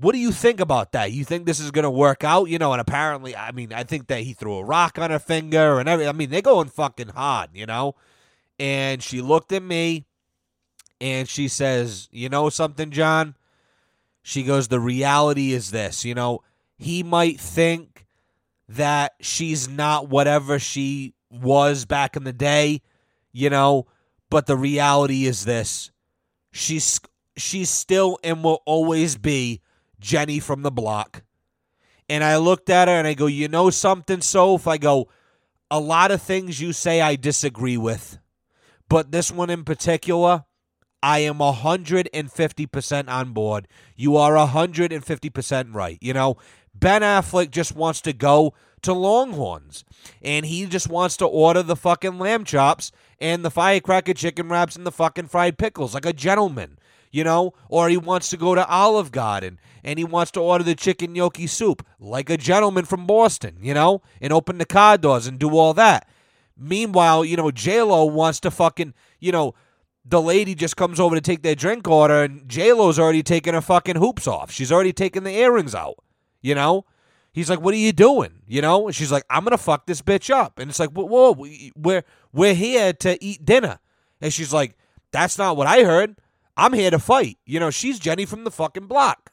what 0.00 0.12
do 0.12 0.18
you 0.18 0.32
think 0.32 0.60
about 0.60 0.92
that? 0.92 1.12
You 1.12 1.24
think 1.24 1.46
this 1.46 1.60
is 1.60 1.70
going 1.70 1.84
to 1.84 1.90
work 1.90 2.22
out? 2.24 2.48
You 2.48 2.58
know, 2.58 2.72
and 2.72 2.80
apparently, 2.80 3.34
I 3.36 3.52
mean, 3.52 3.72
I 3.72 3.84
think 3.84 4.08
that 4.08 4.20
he 4.20 4.32
threw 4.32 4.56
a 4.56 4.64
rock 4.64 4.98
on 4.98 5.10
her 5.10 5.18
finger 5.18 5.78
and 5.78 5.88
everything. 5.88 6.08
I 6.08 6.12
mean, 6.12 6.30
they're 6.30 6.42
going 6.42 6.68
fucking 6.68 7.08
hard, 7.08 7.50
you 7.52 7.66
know? 7.66 7.94
And 8.60 9.02
she 9.02 9.20
looked 9.20 9.52
at 9.52 9.62
me 9.62 10.06
and 11.00 11.28
she 11.28 11.48
says, 11.48 12.08
You 12.10 12.28
know 12.28 12.48
something, 12.48 12.90
John? 12.90 13.36
She 14.22 14.42
goes, 14.42 14.68
The 14.68 14.80
reality 14.80 15.52
is 15.52 15.70
this, 15.70 16.04
you 16.04 16.14
know, 16.14 16.42
he 16.76 17.02
might 17.02 17.40
think 17.40 18.06
that 18.68 19.14
she's 19.20 19.68
not 19.68 20.08
whatever 20.08 20.58
she 20.58 21.14
was 21.30 21.84
back 21.84 22.16
in 22.16 22.24
the 22.24 22.32
day, 22.32 22.82
you 23.32 23.50
know, 23.50 23.86
but 24.30 24.46
the 24.46 24.56
reality 24.56 25.26
is 25.26 25.44
this. 25.44 25.90
She's 26.52 27.00
she's 27.36 27.70
still 27.70 28.18
and 28.22 28.42
will 28.42 28.62
always 28.66 29.16
be 29.16 29.60
Jenny 30.00 30.40
from 30.40 30.62
the 30.62 30.70
block. 30.70 31.22
And 32.08 32.24
I 32.24 32.36
looked 32.38 32.70
at 32.70 32.88
her 32.88 32.94
and 32.94 33.06
I 33.06 33.14
go, 33.14 33.26
You 33.26 33.48
know 33.48 33.70
something, 33.70 34.20
Soph? 34.20 34.66
I 34.66 34.78
go, 34.78 35.08
A 35.70 35.80
lot 35.80 36.10
of 36.10 36.22
things 36.22 36.60
you 36.60 36.72
say 36.72 37.00
I 37.00 37.16
disagree 37.16 37.76
with. 37.76 38.18
But 38.88 39.12
this 39.12 39.30
one 39.30 39.50
in 39.50 39.64
particular, 39.64 40.44
I 41.02 41.20
am 41.20 41.38
150% 41.38 43.08
on 43.08 43.32
board. 43.32 43.68
You 43.96 44.16
are 44.16 44.32
150% 44.34 45.74
right. 45.74 45.98
You 46.00 46.12
know, 46.12 46.36
Ben 46.74 47.02
Affleck 47.02 47.50
just 47.50 47.74
wants 47.74 48.00
to 48.02 48.12
go 48.12 48.54
to 48.82 48.92
Longhorns 48.92 49.84
and 50.22 50.46
he 50.46 50.66
just 50.66 50.88
wants 50.88 51.16
to 51.18 51.26
order 51.26 51.62
the 51.62 51.76
fucking 51.76 52.18
lamb 52.18 52.44
chops 52.44 52.92
and 53.20 53.44
the 53.44 53.50
firecracker 53.50 54.14
chicken 54.14 54.48
wraps 54.48 54.76
and 54.76 54.86
the 54.86 54.92
fucking 54.92 55.26
fried 55.26 55.58
pickles 55.58 55.94
like 55.94 56.06
a 56.06 56.12
gentleman 56.12 56.78
you 57.10 57.24
know, 57.24 57.54
or 57.68 57.88
he 57.88 57.96
wants 57.96 58.28
to 58.30 58.36
go 58.36 58.54
to 58.54 58.66
Olive 58.68 59.12
Garden 59.12 59.58
and 59.82 59.98
he 59.98 60.04
wants 60.04 60.30
to 60.32 60.40
order 60.40 60.64
the 60.64 60.74
chicken 60.74 61.12
gnocchi 61.12 61.46
soup 61.46 61.86
like 61.98 62.30
a 62.30 62.36
gentleman 62.36 62.84
from 62.84 63.06
Boston, 63.06 63.56
you 63.60 63.74
know, 63.74 64.02
and 64.20 64.32
open 64.32 64.58
the 64.58 64.66
car 64.66 64.98
doors 64.98 65.26
and 65.26 65.38
do 65.38 65.50
all 65.50 65.74
that. 65.74 66.08
Meanwhile, 66.56 67.24
you 67.24 67.36
know, 67.36 67.50
Lo 67.66 68.04
wants 68.04 68.40
to 68.40 68.50
fucking, 68.50 68.94
you 69.20 69.32
know, 69.32 69.54
the 70.08 70.22
lady 70.22 70.54
just 70.54 70.76
comes 70.76 70.98
over 70.98 71.14
to 71.14 71.20
take 71.20 71.42
their 71.42 71.54
drink 71.54 71.86
order 71.86 72.22
and 72.22 72.50
Lo's 72.56 72.98
already 72.98 73.22
taking 73.22 73.54
her 73.54 73.60
fucking 73.60 73.96
hoops 73.96 74.26
off. 74.26 74.50
She's 74.50 74.72
already 74.72 74.92
taken 74.92 75.24
the 75.24 75.32
earrings 75.32 75.74
out, 75.74 75.96
you 76.40 76.54
know? 76.54 76.86
He's 77.32 77.50
like, 77.50 77.60
"What 77.60 77.74
are 77.74 77.78
you 77.78 77.92
doing?" 77.92 78.42
You 78.46 78.62
know, 78.62 78.86
and 78.86 78.96
she's 78.96 79.12
like, 79.12 79.24
"I'm 79.28 79.44
gonna 79.44 79.58
fuck 79.58 79.86
this 79.86 80.02
bitch 80.02 80.30
up." 80.30 80.58
And 80.58 80.70
it's 80.70 80.80
like, 80.80 80.90
"Whoa, 80.90 81.04
whoa 81.04 81.46
we're 81.76 82.02
we're 82.32 82.54
here 82.54 82.92
to 82.94 83.22
eat 83.22 83.44
dinner," 83.44 83.78
and 84.20 84.32
she's 84.32 84.52
like, 84.52 84.76
"That's 85.12 85.38
not 85.38 85.56
what 85.56 85.66
I 85.66 85.84
heard. 85.84 86.16
I'm 86.56 86.72
here 86.72 86.90
to 86.90 86.98
fight. 86.98 87.38
You 87.44 87.60
know, 87.60 87.70
she's 87.70 88.00
Jenny 88.00 88.24
from 88.24 88.44
the 88.44 88.50
fucking 88.50 88.86
block. 88.86 89.30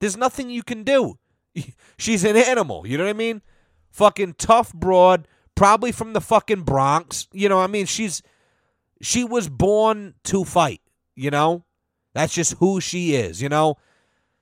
There's 0.00 0.16
nothing 0.16 0.48
you 0.48 0.62
can 0.62 0.82
do. 0.82 1.18
She's 1.98 2.24
an 2.24 2.36
animal. 2.36 2.86
You 2.86 2.98
know 2.98 3.04
what 3.04 3.10
I 3.10 3.14
mean? 3.14 3.42
Fucking 3.90 4.34
tough 4.38 4.72
broad, 4.72 5.28
probably 5.54 5.92
from 5.92 6.14
the 6.14 6.20
fucking 6.20 6.62
Bronx. 6.62 7.28
You 7.32 7.48
know, 7.48 7.60
I 7.60 7.68
mean, 7.68 7.86
she's 7.86 8.22
she 9.00 9.24
was 9.24 9.48
born 9.48 10.14
to 10.24 10.44
fight. 10.44 10.80
You 11.14 11.30
know, 11.30 11.64
that's 12.12 12.34
just 12.34 12.54
who 12.54 12.80
she 12.80 13.14
is. 13.14 13.40
You 13.40 13.48
know, 13.48 13.76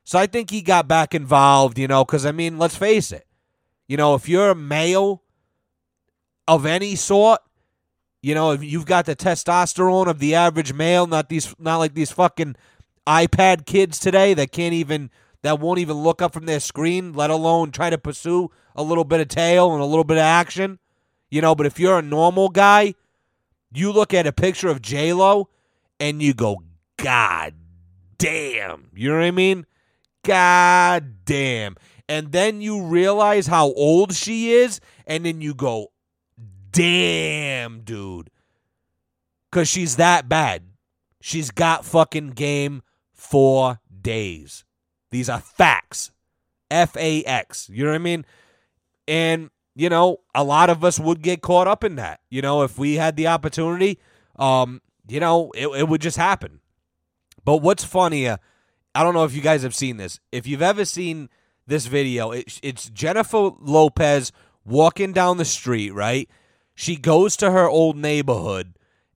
so 0.05 0.19
I 0.19 0.27
think 0.27 0.51
he 0.51 0.63
got 0.63 0.89
back 0.89 1.15
involved. 1.15 1.79
You 1.79 1.89
know, 1.89 2.05
because 2.05 2.27
I 2.27 2.33
mean, 2.33 2.59
let's 2.59 2.77
face 2.77 3.13
it. 3.13 3.27
You 3.89 3.97
know, 3.97 4.15
if 4.15 4.29
you're 4.29 4.51
a 4.51 4.55
male, 4.55 5.23
of 6.49 6.67
any 6.67 6.97
sort, 6.97 7.41
you 8.21 8.35
know, 8.35 8.53
if 8.53 8.63
you've 8.63 8.87
got 8.87 9.07
the 9.07 9.17
testosterone 9.17 10.07
of 10.07 10.19
the 10.19 10.35
average 10.35 10.73
male, 10.73 11.07
not 11.07 11.29
these 11.29 11.55
not 11.59 11.79
like 11.79 11.95
these 11.95 12.13
fucking 12.13 12.57
iPad 13.07 13.67
kids 13.67 13.99
today 13.99 14.35
that 14.35 14.53
can't 14.53 14.75
even 14.75 15.11
that 15.43 15.59
won't 15.59 15.81
even 15.81 15.97
look 15.97 16.23
up 16.23 16.33
from 16.33 16.47
their 16.47 16.61
screen, 16.61 17.13
let 17.13 17.31
alone 17.31 17.71
try 17.71 17.91
to 17.91 17.99
pursue 17.99 18.51
a 18.77 18.83
little 18.83 19.05
bit 19.05 19.21
of 19.21 19.29
tail 19.29 19.73
and 19.73 19.83
a 19.83 19.87
little 19.87 20.05
bit 20.05 20.19
of 20.19 20.23
action. 20.23 20.79
You 21.31 21.41
know, 21.41 21.55
but 21.55 21.67
if 21.67 21.81
you're 21.81 21.99
a 21.99 22.03
normal 22.03 22.49
guy, 22.49 22.95
you 23.75 23.93
look 23.93 24.13
at 24.15 24.27
a 24.27 24.33
picture 24.33 24.69
of 24.69 24.83
J 24.83 25.13
Lo 25.13 25.49
and 26.01 26.23
you 26.23 26.35
go, 26.35 26.63
God 26.97 27.55
damn. 28.19 28.91
You 28.95 29.11
know 29.11 29.17
what 29.17 29.25
I 29.25 29.31
mean? 29.31 29.67
God 30.25 31.25
damn. 31.25 31.77
And 32.09 32.33
then 32.33 32.61
you 32.61 32.83
realize 32.83 33.47
how 33.47 33.73
old 33.73 34.13
she 34.13 34.53
is, 34.53 34.81
and 35.07 35.25
then 35.25 35.41
you 35.41 35.55
go, 35.55 35.93
damn, 36.71 37.81
dude. 37.81 38.31
Because 39.51 39.69
she's 39.69 39.97
that 39.97 40.29
bad. 40.29 40.65
She's 41.21 41.51
got 41.51 41.85
fucking 41.85 42.31
game 42.31 42.83
for 43.15 43.81
days. 44.01 44.65
These 45.11 45.29
are 45.29 45.41
facts. 45.41 46.11
F 46.71 46.97
A 46.97 47.23
X. 47.25 47.69
You 47.69 47.85
know 47.85 47.91
what 47.91 47.97
I 47.97 47.99
mean? 47.99 48.25
And, 49.07 49.51
you 49.75 49.89
know, 49.89 50.21
a 50.35 50.45
lot 50.45 50.71
of 50.71 50.85
us 50.85 50.99
would 50.99 51.23
get 51.23 51.43
caught 51.43 51.69
up 51.69 51.85
in 51.85 51.97
that. 51.97 52.21
You 52.31 52.43
know, 52.43 52.63
if 52.63 52.79
we 52.79 52.95
had 52.95 53.17
the 53.17 53.29
opportunity, 53.29 53.99
um, 54.37 54.81
you 55.09 55.21
know, 55.21 55.51
it, 55.55 55.67
it 55.69 55.89
would 55.89 56.01
just 56.01 56.17
happen. 56.17 56.61
But 57.45 57.59
what's 57.59 57.85
funnier, 57.85 58.39
I 58.95 59.03
don't 59.03 59.15
know 59.15 59.25
if 59.25 59.35
you 59.35 59.43
guys 59.43 59.63
have 59.63 59.75
seen 59.75 59.97
this. 59.97 60.21
If 60.31 60.47
you've 60.47 60.63
ever 60.63 60.85
seen 60.85 61.29
this 61.67 61.87
video, 61.87 62.31
it, 62.31 62.59
it's 62.63 62.89
Jennifer 62.91 63.51
Lopez 63.61 64.33
walking 64.65 65.13
down 65.13 65.39
the 65.39 65.45
street, 65.45 65.93
right? 65.93 66.29
She 66.75 66.97
goes 66.97 67.37
to 67.39 67.51
her 67.51 67.69
old 67.69 67.97
neighborhood 67.97 68.75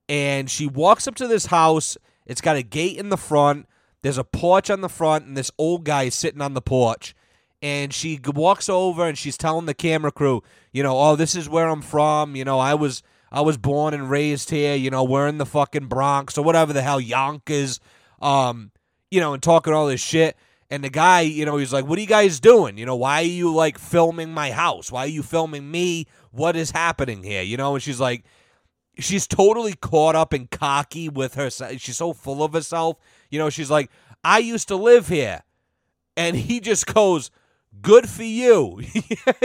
and 0.09 0.50
she 0.50 0.66
walks 0.66 1.07
up 1.07 1.14
to 1.16 1.28
this 1.28 1.46
house. 1.46 1.96
It's 2.24 2.40
got 2.40 2.57
a 2.57 2.62
gate 2.62 2.98
in 2.98 3.09
the 3.09 3.16
front. 3.16 3.66
There's 4.02 4.18
a 4.18 4.24
porch 4.24 4.70
on 4.70 4.82
the 4.82 4.88
front, 4.88 5.26
and 5.26 5.36
this 5.36 5.50
old 5.59 5.84
guy 5.84 6.04
is 6.04 6.14
sitting 6.14 6.40
on 6.40 6.54
the 6.54 6.61
porch. 6.61 7.14
And 7.62 7.92
she 7.92 8.20
walks 8.24 8.68
over 8.68 9.07
and 9.07 9.16
she's 9.16 9.38
telling 9.38 9.66
the 9.66 9.74
camera 9.74 10.12
crew, 10.12 10.42
you 10.72 10.82
know, 10.82 10.98
oh, 10.98 11.16
this 11.16 11.34
is 11.34 11.48
where 11.48 11.68
I'm 11.68 11.82
from. 11.82 12.36
You 12.36 12.44
know, 12.44 12.59
I 12.59 12.74
was 12.74 13.02
I 13.32 13.40
was 13.40 13.57
born 13.57 13.94
and 13.94 14.11
raised 14.11 14.50
here. 14.50 14.74
You 14.74 14.90
know, 14.90 15.04
we're 15.04 15.26
in 15.26 15.38
the 15.38 15.46
fucking 15.46 15.86
Bronx 15.86 16.36
or 16.36 16.44
whatever 16.44 16.72
the 16.72 16.82
hell 16.82 17.00
Yonkers. 17.00 17.80
Um, 18.20 18.72
you 19.11 19.20
know, 19.20 19.34
and 19.34 19.42
talking 19.42 19.72
all 19.72 19.86
this 19.86 20.00
shit. 20.00 20.36
And 20.68 20.82
the 20.82 20.90
guy, 20.90 21.20
you 21.20 21.44
know, 21.44 21.57
he's 21.59 21.72
like, 21.72 21.86
"What 21.86 21.96
are 21.96 22.02
you 22.02 22.09
guys 22.09 22.40
doing? 22.40 22.76
You 22.76 22.86
know, 22.86 22.96
why 22.96 23.20
are 23.20 23.24
you 23.24 23.54
like 23.54 23.78
filming 23.78 24.32
my 24.32 24.50
house? 24.50 24.90
Why 24.90 25.04
are 25.04 25.09
you 25.09 25.22
filming 25.22 25.70
me? 25.70 26.07
What 26.32 26.57
is 26.57 26.72
happening 26.72 27.22
here?" 27.22 27.42
You 27.42 27.57
know, 27.57 27.74
and 27.74 27.82
she's 27.82 28.00
like, 28.00 28.24
she's 28.98 29.26
totally 29.26 29.74
caught 29.74 30.16
up 30.16 30.32
and 30.32 30.50
cocky 30.50 31.09
with 31.09 31.34
herself. 31.34 31.78
She's 31.78 31.96
so 31.96 32.12
full 32.12 32.42
of 32.42 32.52
herself. 32.52 32.96
You 33.30 33.38
know, 33.38 33.50
she's 33.50 33.70
like, 33.70 33.90
"I 34.24 34.38
used 34.38 34.68
to 34.68 34.76
live 34.76 35.09
here," 35.09 35.42
and 36.16 36.36
he 36.36 36.61
just 36.61 36.86
goes, 36.92 37.30
"Good 37.81 38.09
for 38.09 38.24
you." 38.24 38.81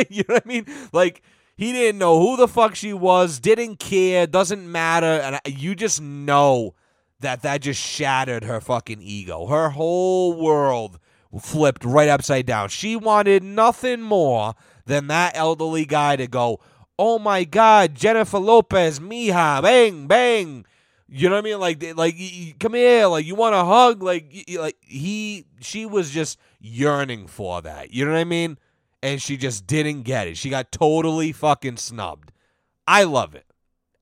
you 0.09 0.23
know 0.27 0.35
what 0.35 0.43
I 0.45 0.47
mean? 0.47 0.65
Like 0.91 1.21
he 1.55 1.71
didn't 1.71 1.99
know 1.99 2.19
who 2.19 2.37
the 2.37 2.47
fuck 2.47 2.75
she 2.75 2.93
was, 2.93 3.39
didn't 3.39 3.77
care, 3.77 4.25
doesn't 4.25 4.69
matter, 4.69 5.05
and 5.05 5.39
you 5.45 5.75
just 5.75 6.01
know 6.01 6.73
that 7.19 7.43
that 7.43 7.61
just 7.61 7.79
shattered 7.79 8.43
her 8.43 8.59
fucking 8.59 9.01
ego. 9.01 9.45
Her 9.45 9.69
whole 9.69 10.33
world 10.33 10.99
flipped 11.39 11.85
right 11.85 12.09
upside 12.09 12.45
down. 12.45 12.69
She 12.69 12.95
wanted 12.95 13.43
nothing 13.43 14.01
more 14.01 14.55
than 14.85 15.07
that 15.07 15.37
elderly 15.37 15.85
guy 15.85 16.15
to 16.15 16.27
go, 16.27 16.59
"Oh 16.97 17.19
my 17.19 17.43
God, 17.43 17.95
Jennifer 17.95 18.39
Lopez, 18.39 18.99
mija, 18.99 19.61
bang, 19.61 20.07
bang." 20.07 20.65
You 21.07 21.27
know 21.29 21.35
what 21.35 21.45
I 21.45 21.49
mean? 21.49 21.59
Like, 21.59 21.97
like, 21.97 22.15
come 22.59 22.73
here, 22.73 23.05
like, 23.07 23.25
you 23.25 23.35
want 23.35 23.53
a 23.53 23.65
hug? 23.65 24.01
Like, 24.01 24.45
like 24.57 24.77
he, 24.81 25.45
she 25.59 25.85
was 25.85 26.09
just 26.09 26.39
yearning 26.61 27.27
for 27.27 27.61
that. 27.61 27.93
You 27.93 28.05
know 28.05 28.11
what 28.11 28.19
I 28.19 28.25
mean? 28.25 28.57
And 29.03 29.21
she 29.21 29.35
just 29.35 29.65
didn't 29.67 30.03
get 30.03 30.27
it. 30.27 30.37
She 30.37 30.49
got 30.49 30.71
totally 30.71 31.31
fucking 31.31 31.77
snubbed. 31.77 32.31
I 32.87 33.03
love 33.03 33.35
it. 33.35 33.45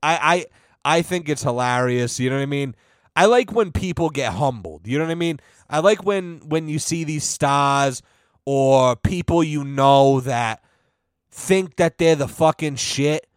I, 0.04 0.46
I, 0.84 0.98
I 0.98 1.02
think 1.02 1.30
it's 1.30 1.44
hilarious. 1.44 2.20
You 2.20 2.30
know 2.30 2.38
what 2.38 2.44
I 2.44 2.48
mean? 2.48 2.76
I 3.16 3.26
like 3.26 3.52
when 3.52 3.72
people 3.72 4.10
get 4.10 4.34
humbled. 4.34 4.88
You 4.88 4.98
know 4.98 5.06
what 5.06 5.12
I 5.12 5.16
mean? 5.16 5.40
I 5.70 5.80
like 5.80 6.04
when 6.06 6.40
when 6.48 6.68
you 6.68 6.80
see 6.80 7.04
these 7.04 7.24
stars 7.24 8.02
or 8.46 8.96
people 8.96 9.44
you 9.44 9.64
know 9.64 10.20
that 10.22 10.64
think 11.30 11.76
that 11.76 11.98
they're 11.98 12.16
the 12.16 12.28
fucking 12.28 12.78
shit 12.78 13.28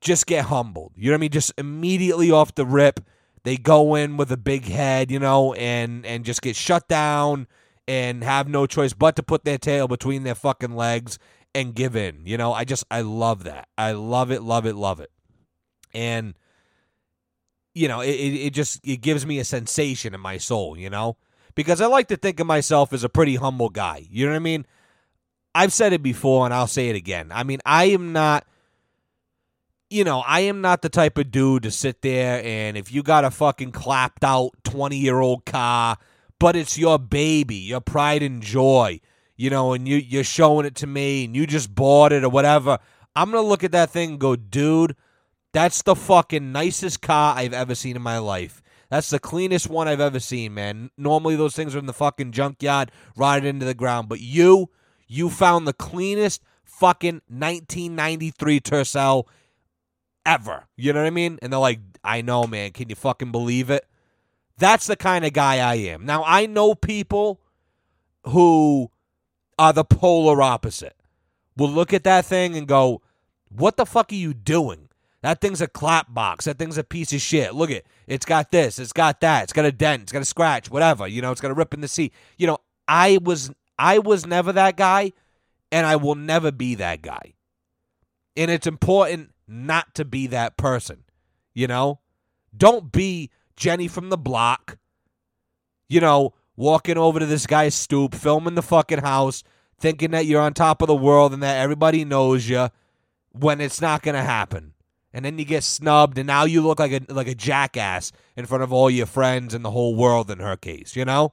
just 0.00 0.26
get 0.26 0.46
humbled. 0.46 0.92
You 0.96 1.10
know 1.10 1.14
what 1.14 1.18
I 1.18 1.22
mean? 1.22 1.30
Just 1.30 1.52
immediately 1.58 2.30
off 2.30 2.54
the 2.54 2.64
rip, 2.64 3.00
they 3.42 3.56
go 3.56 3.94
in 3.94 4.16
with 4.16 4.30
a 4.30 4.36
big 4.36 4.66
head, 4.66 5.10
you 5.10 5.18
know, 5.18 5.52
and 5.54 6.06
and 6.06 6.24
just 6.24 6.42
get 6.42 6.56
shut 6.56 6.88
down 6.88 7.46
and 7.88 8.22
have 8.22 8.46
no 8.46 8.66
choice 8.66 8.92
but 8.92 9.16
to 9.16 9.22
put 9.22 9.44
their 9.44 9.56
tail 9.56 9.88
between 9.88 10.22
their 10.22 10.34
fucking 10.34 10.76
legs 10.76 11.18
and 11.54 11.74
give 11.74 11.96
in. 11.96 12.20
You 12.26 12.36
know, 12.36 12.52
I 12.52 12.64
just 12.64 12.84
I 12.90 13.00
love 13.00 13.44
that. 13.44 13.66
I 13.78 13.92
love 13.92 14.30
it, 14.30 14.42
love 14.42 14.66
it, 14.66 14.76
love 14.76 15.00
it. 15.00 15.10
And 15.94 16.34
you 17.74 17.88
know, 17.88 18.02
it, 18.02 18.10
it 18.10 18.50
just 18.52 18.80
it 18.84 18.98
gives 18.98 19.24
me 19.24 19.38
a 19.38 19.44
sensation 19.44 20.14
in 20.14 20.20
my 20.20 20.36
soul, 20.36 20.76
you 20.76 20.90
know? 20.90 21.16
Because 21.54 21.80
I 21.80 21.86
like 21.86 22.08
to 22.08 22.16
think 22.16 22.38
of 22.38 22.46
myself 22.46 22.92
as 22.92 23.02
a 23.02 23.08
pretty 23.08 23.36
humble 23.36 23.70
guy. 23.70 24.06
You 24.10 24.26
know 24.26 24.32
what 24.32 24.36
I 24.36 24.40
mean? 24.40 24.66
I've 25.54 25.72
said 25.72 25.92
it 25.92 26.02
before 26.02 26.44
and 26.44 26.54
I'll 26.54 26.68
say 26.68 26.90
it 26.90 26.94
again. 26.94 27.32
I 27.32 27.42
mean, 27.42 27.58
I 27.64 27.86
am 27.86 28.12
not 28.12 28.46
you 29.90 30.04
know, 30.04 30.20
I 30.20 30.40
am 30.40 30.60
not 30.60 30.82
the 30.82 30.90
type 30.90 31.16
of 31.16 31.30
dude 31.30 31.62
to 31.62 31.70
sit 31.70 32.02
there 32.02 32.44
and 32.44 32.76
if 32.76 32.92
you 32.92 33.02
got 33.02 33.24
a 33.24 33.30
fucking 33.30 33.72
clapped 33.72 34.22
out 34.22 34.50
20 34.64 34.98
year 34.98 35.20
old 35.20 35.46
car, 35.46 35.96
but 36.38 36.56
it's 36.56 36.78
your 36.78 36.98
baby, 36.98 37.56
your 37.56 37.80
pride 37.80 38.22
and 38.22 38.42
joy, 38.42 39.00
you 39.36 39.50
know, 39.50 39.72
and 39.72 39.88
you, 39.88 39.96
you're 39.96 40.24
showing 40.24 40.66
it 40.66 40.74
to 40.76 40.86
me 40.86 41.24
and 41.24 41.34
you 41.34 41.46
just 41.46 41.74
bought 41.74 42.12
it 42.12 42.24
or 42.24 42.28
whatever, 42.28 42.78
I'm 43.16 43.32
to 43.32 43.40
look 43.40 43.64
at 43.64 43.72
that 43.72 43.90
thing 43.90 44.10
and 44.10 44.20
go, 44.20 44.36
dude, 44.36 44.94
that's 45.52 45.82
the 45.82 45.96
fucking 45.96 46.52
nicest 46.52 47.02
car 47.02 47.34
I've 47.36 47.52
ever 47.52 47.74
seen 47.74 47.96
in 47.96 48.02
my 48.02 48.18
life. 48.18 48.62
That's 48.90 49.10
the 49.10 49.18
cleanest 49.18 49.68
one 49.68 49.86
I've 49.86 50.00
ever 50.00 50.20
seen, 50.20 50.54
man. 50.54 50.90
Normally 50.96 51.36
those 51.36 51.54
things 51.54 51.74
are 51.74 51.78
in 51.78 51.86
the 51.86 51.92
fucking 51.92 52.32
junkyard, 52.32 52.90
rotted 53.16 53.44
into 53.44 53.66
the 53.66 53.74
ground. 53.74 54.08
But 54.08 54.20
you, 54.20 54.70
you 55.06 55.28
found 55.28 55.66
the 55.66 55.74
cleanest 55.74 56.42
fucking 56.64 57.22
1993 57.28 58.60
Tercel 58.60 59.24
ever. 60.24 60.68
You 60.76 60.92
know 60.92 61.00
what 61.00 61.06
I 61.06 61.10
mean? 61.10 61.38
And 61.42 61.52
they're 61.52 61.60
like, 61.60 61.80
I 62.02 62.22
know, 62.22 62.44
man. 62.44 62.70
Can 62.72 62.88
you 62.88 62.94
fucking 62.94 63.32
believe 63.32 63.68
it? 63.68 63.84
That's 64.58 64.86
the 64.86 64.96
kind 64.96 65.24
of 65.24 65.32
guy 65.32 65.58
I 65.58 65.76
am. 65.76 66.04
Now, 66.04 66.24
I 66.26 66.46
know 66.46 66.74
people 66.74 67.40
who 68.24 68.90
are 69.58 69.72
the 69.72 69.84
polar 69.84 70.42
opposite. 70.42 70.94
Will 71.56 71.70
look 71.70 71.92
at 71.92 72.04
that 72.04 72.24
thing 72.24 72.56
and 72.56 72.68
go, 72.68 73.02
What 73.48 73.76
the 73.76 73.86
fuck 73.86 74.12
are 74.12 74.16
you 74.16 74.34
doing? 74.34 74.88
That 75.22 75.40
thing's 75.40 75.60
a 75.60 75.66
clap 75.66 76.14
box. 76.14 76.44
That 76.44 76.58
thing's 76.58 76.78
a 76.78 76.84
piece 76.84 77.12
of 77.12 77.20
shit. 77.20 77.54
Look 77.54 77.70
at 77.70 77.78
it. 77.78 77.86
it's 78.06 78.24
got 78.24 78.52
this, 78.52 78.78
it's 78.78 78.92
got 78.92 79.20
that, 79.20 79.44
it's 79.44 79.52
got 79.52 79.64
a 79.64 79.72
dent, 79.72 80.02
it's 80.02 80.12
got 80.12 80.22
a 80.22 80.26
scratch, 80.26 80.70
whatever. 80.70 81.08
You 81.08 81.22
know, 81.22 81.32
it's 81.32 81.40
got 81.40 81.50
a 81.50 81.54
rip 81.54 81.74
in 81.74 81.80
the 81.80 81.88
seat. 81.88 82.12
You 82.36 82.46
know, 82.46 82.58
I 82.86 83.18
was 83.22 83.50
I 83.78 83.98
was 83.98 84.26
never 84.26 84.52
that 84.52 84.76
guy, 84.76 85.12
and 85.72 85.86
I 85.86 85.96
will 85.96 86.14
never 86.14 86.52
be 86.52 86.76
that 86.76 87.02
guy. 87.02 87.34
And 88.36 88.50
it's 88.50 88.66
important 88.66 89.32
not 89.48 89.94
to 89.96 90.04
be 90.04 90.28
that 90.28 90.56
person. 90.56 91.04
You 91.54 91.66
know? 91.66 92.00
Don't 92.56 92.92
be 92.92 93.30
Jenny 93.58 93.88
from 93.88 94.08
the 94.08 94.16
block, 94.16 94.78
you 95.88 96.00
know, 96.00 96.32
walking 96.56 96.96
over 96.96 97.18
to 97.18 97.26
this 97.26 97.46
guy's 97.46 97.74
stoop, 97.74 98.14
filming 98.14 98.54
the 98.54 98.62
fucking 98.62 99.00
house, 99.00 99.42
thinking 99.78 100.12
that 100.12 100.26
you're 100.26 100.40
on 100.40 100.54
top 100.54 100.80
of 100.80 100.86
the 100.86 100.94
world 100.94 101.32
and 101.32 101.42
that 101.42 101.60
everybody 101.60 102.04
knows 102.04 102.48
you 102.48 102.68
when 103.32 103.60
it's 103.60 103.80
not 103.80 104.02
going 104.02 104.14
to 104.14 104.22
happen. 104.22 104.74
And 105.12 105.24
then 105.24 105.38
you 105.38 105.44
get 105.44 105.64
snubbed, 105.64 106.18
and 106.18 106.26
now 106.26 106.44
you 106.44 106.60
look 106.60 106.78
like 106.78 106.92
a 106.92 107.00
like 107.12 107.26
a 107.26 107.34
jackass 107.34 108.12
in 108.36 108.46
front 108.46 108.62
of 108.62 108.72
all 108.72 108.90
your 108.90 109.06
friends 109.06 109.54
and 109.54 109.64
the 109.64 109.70
whole 109.70 109.96
world. 109.96 110.30
In 110.30 110.38
her 110.38 110.56
case, 110.56 110.94
you 110.94 111.04
know, 111.04 111.32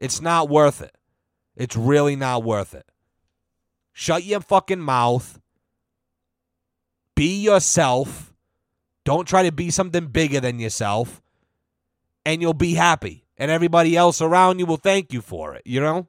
it's 0.00 0.20
not 0.20 0.50
worth 0.50 0.82
it. 0.82 0.94
It's 1.54 1.76
really 1.76 2.16
not 2.16 2.42
worth 2.42 2.74
it. 2.74 2.84
Shut 3.92 4.24
your 4.24 4.40
fucking 4.40 4.80
mouth. 4.80 5.40
Be 7.14 7.40
yourself. 7.40 8.34
Don't 9.04 9.26
try 9.26 9.44
to 9.44 9.52
be 9.52 9.70
something 9.70 10.08
bigger 10.08 10.40
than 10.40 10.58
yourself. 10.58 11.22
And 12.26 12.42
you'll 12.42 12.52
be 12.54 12.74
happy. 12.74 13.24
And 13.38 13.50
everybody 13.50 13.96
else 13.96 14.20
around 14.20 14.58
you 14.58 14.66
will 14.66 14.76
thank 14.76 15.12
you 15.12 15.22
for 15.22 15.54
it, 15.54 15.62
you 15.64 15.80
know? 15.80 16.08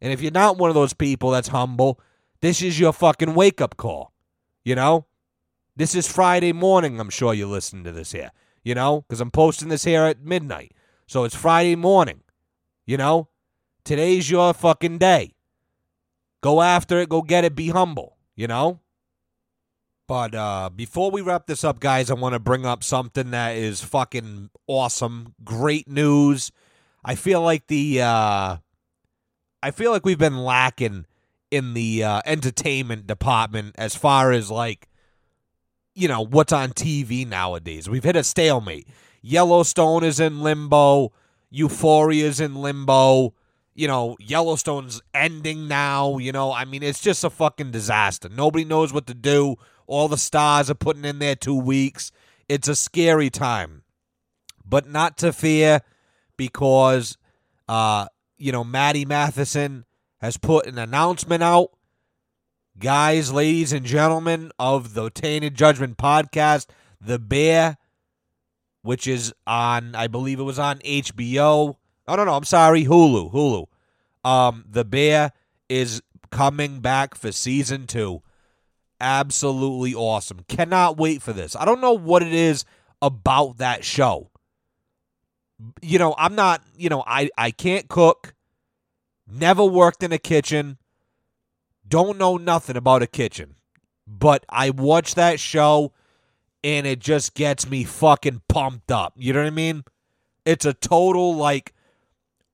And 0.00 0.12
if 0.12 0.22
you're 0.22 0.32
not 0.32 0.56
one 0.56 0.70
of 0.70 0.74
those 0.74 0.94
people 0.94 1.30
that's 1.30 1.48
humble, 1.48 2.00
this 2.40 2.62
is 2.62 2.80
your 2.80 2.92
fucking 2.92 3.34
wake 3.34 3.60
up 3.60 3.76
call, 3.76 4.12
you 4.64 4.74
know? 4.74 5.06
This 5.76 5.94
is 5.94 6.10
Friday 6.10 6.52
morning, 6.52 6.98
I'm 6.98 7.10
sure 7.10 7.34
you 7.34 7.46
listen 7.46 7.84
to 7.84 7.92
this 7.92 8.12
here, 8.12 8.32
you 8.64 8.74
know? 8.74 9.02
Because 9.02 9.20
I'm 9.20 9.30
posting 9.30 9.68
this 9.68 9.84
here 9.84 10.02
at 10.02 10.24
midnight. 10.24 10.72
So 11.06 11.24
it's 11.24 11.36
Friday 11.36 11.76
morning, 11.76 12.22
you 12.86 12.96
know? 12.96 13.28
Today's 13.84 14.30
your 14.30 14.54
fucking 14.54 14.98
day. 14.98 15.34
Go 16.40 16.62
after 16.62 16.98
it, 17.00 17.08
go 17.08 17.22
get 17.22 17.44
it, 17.44 17.54
be 17.54 17.68
humble, 17.68 18.16
you 18.34 18.46
know? 18.46 18.80
But 20.12 20.34
uh, 20.34 20.68
before 20.68 21.10
we 21.10 21.22
wrap 21.22 21.46
this 21.46 21.64
up, 21.64 21.80
guys, 21.80 22.10
I 22.10 22.14
want 22.14 22.34
to 22.34 22.38
bring 22.38 22.66
up 22.66 22.84
something 22.84 23.30
that 23.30 23.56
is 23.56 23.80
fucking 23.80 24.50
awesome. 24.66 25.34
Great 25.42 25.88
news. 25.88 26.52
I 27.02 27.14
feel 27.14 27.40
like 27.40 27.68
the 27.68 28.02
uh, 28.02 28.56
I 29.62 29.70
feel 29.70 29.90
like 29.90 30.04
we've 30.04 30.18
been 30.18 30.36
lacking 30.36 31.06
in 31.50 31.72
the 31.72 32.04
uh, 32.04 32.20
entertainment 32.26 33.06
department 33.06 33.74
as 33.78 33.96
far 33.96 34.32
as 34.32 34.50
like 34.50 34.86
you 35.94 36.08
know 36.08 36.20
what's 36.20 36.52
on 36.52 36.72
TV 36.72 37.26
nowadays. 37.26 37.88
We've 37.88 38.04
hit 38.04 38.14
a 38.14 38.22
stalemate. 38.22 38.88
Yellowstone 39.22 40.04
is 40.04 40.20
in 40.20 40.42
limbo. 40.42 41.14
Euphoria 41.48 42.26
is 42.26 42.38
in 42.38 42.56
limbo. 42.56 43.32
You 43.74 43.88
know, 43.88 44.18
Yellowstone's 44.20 45.00
ending 45.14 45.68
now. 45.68 46.18
You 46.18 46.32
know, 46.32 46.52
I 46.52 46.66
mean, 46.66 46.82
it's 46.82 47.00
just 47.00 47.24
a 47.24 47.30
fucking 47.30 47.70
disaster. 47.70 48.28
Nobody 48.28 48.66
knows 48.66 48.92
what 48.92 49.06
to 49.06 49.14
do. 49.14 49.56
All 49.92 50.08
the 50.08 50.16
stars 50.16 50.70
are 50.70 50.74
putting 50.74 51.04
in 51.04 51.18
their 51.18 51.36
two 51.36 51.54
weeks. 51.54 52.12
It's 52.48 52.66
a 52.66 52.74
scary 52.74 53.28
time, 53.28 53.82
but 54.64 54.88
not 54.88 55.18
to 55.18 55.34
fear 55.34 55.82
because, 56.38 57.18
uh, 57.68 58.06
you 58.38 58.52
know, 58.52 58.64
Matty 58.64 59.04
Matheson 59.04 59.84
has 60.22 60.38
put 60.38 60.64
an 60.64 60.78
announcement 60.78 61.42
out. 61.42 61.72
Guys, 62.78 63.34
ladies, 63.34 63.74
and 63.74 63.84
gentlemen 63.84 64.50
of 64.58 64.94
the 64.94 65.10
Tainted 65.10 65.54
Judgment 65.54 65.98
podcast, 65.98 66.68
The 66.98 67.18
Bear, 67.18 67.76
which 68.80 69.06
is 69.06 69.34
on, 69.46 69.94
I 69.94 70.06
believe 70.06 70.40
it 70.40 70.44
was 70.44 70.58
on 70.58 70.78
HBO. 70.78 71.76
Oh, 72.08 72.14
no, 72.14 72.24
no, 72.24 72.32
I'm 72.32 72.44
sorry, 72.44 72.86
Hulu. 72.86 73.30
Hulu. 73.30 73.66
Um, 74.26 74.64
The 74.70 74.86
Bear 74.86 75.32
is 75.68 76.00
coming 76.30 76.80
back 76.80 77.14
for 77.14 77.30
season 77.30 77.86
two 77.86 78.22
absolutely 79.02 79.94
awesome. 79.94 80.44
Cannot 80.48 80.96
wait 80.96 81.20
for 81.20 81.32
this. 81.34 81.54
I 81.56 81.66
don't 81.66 81.80
know 81.80 81.92
what 81.92 82.22
it 82.22 82.32
is 82.32 82.64
about 83.02 83.58
that 83.58 83.84
show. 83.84 84.30
You 85.82 85.98
know, 85.98 86.14
I'm 86.16 86.34
not, 86.34 86.62
you 86.76 86.88
know, 86.88 87.04
I 87.06 87.28
I 87.36 87.50
can't 87.50 87.88
cook. 87.88 88.34
Never 89.28 89.64
worked 89.64 90.02
in 90.02 90.12
a 90.12 90.18
kitchen. 90.18 90.78
Don't 91.86 92.16
know 92.16 92.36
nothing 92.36 92.76
about 92.76 93.02
a 93.02 93.06
kitchen. 93.06 93.56
But 94.06 94.44
I 94.48 94.70
watch 94.70 95.14
that 95.14 95.40
show 95.40 95.92
and 96.64 96.86
it 96.86 96.98
just 96.98 97.34
gets 97.34 97.68
me 97.68 97.84
fucking 97.84 98.42
pumped 98.48 98.90
up. 98.90 99.14
You 99.16 99.32
know 99.32 99.40
what 99.40 99.46
I 99.46 99.50
mean? 99.50 99.84
It's 100.44 100.64
a 100.64 100.74
total 100.74 101.34
like 101.34 101.72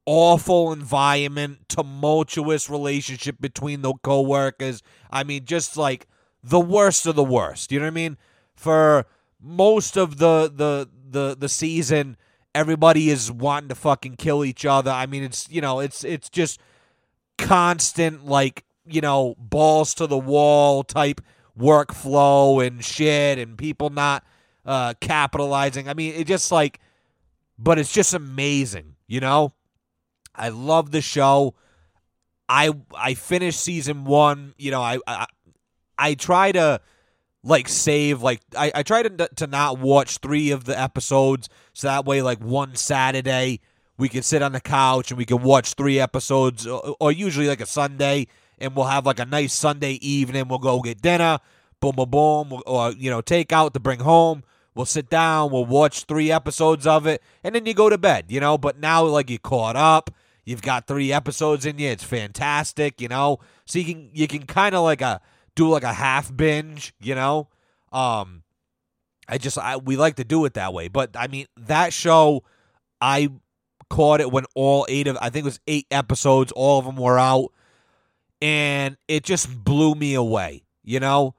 awful 0.06 0.72
environment, 0.72 1.68
tumultuous 1.68 2.70
relationship 2.70 3.36
between 3.40 3.82
the 3.82 3.92
coworkers. 4.02 4.82
I 5.10 5.24
mean, 5.24 5.44
just 5.44 5.76
like 5.76 6.06
the 6.42 6.60
worst 6.60 7.06
of 7.06 7.16
the 7.16 7.24
worst. 7.24 7.72
You 7.72 7.78
know 7.78 7.86
what 7.86 7.92
I 7.92 7.94
mean? 7.94 8.16
For 8.54 9.06
most 9.40 9.96
of 9.96 10.18
the 10.18 10.50
the 10.54 10.88
the 11.10 11.36
the 11.38 11.48
season, 11.48 12.16
everybody 12.54 13.10
is 13.10 13.30
wanting 13.30 13.68
to 13.68 13.74
fucking 13.74 14.16
kill 14.16 14.44
each 14.44 14.64
other. 14.64 14.90
I 14.90 15.06
mean, 15.06 15.22
it's 15.22 15.48
you 15.50 15.60
know, 15.60 15.80
it's 15.80 16.04
it's 16.04 16.28
just 16.28 16.60
constant 17.36 18.26
like 18.26 18.64
you 18.84 19.00
know 19.00 19.36
balls 19.38 19.94
to 19.94 20.06
the 20.06 20.18
wall 20.18 20.82
type 20.82 21.20
workflow 21.58 22.64
and 22.66 22.84
shit, 22.84 23.38
and 23.38 23.56
people 23.58 23.90
not 23.90 24.24
uh, 24.64 24.94
capitalizing. 25.00 25.88
I 25.88 25.94
mean, 25.94 26.14
it 26.14 26.26
just 26.26 26.52
like, 26.52 26.80
but 27.58 27.78
it's 27.78 27.92
just 27.92 28.14
amazing. 28.14 28.96
You 29.06 29.20
know, 29.20 29.52
I 30.34 30.50
love 30.50 30.90
the 30.90 31.00
show. 31.00 31.54
I 32.48 32.72
I 32.94 33.14
finished 33.14 33.60
season 33.60 34.04
one. 34.04 34.54
You 34.58 34.70
know, 34.70 34.82
I, 34.82 34.98
I 35.06 35.26
I 35.98 36.14
try 36.14 36.52
to 36.52 36.80
like 37.44 37.68
save 37.68 38.22
like 38.22 38.40
I, 38.56 38.72
I 38.74 38.82
try 38.82 39.02
to 39.02 39.28
to 39.36 39.46
not 39.46 39.78
watch 39.78 40.18
three 40.18 40.50
of 40.50 40.64
the 40.64 40.78
episodes 40.78 41.48
so 41.72 41.86
that 41.86 42.04
way 42.04 42.20
like 42.22 42.38
one 42.40 42.74
Saturday 42.74 43.60
we 43.96 44.08
can 44.08 44.22
sit 44.22 44.42
on 44.42 44.52
the 44.52 44.60
couch 44.60 45.10
and 45.10 45.18
we 45.18 45.24
can 45.24 45.42
watch 45.42 45.74
three 45.74 45.98
episodes 45.98 46.66
or, 46.66 46.96
or 47.00 47.12
usually 47.12 47.48
like 47.48 47.60
a 47.60 47.66
Sunday 47.66 48.26
and 48.58 48.74
we'll 48.74 48.86
have 48.86 49.06
like 49.06 49.20
a 49.20 49.24
nice 49.24 49.54
Sunday 49.54 49.92
evening. 49.94 50.48
We'll 50.48 50.58
go 50.58 50.80
get 50.80 51.02
dinner 51.02 51.38
boom 51.80 51.94
boom 51.94 52.10
boom 52.10 52.62
or 52.66 52.92
you 52.92 53.08
know 53.10 53.20
take 53.20 53.52
out 53.52 53.72
to 53.74 53.80
bring 53.80 54.00
home. 54.00 54.42
We'll 54.74 54.86
sit 54.86 55.10
down 55.10 55.50
we'll 55.50 55.64
watch 55.64 56.04
three 56.04 56.30
episodes 56.30 56.86
of 56.86 57.06
it 57.06 57.22
and 57.42 57.54
then 57.54 57.66
you 57.66 57.74
go 57.74 57.88
to 57.88 57.98
bed 57.98 58.26
you 58.28 58.40
know? 58.40 58.58
But 58.58 58.78
now 58.78 59.04
like 59.04 59.30
you 59.30 59.38
caught 59.38 59.76
up 59.76 60.10
you've 60.44 60.62
got 60.62 60.86
three 60.86 61.12
episodes 61.12 61.66
in 61.66 61.78
you 61.78 61.88
it's 61.88 62.04
fantastic 62.04 63.00
you 63.00 63.08
know? 63.08 63.38
So 63.64 63.78
you 63.78 63.84
can 63.84 64.10
you 64.12 64.26
can 64.26 64.44
kind 64.44 64.74
of 64.74 64.82
like 64.82 65.00
a 65.00 65.20
do 65.58 65.68
like 65.68 65.82
a 65.82 65.92
half 65.92 66.34
binge, 66.34 66.94
you 67.00 67.14
know. 67.14 67.48
Um 67.92 68.42
I 69.28 69.38
just 69.38 69.58
I 69.58 69.76
we 69.76 69.96
like 69.96 70.16
to 70.16 70.24
do 70.24 70.44
it 70.46 70.54
that 70.54 70.72
way. 70.72 70.88
But 70.88 71.16
I 71.16 71.26
mean, 71.26 71.46
that 71.58 71.92
show 71.92 72.44
I 73.00 73.28
caught 73.90 74.20
it 74.20 74.30
when 74.30 74.44
all 74.54 74.86
8 74.88 75.08
of 75.08 75.18
I 75.20 75.30
think 75.30 75.44
it 75.44 75.46
was 75.46 75.60
8 75.66 75.86
episodes, 75.90 76.52
all 76.52 76.78
of 76.78 76.84
them 76.84 76.96
were 76.96 77.18
out 77.18 77.52
and 78.40 78.96
it 79.08 79.24
just 79.24 79.64
blew 79.64 79.94
me 79.94 80.14
away, 80.14 80.64
you 80.84 81.00
know? 81.00 81.34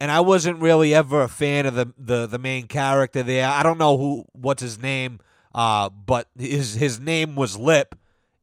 And 0.00 0.10
I 0.10 0.20
wasn't 0.20 0.60
really 0.60 0.94
ever 0.94 1.22
a 1.22 1.28
fan 1.28 1.66
of 1.66 1.74
the 1.74 1.92
the 1.98 2.26
the 2.26 2.38
main 2.38 2.68
character 2.68 3.22
there. 3.22 3.48
I 3.48 3.62
don't 3.64 3.78
know 3.78 3.98
who 3.98 4.24
what's 4.32 4.62
his 4.62 4.80
name, 4.80 5.18
uh, 5.54 5.88
but 5.88 6.28
his 6.38 6.74
his 6.74 7.00
name 7.00 7.34
was 7.34 7.58
Lip 7.58 7.96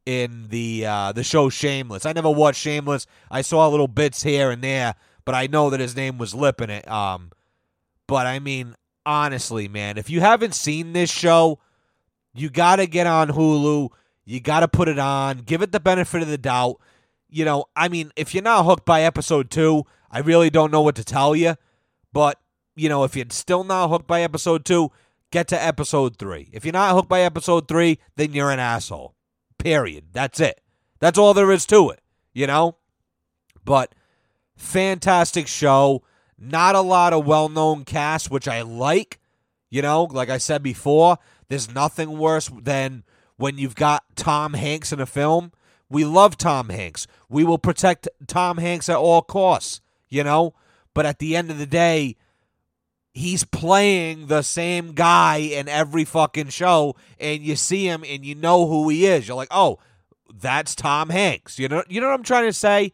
in 0.04 0.48
the 0.48 0.86
uh, 0.86 1.12
the 1.12 1.24
show 1.24 1.48
Shameless. 1.48 2.06
I 2.06 2.12
never 2.12 2.30
watched 2.30 2.60
Shameless. 2.60 3.06
I 3.30 3.42
saw 3.42 3.66
little 3.68 3.88
bits 3.88 4.22
here 4.22 4.50
and 4.50 4.62
there, 4.62 4.94
but 5.26 5.34
I 5.34 5.48
know 5.48 5.68
that 5.68 5.80
his 5.80 5.94
name 5.94 6.16
was 6.16 6.34
Lip 6.34 6.62
in 6.62 6.70
it. 6.70 6.88
Um, 6.88 7.32
but 8.06 8.26
I 8.26 8.38
mean, 8.38 8.74
honestly, 9.04 9.68
man, 9.68 9.98
if 9.98 10.08
you 10.08 10.20
haven't 10.20 10.54
seen 10.54 10.94
this 10.94 11.10
show, 11.10 11.58
you 12.32 12.48
got 12.48 12.76
to 12.76 12.86
get 12.86 13.06
on 13.06 13.28
Hulu. 13.28 13.90
You 14.24 14.40
got 14.40 14.60
to 14.60 14.68
put 14.68 14.88
it 14.88 14.98
on. 14.98 15.38
Give 15.38 15.60
it 15.60 15.72
the 15.72 15.80
benefit 15.80 16.22
of 16.22 16.28
the 16.28 16.38
doubt. 16.38 16.76
You 17.28 17.44
know, 17.44 17.66
I 17.74 17.88
mean, 17.88 18.12
if 18.16 18.32
you're 18.32 18.42
not 18.42 18.64
hooked 18.64 18.86
by 18.86 19.02
episode 19.02 19.50
two, 19.50 19.84
I 20.10 20.20
really 20.20 20.48
don't 20.48 20.70
know 20.70 20.80
what 20.80 20.94
to 20.94 21.04
tell 21.04 21.34
you. 21.34 21.56
But, 22.12 22.40
you 22.76 22.88
know, 22.88 23.04
if 23.04 23.16
you're 23.16 23.26
still 23.30 23.64
not 23.64 23.88
hooked 23.90 24.06
by 24.06 24.22
episode 24.22 24.64
two, 24.64 24.90
get 25.32 25.48
to 25.48 25.62
episode 25.62 26.18
three. 26.18 26.48
If 26.52 26.64
you're 26.64 26.72
not 26.72 26.94
hooked 26.94 27.08
by 27.08 27.22
episode 27.22 27.66
three, 27.66 27.98
then 28.14 28.32
you're 28.32 28.52
an 28.52 28.60
asshole. 28.60 29.14
Period. 29.58 30.04
That's 30.12 30.38
it. 30.38 30.60
That's 31.00 31.18
all 31.18 31.34
there 31.34 31.50
is 31.50 31.66
to 31.66 31.90
it, 31.90 32.00
you 32.32 32.46
know? 32.46 32.76
But 33.64 33.92
fantastic 34.56 35.46
show. 35.46 36.02
Not 36.38 36.74
a 36.74 36.80
lot 36.80 37.12
of 37.12 37.26
well 37.26 37.48
known 37.48 37.84
cast, 37.84 38.30
which 38.30 38.48
I 38.48 38.62
like. 38.62 39.20
You 39.70 39.82
know, 39.82 40.04
like 40.04 40.30
I 40.30 40.38
said 40.38 40.62
before, 40.62 41.18
there's 41.48 41.72
nothing 41.72 42.18
worse 42.18 42.48
than 42.48 43.04
when 43.36 43.58
you've 43.58 43.74
got 43.74 44.04
Tom 44.16 44.54
Hanks 44.54 44.92
in 44.92 45.00
a 45.00 45.06
film. 45.06 45.52
We 45.88 46.04
love 46.04 46.36
Tom 46.36 46.68
Hanks. 46.68 47.06
We 47.28 47.44
will 47.44 47.58
protect 47.58 48.08
Tom 48.26 48.58
Hanks 48.58 48.88
at 48.88 48.96
all 48.96 49.22
costs, 49.22 49.80
you 50.08 50.24
know? 50.24 50.54
But 50.94 51.06
at 51.06 51.18
the 51.18 51.36
end 51.36 51.50
of 51.50 51.58
the 51.58 51.66
day, 51.66 52.16
he's 53.12 53.44
playing 53.44 54.26
the 54.26 54.42
same 54.42 54.92
guy 54.92 55.36
in 55.38 55.68
every 55.68 56.04
fucking 56.04 56.48
show 56.48 56.94
and 57.18 57.42
you 57.42 57.56
see 57.56 57.86
him 57.86 58.04
and 58.06 58.24
you 58.24 58.34
know 58.34 58.66
who 58.66 58.88
he 58.88 59.06
is. 59.06 59.26
You're 59.26 59.36
like, 59.36 59.48
"Oh, 59.50 59.78
that's 60.32 60.74
Tom 60.74 61.10
Hanks." 61.10 61.58
You 61.58 61.68
know 61.68 61.82
you 61.88 62.00
know 62.00 62.08
what 62.08 62.14
I'm 62.14 62.22
trying 62.22 62.46
to 62.46 62.52
say? 62.52 62.92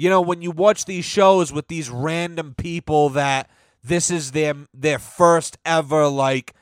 You 0.00 0.08
know, 0.08 0.22
when 0.22 0.40
you 0.40 0.50
watch 0.50 0.86
these 0.86 1.04
shows 1.04 1.52
with 1.52 1.68
these 1.68 1.90
random 1.90 2.54
people 2.54 3.10
that 3.10 3.50
this 3.84 4.10
is 4.10 4.30
their 4.30 4.54
their 4.72 4.98
first 4.98 5.58
ever 5.66 6.08
like 6.08 6.54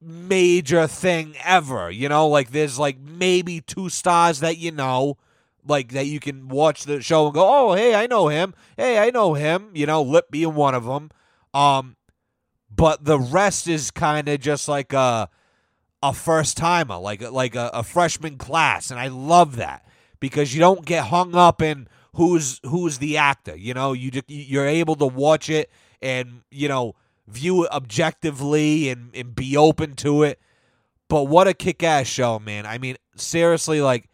major 0.00 0.86
thing 0.86 1.34
ever, 1.44 1.90
you 1.90 2.08
know, 2.08 2.26
like 2.26 2.50
there's 2.50 2.78
like 2.78 2.98
maybe 2.98 3.60
two 3.60 3.90
stars 3.90 4.40
that 4.40 4.56
you 4.56 4.72
know 4.72 5.18
like 5.66 5.92
that 5.92 6.06
you 6.06 6.20
can 6.20 6.48
watch 6.48 6.84
the 6.84 7.02
show 7.02 7.26
and 7.26 7.34
go, 7.34 7.46
"Oh, 7.46 7.74
hey, 7.74 7.94
I 7.94 8.06
know 8.06 8.28
him. 8.28 8.54
Hey, 8.78 8.98
I 8.98 9.10
know 9.10 9.34
him." 9.34 9.68
You 9.74 9.84
know, 9.84 10.00
Lip 10.00 10.30
being 10.30 10.54
one 10.54 10.74
of 10.74 10.86
them. 10.86 11.10
Um, 11.52 11.96
but 12.74 13.04
the 13.04 13.18
rest 13.18 13.68
is 13.68 13.90
kind 13.90 14.26
of 14.26 14.40
just 14.40 14.68
like 14.68 14.94
a 14.94 15.28
a 16.02 16.14
first 16.14 16.56
timer, 16.56 16.96
like 16.96 17.20
like 17.30 17.54
a, 17.54 17.68
a 17.74 17.82
freshman 17.82 18.38
class, 18.38 18.90
and 18.90 18.98
I 18.98 19.08
love 19.08 19.56
that 19.56 19.84
because 20.18 20.54
you 20.54 20.60
don't 20.60 20.86
get 20.86 21.04
hung 21.08 21.34
up 21.34 21.60
in 21.60 21.88
who's 22.18 22.60
who's 22.64 22.98
the 22.98 23.16
actor. 23.16 23.56
You 23.56 23.74
know, 23.74 23.92
you 23.92 24.10
you're 24.26 24.66
able 24.66 24.96
to 24.96 25.06
watch 25.06 25.48
it 25.48 25.70
and 26.02 26.42
you 26.50 26.68
know 26.68 26.96
view 27.28 27.64
it 27.64 27.70
objectively 27.70 28.90
and 28.90 29.14
and 29.14 29.34
be 29.34 29.56
open 29.56 29.94
to 29.96 30.24
it. 30.24 30.40
But 31.08 31.24
what 31.24 31.46
a 31.48 31.54
kick 31.54 31.82
ass 31.82 32.08
show, 32.08 32.40
man! 32.40 32.66
I 32.66 32.78
mean, 32.78 32.96
seriously, 33.14 33.80
like 33.80 34.10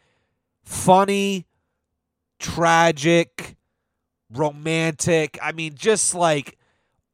funny, 0.62 1.46
tragic, 2.38 3.56
romantic. 4.30 5.38
I 5.42 5.52
mean, 5.52 5.74
just 5.74 6.14
like 6.14 6.58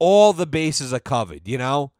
all 0.01 0.32
the 0.32 0.47
bases 0.47 0.93
are 0.93 0.99
covered, 1.01 1.47
you 1.47 1.57
know? 1.57 1.93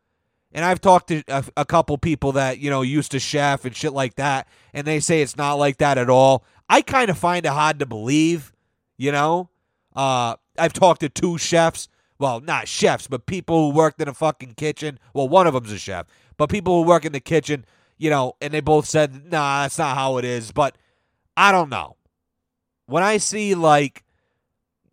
And 0.53 0.64
I've 0.64 0.80
talked 0.80 1.09
to 1.09 1.22
a, 1.28 1.45
a, 1.59 1.64
couple 1.64 1.97
people 1.97 2.32
that, 2.32 2.59
you 2.59 2.70
know, 2.70 2.82
used 2.82 3.12
to 3.12 3.20
chef 3.20 3.64
and 3.64 3.76
shit 3.76 3.93
like 3.93 4.16
that, 4.16 4.49
and 4.74 4.84
they 4.84 4.99
say 4.99 5.22
it's 5.22 5.36
not 5.36 5.55
like 5.55 5.76
that 5.76 5.97
at 5.97 6.11
all. 6.11 6.45
I 6.68 6.82
kind 6.82 7.09
of 7.09 7.16
find 7.16 7.47
it 7.47 7.53
hard 7.53 7.78
to 7.78 7.86
believe, 7.86 8.53
you 9.01 9.11
know? 9.11 9.48
Uh, 9.96 10.36
I've 10.59 10.74
talked 10.74 11.01
to 11.01 11.09
two 11.09 11.38
chefs. 11.38 11.88
well, 12.18 12.38
not 12.40 12.68
chefs, 12.68 13.09
but 13.09 13.24
people 13.24 13.70
who 13.70 13.76
worked 13.76 14.01
in 14.01 14.09
a 14.09 14.14
fucking 14.14 14.53
kitchen. 14.55 14.98
Well, 15.14 15.26
one 15.26 15.46
of 15.46 15.55
them's 15.55 15.72
a 15.72 15.78
chef, 15.78 16.07
but 16.36 16.51
people 16.51 16.82
who 16.82 16.86
work 16.86 17.07
in 17.07 17.12
the 17.12 17.20
kitchen, 17.20 17.64
you 17.96 18.11
know, 18.11 18.34
and 18.42 18.53
they 18.53 18.61
both 18.61 18.84
said, 18.84 19.32
nah, 19.32 19.62
that's 19.62 19.78
not 19.78 19.96
how 19.96 20.18
it 20.18 20.26
is. 20.26 20.53
But 20.53 20.76
I 21.34 21.51
don't 21.51 21.70
know. 21.70 21.96
When 22.84 23.03
I 23.03 23.16
see, 23.16 23.55
like, 23.55 24.05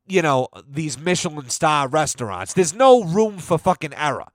you 0.07 0.21
know, 0.21 0.47
these 0.65 0.97
Michelin 0.97 1.49
star 1.49 1.89
restaurants, 1.89 2.53
there's 2.53 2.73
no 2.73 3.03
room 3.03 3.39
for 3.39 3.57
fucking 3.57 3.93
error. 3.93 4.27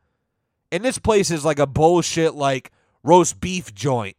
And 0.70 0.85
this 0.85 0.99
place 0.99 1.31
is 1.31 1.47
like 1.47 1.59
a 1.59 1.66
bullshit, 1.66 2.35
like, 2.35 2.70
roast 3.03 3.41
beef 3.41 3.75
joint 3.75 4.18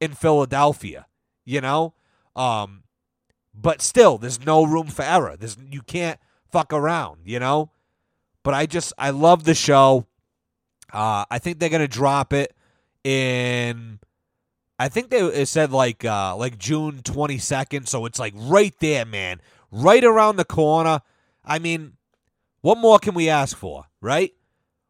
in 0.00 0.12
Philadelphia, 0.12 1.06
you 1.44 1.60
know? 1.60 1.92
Um, 2.34 2.83
but 3.54 3.80
still, 3.80 4.18
there's 4.18 4.44
no 4.44 4.64
room 4.64 4.88
for 4.88 5.02
error. 5.02 5.36
There's 5.36 5.56
you 5.70 5.82
can't 5.82 6.18
fuck 6.50 6.72
around, 6.72 7.20
you 7.24 7.38
know? 7.38 7.70
But 8.42 8.54
I 8.54 8.66
just 8.66 8.92
I 8.98 9.10
love 9.10 9.44
the 9.44 9.54
show. 9.54 10.06
Uh, 10.92 11.24
I 11.30 11.38
think 11.38 11.58
they're 11.58 11.68
gonna 11.68 11.88
drop 11.88 12.32
it 12.32 12.54
in 13.02 13.98
I 14.78 14.88
think 14.88 15.10
they 15.10 15.44
said 15.44 15.72
like 15.72 16.04
uh 16.04 16.36
like 16.36 16.58
June 16.58 17.00
twenty 17.02 17.38
second, 17.38 17.88
so 17.88 18.06
it's 18.06 18.18
like 18.18 18.34
right 18.36 18.74
there, 18.80 19.04
man. 19.04 19.40
Right 19.70 20.04
around 20.04 20.36
the 20.36 20.44
corner. 20.44 21.00
I 21.44 21.58
mean, 21.58 21.94
what 22.60 22.78
more 22.78 22.98
can 22.98 23.14
we 23.14 23.28
ask 23.28 23.56
for, 23.56 23.84
right? 24.00 24.32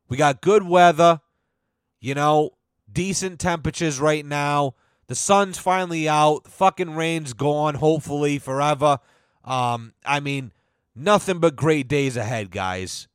We 0.08 0.16
got 0.16 0.40
good 0.40 0.62
weather, 0.62 1.20
you 2.00 2.14
know, 2.14 2.50
decent 2.90 3.40
temperatures 3.40 4.00
right 4.00 4.24
now. 4.24 4.74
The 5.06 5.14
sun's 5.14 5.58
finally 5.58 6.08
out. 6.08 6.48
Fucking 6.48 6.94
rain's 6.94 7.32
gone, 7.32 7.74
hopefully, 7.74 8.38
forever. 8.38 8.98
Um, 9.44 9.92
I 10.04 10.20
mean, 10.20 10.52
nothing 10.94 11.38
but 11.38 11.56
great 11.56 11.88
days 11.88 12.16
ahead, 12.16 12.50
guys. 12.50 13.08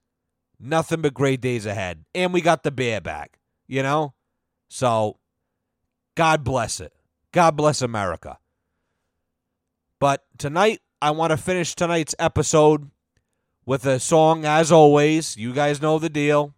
Nothing 0.59 1.01
but 1.01 1.13
great 1.13 1.41
days 1.41 1.65
ahead. 1.65 2.05
And 2.13 2.33
we 2.33 2.41
got 2.41 2.63
the 2.63 2.71
bear 2.71 3.01
back, 3.01 3.39
you 3.67 3.81
know? 3.81 4.13
So, 4.67 5.17
God 6.15 6.43
bless 6.43 6.79
it. 6.79 6.93
God 7.31 7.55
bless 7.55 7.81
America. 7.81 8.37
But 9.99 10.25
tonight, 10.37 10.81
I 11.01 11.11
want 11.11 11.31
to 11.31 11.37
finish 11.37 11.75
tonight's 11.75 12.15
episode 12.19 12.91
with 13.65 13.85
a 13.85 13.99
song, 13.99 14.45
as 14.45 14.71
always. 14.71 15.37
You 15.37 15.53
guys 15.53 15.81
know 15.81 15.97
the 15.97 16.09
deal. 16.09 16.53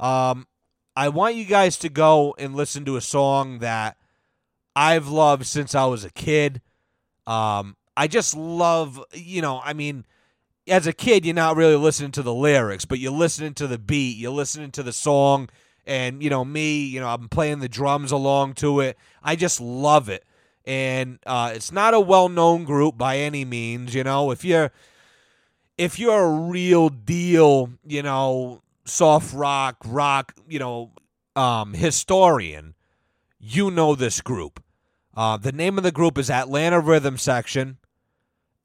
Um, 0.00 0.46
I 0.96 1.08
want 1.10 1.34
you 1.34 1.44
guys 1.44 1.76
to 1.78 1.88
go 1.88 2.34
and 2.38 2.54
listen 2.54 2.84
to 2.86 2.96
a 2.96 3.00
song 3.00 3.58
that 3.58 3.96
I've 4.78 5.08
loved 5.08 5.44
since 5.44 5.74
I 5.74 5.86
was 5.86 6.04
a 6.04 6.10
kid. 6.10 6.62
Um, 7.26 7.76
I 7.96 8.06
just 8.06 8.36
love, 8.36 9.04
you 9.12 9.42
know, 9.42 9.60
I 9.64 9.72
mean, 9.72 10.04
as 10.68 10.86
a 10.86 10.92
kid, 10.92 11.26
you're 11.26 11.34
not 11.34 11.56
really 11.56 11.74
listening 11.74 12.12
to 12.12 12.22
the 12.22 12.32
lyrics, 12.32 12.84
but 12.84 13.00
you're 13.00 13.10
listening 13.10 13.54
to 13.54 13.66
the 13.66 13.76
beat, 13.76 14.18
you're 14.18 14.30
listening 14.30 14.70
to 14.70 14.84
the 14.84 14.92
song, 14.92 15.48
and, 15.84 16.22
you 16.22 16.30
know, 16.30 16.44
me, 16.44 16.84
you 16.84 17.00
know, 17.00 17.08
I'm 17.08 17.28
playing 17.28 17.58
the 17.58 17.68
drums 17.68 18.12
along 18.12 18.54
to 18.54 18.78
it. 18.78 18.96
I 19.20 19.34
just 19.34 19.60
love 19.60 20.08
it. 20.08 20.24
And 20.64 21.18
uh, 21.26 21.50
it's 21.56 21.72
not 21.72 21.92
a 21.92 21.98
well 22.00 22.28
known 22.28 22.62
group 22.62 22.96
by 22.96 23.16
any 23.18 23.44
means, 23.44 23.96
you 23.96 24.04
know. 24.04 24.30
If 24.30 24.44
you're 24.44 24.70
if 25.76 25.98
you're 25.98 26.22
a 26.22 26.40
real 26.40 26.88
deal, 26.88 27.72
you 27.84 28.02
know, 28.02 28.62
soft 28.84 29.34
rock, 29.34 29.78
rock, 29.84 30.34
you 30.48 30.60
know, 30.60 30.92
um, 31.34 31.74
historian, 31.74 32.74
you 33.40 33.72
know 33.72 33.96
this 33.96 34.20
group. 34.20 34.62
Uh, 35.18 35.36
the 35.36 35.50
name 35.50 35.76
of 35.76 35.82
the 35.82 35.90
group 35.90 36.16
is 36.16 36.30
Atlanta 36.30 36.78
Rhythm 36.78 37.18
Section, 37.18 37.78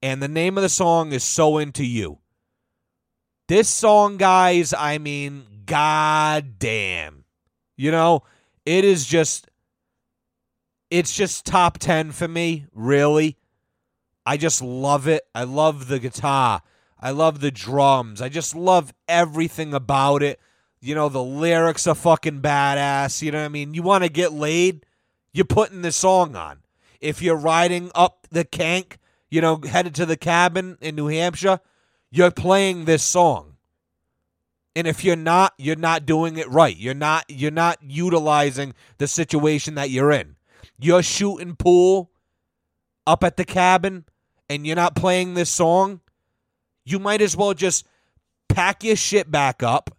and 0.04 0.22
the 0.22 0.28
name 0.28 0.56
of 0.56 0.62
the 0.62 0.70
song 0.70 1.12
is 1.12 1.24
So 1.24 1.58
Into 1.58 1.84
You. 1.84 2.20
This 3.48 3.68
song, 3.68 4.18
guys, 4.18 4.72
I 4.72 5.00
mean, 5.00 5.46
goddamn. 5.66 7.26
You 7.76 7.90
know, 7.90 8.22
it 8.68 8.86
is 8.86 9.08
just, 9.08 9.50
it's 10.92 11.16
just 11.16 11.44
top 11.44 11.80
10 11.80 12.12
for 12.12 12.28
me, 12.28 12.68
really. 12.72 13.40
I 14.24 14.38
just 14.38 14.62
love 14.62 15.08
it. 15.08 15.24
I 15.34 15.46
love 15.46 15.88
the 15.88 15.98
guitar. 15.98 16.62
I 17.00 17.10
love 17.10 17.40
the 17.40 17.50
drums. 17.50 18.22
I 18.22 18.30
just 18.30 18.56
love 18.56 18.94
everything 19.08 19.74
about 19.74 20.22
it. 20.22 20.40
You 20.82 20.94
know, 20.94 21.10
the 21.10 21.24
lyrics 21.24 21.88
are 21.88 21.96
fucking 21.96 22.42
badass. 22.44 23.24
You 23.24 23.32
know 23.32 23.40
what 23.40 23.46
I 23.46 23.50
mean? 23.50 23.74
You 23.74 23.82
want 23.82 24.04
to 24.04 24.10
get 24.12 24.34
laid? 24.34 24.86
You're 25.34 25.46
putting 25.46 25.82
the 25.82 25.92
song 25.92 26.36
on. 26.36 26.60
If 27.02 27.22
you're 27.22 27.36
riding 27.36 27.92
up 27.94 28.28
the 28.30 28.46
Kanc, 28.46 28.98
you 29.30 29.42
know, 29.42 29.58
headed 29.58 29.96
to 29.96 30.06
the 30.06 30.16
cabin 30.16 30.78
in 30.80 30.96
New 30.96 31.08
Hampshire, 31.08 31.60
you're 32.12 32.32
playing 32.32 32.86
this 32.86 33.04
song. 33.04 33.56
And 34.76 34.88
if 34.88 35.04
you're 35.04 35.16
not, 35.16 35.54
you're 35.58 35.76
not 35.76 36.06
doing 36.06 36.38
it 36.38 36.50
right. 36.50 36.76
You're 36.76 36.94
not 36.94 37.26
you're 37.28 37.52
not 37.52 37.78
utilizing 37.82 38.74
the 38.98 39.08
situation 39.08 39.76
that 39.76 39.90
you're 39.90 40.12
in. 40.12 40.36
You're 40.80 41.04
shooting 41.04 41.56
pool 41.56 42.12
up 43.06 43.24
at 43.24 43.38
the 43.38 43.46
cabin 43.46 44.06
and 44.50 44.66
you're 44.66 44.76
not 44.76 44.96
playing 44.96 45.34
this 45.34 45.50
song, 45.50 46.02
you 46.86 47.00
might 47.00 47.22
as 47.22 47.36
well 47.36 47.54
just 47.54 47.86
pack 48.50 48.84
your 48.84 48.96
shit 48.96 49.32
back 49.32 49.64
up, 49.64 49.96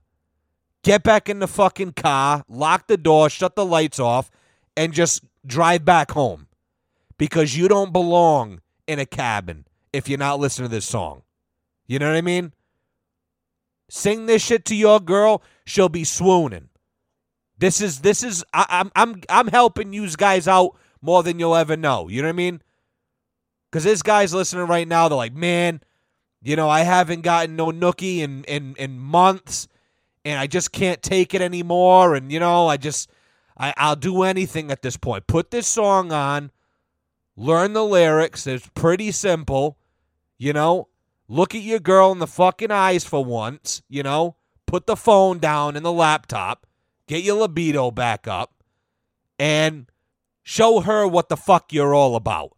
get 0.83 1.03
back 1.03 1.29
in 1.29 1.39
the 1.39 1.49
fucking 1.49 1.93
car, 1.93 2.45
lock 2.49 2.87
the 2.87 2.97
door, 2.97 3.31
shut 3.31 3.57
the 3.57 3.65
lights 3.65 3.99
off, 3.99 4.31
and 4.77 4.93
just 4.93 5.25
drive 5.47 5.85
back 5.85 6.11
home 6.11 6.49
because 7.19 7.57
you 7.57 7.69
don't 7.69 7.93
belong 7.93 8.61
in 8.87 8.99
a 8.99 9.07
cabin 9.07 9.67
if 9.93 10.09
you're 10.09 10.19
not 10.19 10.41
listening 10.41 10.69
to 10.69 10.75
this 10.75 10.87
song. 10.87 11.23
You 11.87 11.99
know 11.99 12.09
what 12.09 12.17
I 12.17 12.23
mean? 12.23 12.53
Sing 13.89 14.27
this 14.27 14.43
shit 14.43 14.65
to 14.67 14.75
your 14.75 15.01
girl, 15.01 15.43
she'll 15.65 15.89
be 15.89 16.05
swooning. 16.05 16.71
This 17.59 17.81
is 17.81 18.01
this 18.01 18.23
is 18.23 18.45
I, 18.53 18.67
I'm 18.69 18.91
I'm 18.97 19.23
I'm 19.29 19.49
helping 19.49 19.93
you 19.93 20.09
guys 20.11 20.49
out 20.49 20.77
more 21.01 21.23
than 21.23 21.39
you'll 21.39 21.55
ever 21.55 21.77
know. 21.77 22.09
You 22.09 22.23
know 22.23 22.29
what 22.29 22.35
I 22.35 22.37
mean? 22.37 22.63
Because 23.71 23.85
this 23.85 24.03
guy's 24.03 24.35
listening 24.35 24.67
right 24.67 24.89
now. 24.89 25.09
They're 25.09 25.17
like, 25.17 25.35
man, 25.35 25.81
you 26.43 26.57
know, 26.57 26.69
I 26.69 26.81
haven't 26.81 27.23
gotten 27.23 27.57
no 27.57 27.67
nookie 27.67 28.19
in 28.19 28.45
in 28.45 28.75
in 28.77 28.99
months, 28.99 29.69
and 30.25 30.41
I 30.41 30.47
just 30.47 30.73
can't 30.73 31.03
take 31.03 31.35
it 31.35 31.43
anymore. 31.43 32.15
And 32.15 32.33
you 32.33 32.41
know, 32.41 32.67
I 32.67 32.77
just 32.77 33.11
I, 33.57 33.73
I'll 33.77 33.97
do 33.97 34.23
anything 34.23 34.71
at 34.71 34.83
this 34.83 34.97
point. 34.97 35.27
Put 35.27 35.51
this 35.51 35.67
song 35.67 36.13
on, 36.13 36.51
learn 37.37 37.73
the 37.73 37.85
lyrics. 37.85 38.47
It's 38.47 38.69
pretty 38.75 39.13
simple. 39.13 39.79
You 40.39 40.53
know, 40.53 40.89
look 41.29 41.55
at 41.55 41.63
your 41.63 41.79
girl 41.79 42.13
in 42.13 42.19
the 42.19 42.27
fucking 42.27 42.71
eyes 42.71 43.05
for 43.05 43.25
once. 43.25 43.83
You 43.89 44.03
know, 44.03 44.37
put 44.67 44.87
the 44.87 44.97
phone 44.97 45.39
down 45.39 45.77
in 45.77 45.83
the 45.83 45.93
laptop, 45.93 46.67
get 47.07 47.23
your 47.23 47.41
libido 47.41 47.91
back 47.91 48.27
up, 48.27 48.63
and 49.39 49.87
show 50.43 50.81
her 50.81 51.07
what 51.07 51.29
the 51.29 51.37
fuck 51.37 51.73
you're 51.73 51.95
all 51.95 52.17
about. 52.17 52.57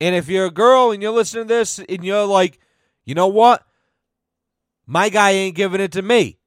And 0.00 0.14
if 0.14 0.28
you're 0.28 0.46
a 0.46 0.50
girl 0.50 0.90
and 0.90 1.02
you're 1.02 1.12
listening 1.12 1.48
to 1.48 1.54
this 1.54 1.78
and 1.78 2.04
you're 2.04 2.26
like, 2.26 2.58
you 3.04 3.14
know 3.14 3.28
what? 3.28 3.64
My 4.86 5.08
guy 5.08 5.30
ain't 5.30 5.56
giving 5.56 5.80
it 5.80 5.92
to 5.92 6.02
me. 6.02 6.38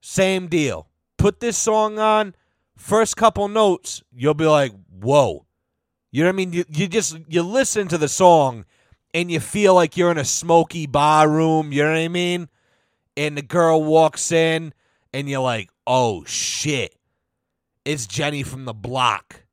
Same 0.00 0.46
deal 0.46 0.87
put 1.18 1.40
this 1.40 1.58
song 1.58 1.98
on, 1.98 2.34
first 2.76 3.16
couple 3.16 3.48
notes, 3.48 4.02
you'll 4.12 4.34
be 4.34 4.46
like, 4.46 4.72
whoa. 5.00 5.44
You 6.10 6.22
know 6.22 6.28
what 6.28 6.34
I 6.34 6.36
mean? 6.36 6.52
You, 6.54 6.64
you 6.68 6.88
just 6.88 7.18
you 7.28 7.42
listen 7.42 7.88
to 7.88 7.98
the 7.98 8.08
song 8.08 8.64
and 9.12 9.30
you 9.30 9.40
feel 9.40 9.74
like 9.74 9.96
you're 9.96 10.10
in 10.10 10.16
a 10.16 10.24
smoky 10.24 10.86
bar 10.86 11.28
room, 11.28 11.70
you 11.70 11.82
know 11.82 11.90
what 11.90 11.98
I 11.98 12.08
mean? 12.08 12.48
And 13.16 13.36
the 13.36 13.42
girl 13.42 13.82
walks 13.82 14.32
in 14.32 14.72
and 15.12 15.28
you're 15.28 15.42
like, 15.42 15.68
oh 15.86 16.24
shit. 16.24 16.94
It's 17.84 18.06
Jenny 18.06 18.42
from 18.42 18.64
the 18.64 18.74
block. 18.74 19.44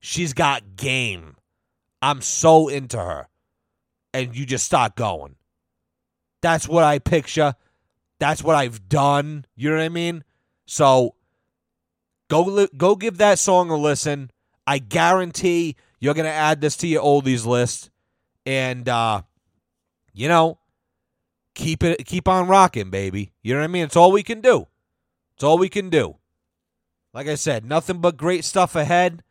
She's 0.00 0.32
got 0.32 0.76
game. 0.76 1.36
I'm 2.02 2.20
so 2.20 2.68
into 2.68 2.98
her. 2.98 3.28
And 4.12 4.36
you 4.36 4.46
just 4.46 4.66
start 4.66 4.96
going. 4.96 5.36
That's 6.42 6.68
what 6.68 6.84
I 6.84 6.98
picture. 6.98 7.54
That's 8.18 8.44
what 8.44 8.54
I've 8.54 8.88
done. 8.88 9.46
You 9.56 9.70
know 9.70 9.76
what 9.76 9.82
I 9.82 9.88
mean? 9.88 10.24
So 10.66 11.14
go 12.28 12.66
go 12.76 12.96
give 12.96 13.18
that 13.18 13.38
song 13.38 13.70
a 13.70 13.76
listen. 13.76 14.30
I 14.66 14.78
guarantee 14.78 15.76
you're 16.00 16.14
gonna 16.14 16.28
add 16.28 16.60
this 16.60 16.76
to 16.78 16.86
your 16.86 17.02
oldies 17.02 17.46
list, 17.46 17.90
and 18.46 18.88
uh, 18.88 19.22
you 20.12 20.28
know, 20.28 20.58
keep 21.54 21.82
it 21.82 22.06
keep 22.06 22.28
on 22.28 22.48
rocking, 22.48 22.90
baby. 22.90 23.32
You 23.42 23.54
know 23.54 23.60
what 23.60 23.64
I 23.64 23.68
mean? 23.68 23.84
It's 23.84 23.96
all 23.96 24.12
we 24.12 24.22
can 24.22 24.40
do. 24.40 24.66
It's 25.34 25.44
all 25.44 25.58
we 25.58 25.68
can 25.68 25.90
do. 25.90 26.16
Like 27.12 27.28
I 27.28 27.34
said, 27.34 27.64
nothing 27.64 28.00
but 28.00 28.16
great 28.16 28.44
stuff 28.44 28.74
ahead. 28.74 29.22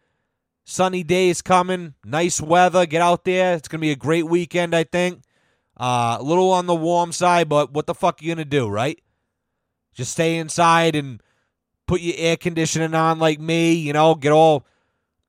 Sunny 0.66 1.04
days 1.04 1.42
coming, 1.42 1.96
nice 2.06 2.40
weather. 2.40 2.86
Get 2.86 3.02
out 3.02 3.26
there. 3.26 3.56
It's 3.56 3.68
gonna 3.68 3.82
be 3.82 3.92
a 3.92 3.96
great 3.96 4.28
weekend, 4.28 4.76
I 4.76 4.84
think. 4.84 5.22
Uh, 5.76 6.18
a 6.20 6.24
little 6.24 6.52
on 6.52 6.68
the 6.68 6.76
warm 6.76 7.12
side, 7.12 7.50
but 7.50 7.74
what 7.74 7.88
the 7.88 7.96
fuck 7.96 8.22
are 8.22 8.26
you 8.26 8.34
gonna 8.34 8.46
do, 8.46 8.70
right? 8.70 9.02
Just 9.94 10.12
stay 10.12 10.38
inside 10.38 10.96
and 10.96 11.22
put 11.88 12.02
your 12.02 12.16
air 12.18 12.38
conditioning 12.38 12.94
on 12.94 13.20
like 13.20 13.40
me, 13.40 13.74
you 13.74 13.94
know, 13.94 14.16
get 14.16 14.32
all 14.32 14.66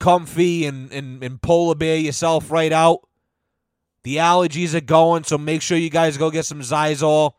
comfy 0.01 0.67
and, 0.67 0.93
and, 0.93 1.23
and 1.23 1.41
polar 1.41 1.75
bear 1.75 1.97
yourself 1.97 2.51
right 2.51 2.73
out. 2.73 3.09
The 4.03 4.17
allergies 4.17 4.75
are 4.75 4.81
going, 4.81 5.25
so 5.25 5.39
make 5.39 5.63
sure 5.63 5.79
you 5.79 5.91
guys 5.91 6.19
go 6.19 6.31
get 6.31 6.45
some 6.45 6.61
Xyzal. 6.61 7.33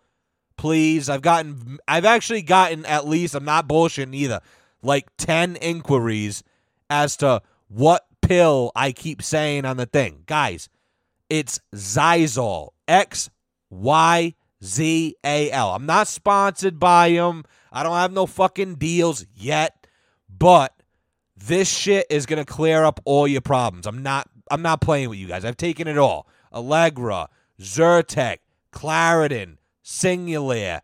please. 0.57 1.09
I've 1.09 1.21
gotten, 1.21 1.77
I've 1.87 2.05
actually 2.05 2.41
gotten 2.41 2.85
at 2.85 3.07
least, 3.07 3.35
I'm 3.35 3.45
not 3.45 3.67
bullshitting 3.67 4.15
either, 4.15 4.41
like 4.81 5.07
10 5.17 5.57
inquiries 5.57 6.43
as 6.89 7.17
to 7.17 7.41
what 7.67 8.05
pill 8.21 8.71
I 8.75 8.91
keep 8.91 9.21
saying 9.21 9.65
on 9.65 9.77
the 9.77 9.85
thing. 9.85 10.23
Guys, 10.25 10.69
it's 11.29 11.59
Xyzal. 11.73 12.69
X 12.87 13.29
Y 13.69 14.33
Z 14.63 15.15
A 15.23 15.51
L. 15.51 15.71
I'm 15.71 15.85
not 15.85 16.07
sponsored 16.07 16.79
by 16.79 17.11
them. 17.11 17.43
I 17.75 17.83
don't 17.83 17.97
have 17.97 18.13
no 18.13 18.25
fucking 18.25 18.75
deals 18.75 19.25
yet, 19.35 19.85
but 20.29 20.73
this 21.35 21.69
shit 21.69 22.07
is 22.09 22.25
going 22.25 22.43
to 22.43 22.51
clear 22.51 22.85
up 22.85 23.01
all 23.03 23.27
your 23.27 23.41
problems. 23.41 23.85
I'm 23.85 24.01
not 24.01 24.29
I'm 24.49 24.61
not 24.61 24.79
playing 24.79 25.09
with 25.09 25.19
you 25.19 25.27
guys. 25.27 25.43
I've 25.43 25.57
taken 25.57 25.87
it 25.87 25.97
all. 25.97 26.27
Allegra, 26.53 27.29
Zyrtec, 27.59 28.37
Claritin, 28.71 29.57
Singulair, 29.83 30.81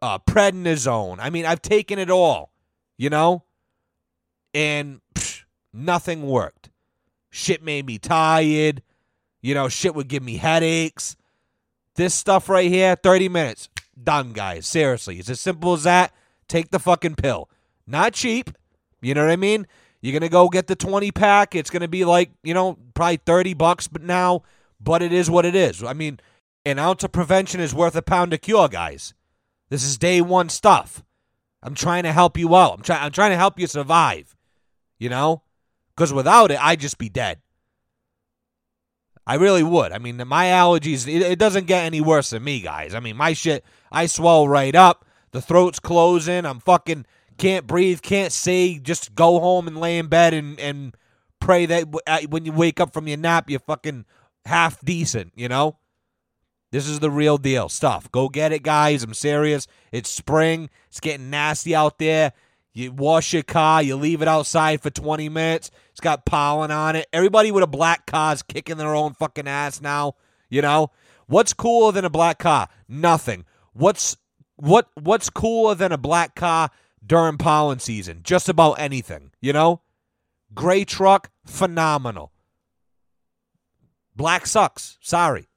uh, 0.00 0.18
Prednisone. 0.18 1.18
I 1.20 1.30
mean, 1.30 1.46
I've 1.46 1.62
taken 1.62 1.98
it 1.98 2.10
all, 2.10 2.52
you 2.96 3.08
know? 3.08 3.44
And 4.52 5.00
psh, 5.14 5.44
nothing 5.72 6.26
worked. 6.26 6.70
Shit 7.30 7.62
made 7.62 7.86
me 7.86 7.98
tired. 7.98 8.82
You 9.40 9.54
know, 9.54 9.68
shit 9.68 9.94
would 9.94 10.08
give 10.08 10.22
me 10.22 10.38
headaches. 10.38 11.16
This 11.94 12.14
stuff 12.14 12.48
right 12.48 12.70
here, 12.70 12.96
30 12.96 13.28
minutes. 13.28 13.68
Done, 14.02 14.32
guys. 14.32 14.66
Seriously. 14.66 15.18
It's 15.18 15.30
as 15.30 15.40
simple 15.40 15.74
as 15.74 15.84
that. 15.84 16.12
Take 16.52 16.70
the 16.70 16.78
fucking 16.78 17.14
pill. 17.14 17.48
Not 17.86 18.12
cheap. 18.12 18.50
You 19.00 19.14
know 19.14 19.22
what 19.22 19.30
I 19.30 19.36
mean? 19.36 19.66
You're 20.02 20.12
going 20.12 20.20
to 20.20 20.28
go 20.28 20.50
get 20.50 20.66
the 20.66 20.76
20 20.76 21.10
pack. 21.10 21.54
It's 21.54 21.70
going 21.70 21.80
to 21.80 21.88
be 21.88 22.04
like, 22.04 22.30
you 22.42 22.52
know, 22.52 22.76
probably 22.92 23.20
30 23.24 23.54
bucks 23.54 23.88
but 23.88 24.02
now, 24.02 24.42
but 24.78 25.00
it 25.00 25.14
is 25.14 25.30
what 25.30 25.46
it 25.46 25.54
is. 25.54 25.82
I 25.82 25.94
mean, 25.94 26.20
an 26.66 26.78
ounce 26.78 27.04
of 27.04 27.12
prevention 27.12 27.58
is 27.58 27.74
worth 27.74 27.96
a 27.96 28.02
pound 28.02 28.34
of 28.34 28.42
cure, 28.42 28.68
guys. 28.68 29.14
This 29.70 29.82
is 29.82 29.96
day 29.96 30.20
one 30.20 30.50
stuff. 30.50 31.02
I'm 31.62 31.74
trying 31.74 32.02
to 32.02 32.12
help 32.12 32.36
you 32.36 32.54
out. 32.54 32.74
I'm 32.74 32.82
trying 32.82 33.02
I'm 33.02 33.12
trying 33.12 33.30
to 33.30 33.38
help 33.38 33.58
you 33.58 33.66
survive. 33.66 34.36
You 34.98 35.08
know? 35.08 35.44
Cuz 35.96 36.12
without 36.12 36.50
it, 36.50 36.62
I'd 36.62 36.80
just 36.80 36.98
be 36.98 37.08
dead. 37.08 37.40
I 39.26 39.36
really 39.36 39.62
would. 39.62 39.90
I 39.90 39.96
mean, 39.96 40.22
my 40.26 40.48
allergies, 40.48 41.08
it, 41.08 41.22
it, 41.22 41.38
doesn't 41.38 41.66
get 41.66 41.86
any 41.86 42.02
worse 42.02 42.28
than 42.28 42.44
me, 42.44 42.60
guys. 42.60 42.94
I 42.94 43.00
mean, 43.00 43.16
my 43.16 43.32
shit, 43.32 43.64
I 43.90 44.04
swell 44.04 44.46
right 44.46 44.74
up. 44.74 45.06
The 45.32 45.40
throat's 45.40 45.80
closing. 45.80 46.46
I'm 46.46 46.60
fucking 46.60 47.06
can't 47.38 47.66
breathe, 47.66 48.02
can't 48.02 48.32
see. 48.32 48.78
Just 48.78 49.14
go 49.14 49.40
home 49.40 49.66
and 49.66 49.78
lay 49.78 49.98
in 49.98 50.06
bed 50.06 50.34
and, 50.34 50.60
and 50.60 50.96
pray 51.40 51.66
that 51.66 52.28
when 52.30 52.44
you 52.44 52.52
wake 52.52 52.78
up 52.80 52.92
from 52.92 53.08
your 53.08 53.16
nap, 53.16 53.50
you're 53.50 53.60
fucking 53.60 54.04
half 54.44 54.80
decent, 54.84 55.32
you 55.34 55.48
know? 55.48 55.78
This 56.70 56.88
is 56.88 57.00
the 57.00 57.10
real 57.10 57.36
deal 57.36 57.68
stuff. 57.68 58.10
Go 58.12 58.28
get 58.28 58.52
it, 58.52 58.62
guys. 58.62 59.02
I'm 59.02 59.12
serious. 59.12 59.66
It's 59.90 60.08
spring. 60.08 60.70
It's 60.88 61.00
getting 61.00 61.28
nasty 61.28 61.74
out 61.74 61.98
there. 61.98 62.32
You 62.74 62.92
wash 62.92 63.34
your 63.34 63.42
car, 63.42 63.82
you 63.82 63.96
leave 63.96 64.22
it 64.22 64.28
outside 64.28 64.80
for 64.80 64.88
20 64.88 65.28
minutes. 65.28 65.70
It's 65.90 66.00
got 66.00 66.24
pollen 66.24 66.70
on 66.70 66.96
it. 66.96 67.06
Everybody 67.12 67.50
with 67.50 67.62
a 67.62 67.66
black 67.66 68.06
car 68.06 68.32
is 68.32 68.42
kicking 68.42 68.78
their 68.78 68.94
own 68.94 69.12
fucking 69.12 69.46
ass 69.46 69.82
now. 69.82 70.14
You 70.48 70.62
know 70.62 70.90
what's 71.26 71.52
cooler 71.52 71.92
than 71.92 72.06
a 72.06 72.10
black 72.10 72.38
car? 72.38 72.68
Nothing. 72.88 73.44
What's 73.74 74.16
what 74.62 74.88
what's 74.94 75.28
cooler 75.28 75.74
than 75.74 75.90
a 75.90 75.98
black 75.98 76.36
car 76.36 76.70
during 77.04 77.36
pollen 77.36 77.80
season? 77.80 78.20
Just 78.22 78.48
about 78.48 78.74
anything. 78.74 79.32
You 79.40 79.52
know, 79.52 79.80
gray 80.54 80.84
truck, 80.84 81.30
phenomenal. 81.44 82.30
Black 84.14 84.46
sucks. 84.46 84.98
Sorry, 85.00 85.48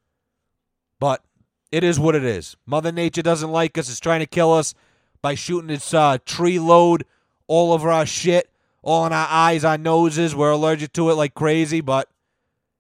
but 1.00 1.24
it 1.72 1.84
is 1.84 2.00
what 2.00 2.16
it 2.16 2.24
is. 2.24 2.58
Mother 2.66 2.92
Nature 2.92 3.22
doesn't 3.22 3.52
like 3.52 3.78
us. 3.78 3.90
It's 3.90 4.00
trying 4.00 4.22
to 4.22 4.26
kill 4.26 4.52
us 4.52 4.74
by 5.22 5.36
shooting 5.36 5.70
its 5.70 5.94
uh, 5.94 6.18
tree 6.26 6.58
load 6.58 7.06
all 7.46 7.74
over 7.74 7.92
our 7.92 8.08
shit, 8.08 8.50
all 8.82 9.06
in 9.06 9.14
our 9.14 9.28
eyes, 9.30 9.64
our 9.64 9.78
noses. 9.78 10.36
We're 10.36 10.52
allergic 10.52 10.94
to 10.94 11.12
it 11.12 11.14
like 11.16 11.36
crazy, 11.36 11.80
but 11.80 12.10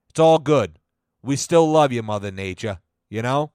it's 0.09 0.19
all 0.19 0.39
good. 0.39 0.79
We 1.21 1.35
still 1.35 1.69
love 1.69 1.91
you, 1.91 2.01
Mother 2.01 2.31
Nature, 2.31 2.79
you 3.09 3.21
know? 3.21 3.51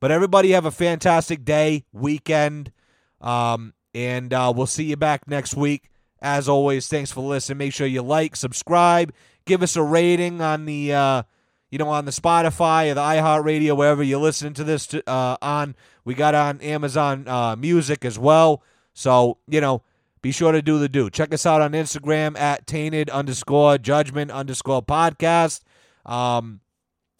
But 0.00 0.10
everybody 0.10 0.52
have 0.52 0.64
a 0.64 0.70
fantastic 0.70 1.44
day, 1.44 1.84
weekend, 1.92 2.72
um, 3.20 3.74
and 3.94 4.32
uh, 4.32 4.52
we'll 4.54 4.66
see 4.66 4.84
you 4.84 4.96
back 4.96 5.26
next 5.26 5.56
week. 5.56 5.90
As 6.20 6.48
always, 6.48 6.88
thanks 6.88 7.10
for 7.10 7.20
listening. 7.20 7.58
Make 7.58 7.72
sure 7.72 7.86
you 7.86 8.02
like, 8.02 8.36
subscribe, 8.36 9.12
give 9.44 9.62
us 9.62 9.76
a 9.76 9.82
rating 9.82 10.40
on 10.40 10.64
the. 10.66 10.92
Uh, 10.92 11.22
you 11.70 11.78
know, 11.78 11.88
on 11.88 12.06
the 12.06 12.10
Spotify 12.10 12.90
or 12.90 12.94
the 12.94 13.00
iHeartRadio, 13.00 13.76
wherever 13.76 14.02
you're 14.02 14.20
listening 14.20 14.54
to 14.54 14.64
this 14.64 14.86
to, 14.86 15.08
uh, 15.08 15.36
on. 15.42 15.74
We 16.04 16.14
got 16.14 16.34
on 16.34 16.60
Amazon 16.62 17.28
uh, 17.28 17.56
Music 17.56 18.04
as 18.04 18.18
well. 18.18 18.62
So, 18.94 19.36
you 19.46 19.60
know, 19.60 19.82
be 20.22 20.32
sure 20.32 20.52
to 20.52 20.62
do 20.62 20.78
the 20.78 20.88
do. 20.88 21.10
Check 21.10 21.32
us 21.34 21.44
out 21.44 21.60
on 21.60 21.72
Instagram 21.72 22.38
at 22.38 22.66
tainted 22.66 23.10
underscore 23.10 23.78
judgment 23.78 24.30
underscore 24.30 24.82
podcast. 24.82 25.60
Um, 26.06 26.60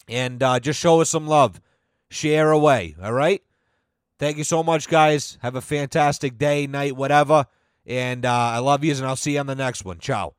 and 0.07 0.41
uh, 0.41 0.59
just 0.59 0.79
show 0.79 0.99
us 1.01 1.09
some 1.09 1.27
love. 1.27 1.61
Share 2.09 2.51
away. 2.51 2.95
All 3.01 3.13
right. 3.13 3.41
Thank 4.17 4.37
you 4.37 4.43
so 4.43 4.63
much, 4.63 4.89
guys. 4.89 5.37
Have 5.41 5.55
a 5.55 5.61
fantastic 5.61 6.37
day, 6.37 6.67
night, 6.67 6.95
whatever. 6.95 7.45
And 7.85 8.25
uh, 8.25 8.31
I 8.31 8.59
love 8.59 8.83
you, 8.83 8.93
and 8.93 9.05
I'll 9.05 9.15
see 9.15 9.33
you 9.33 9.39
on 9.39 9.47
the 9.47 9.55
next 9.55 9.85
one. 9.85 9.99
Ciao. 9.99 10.33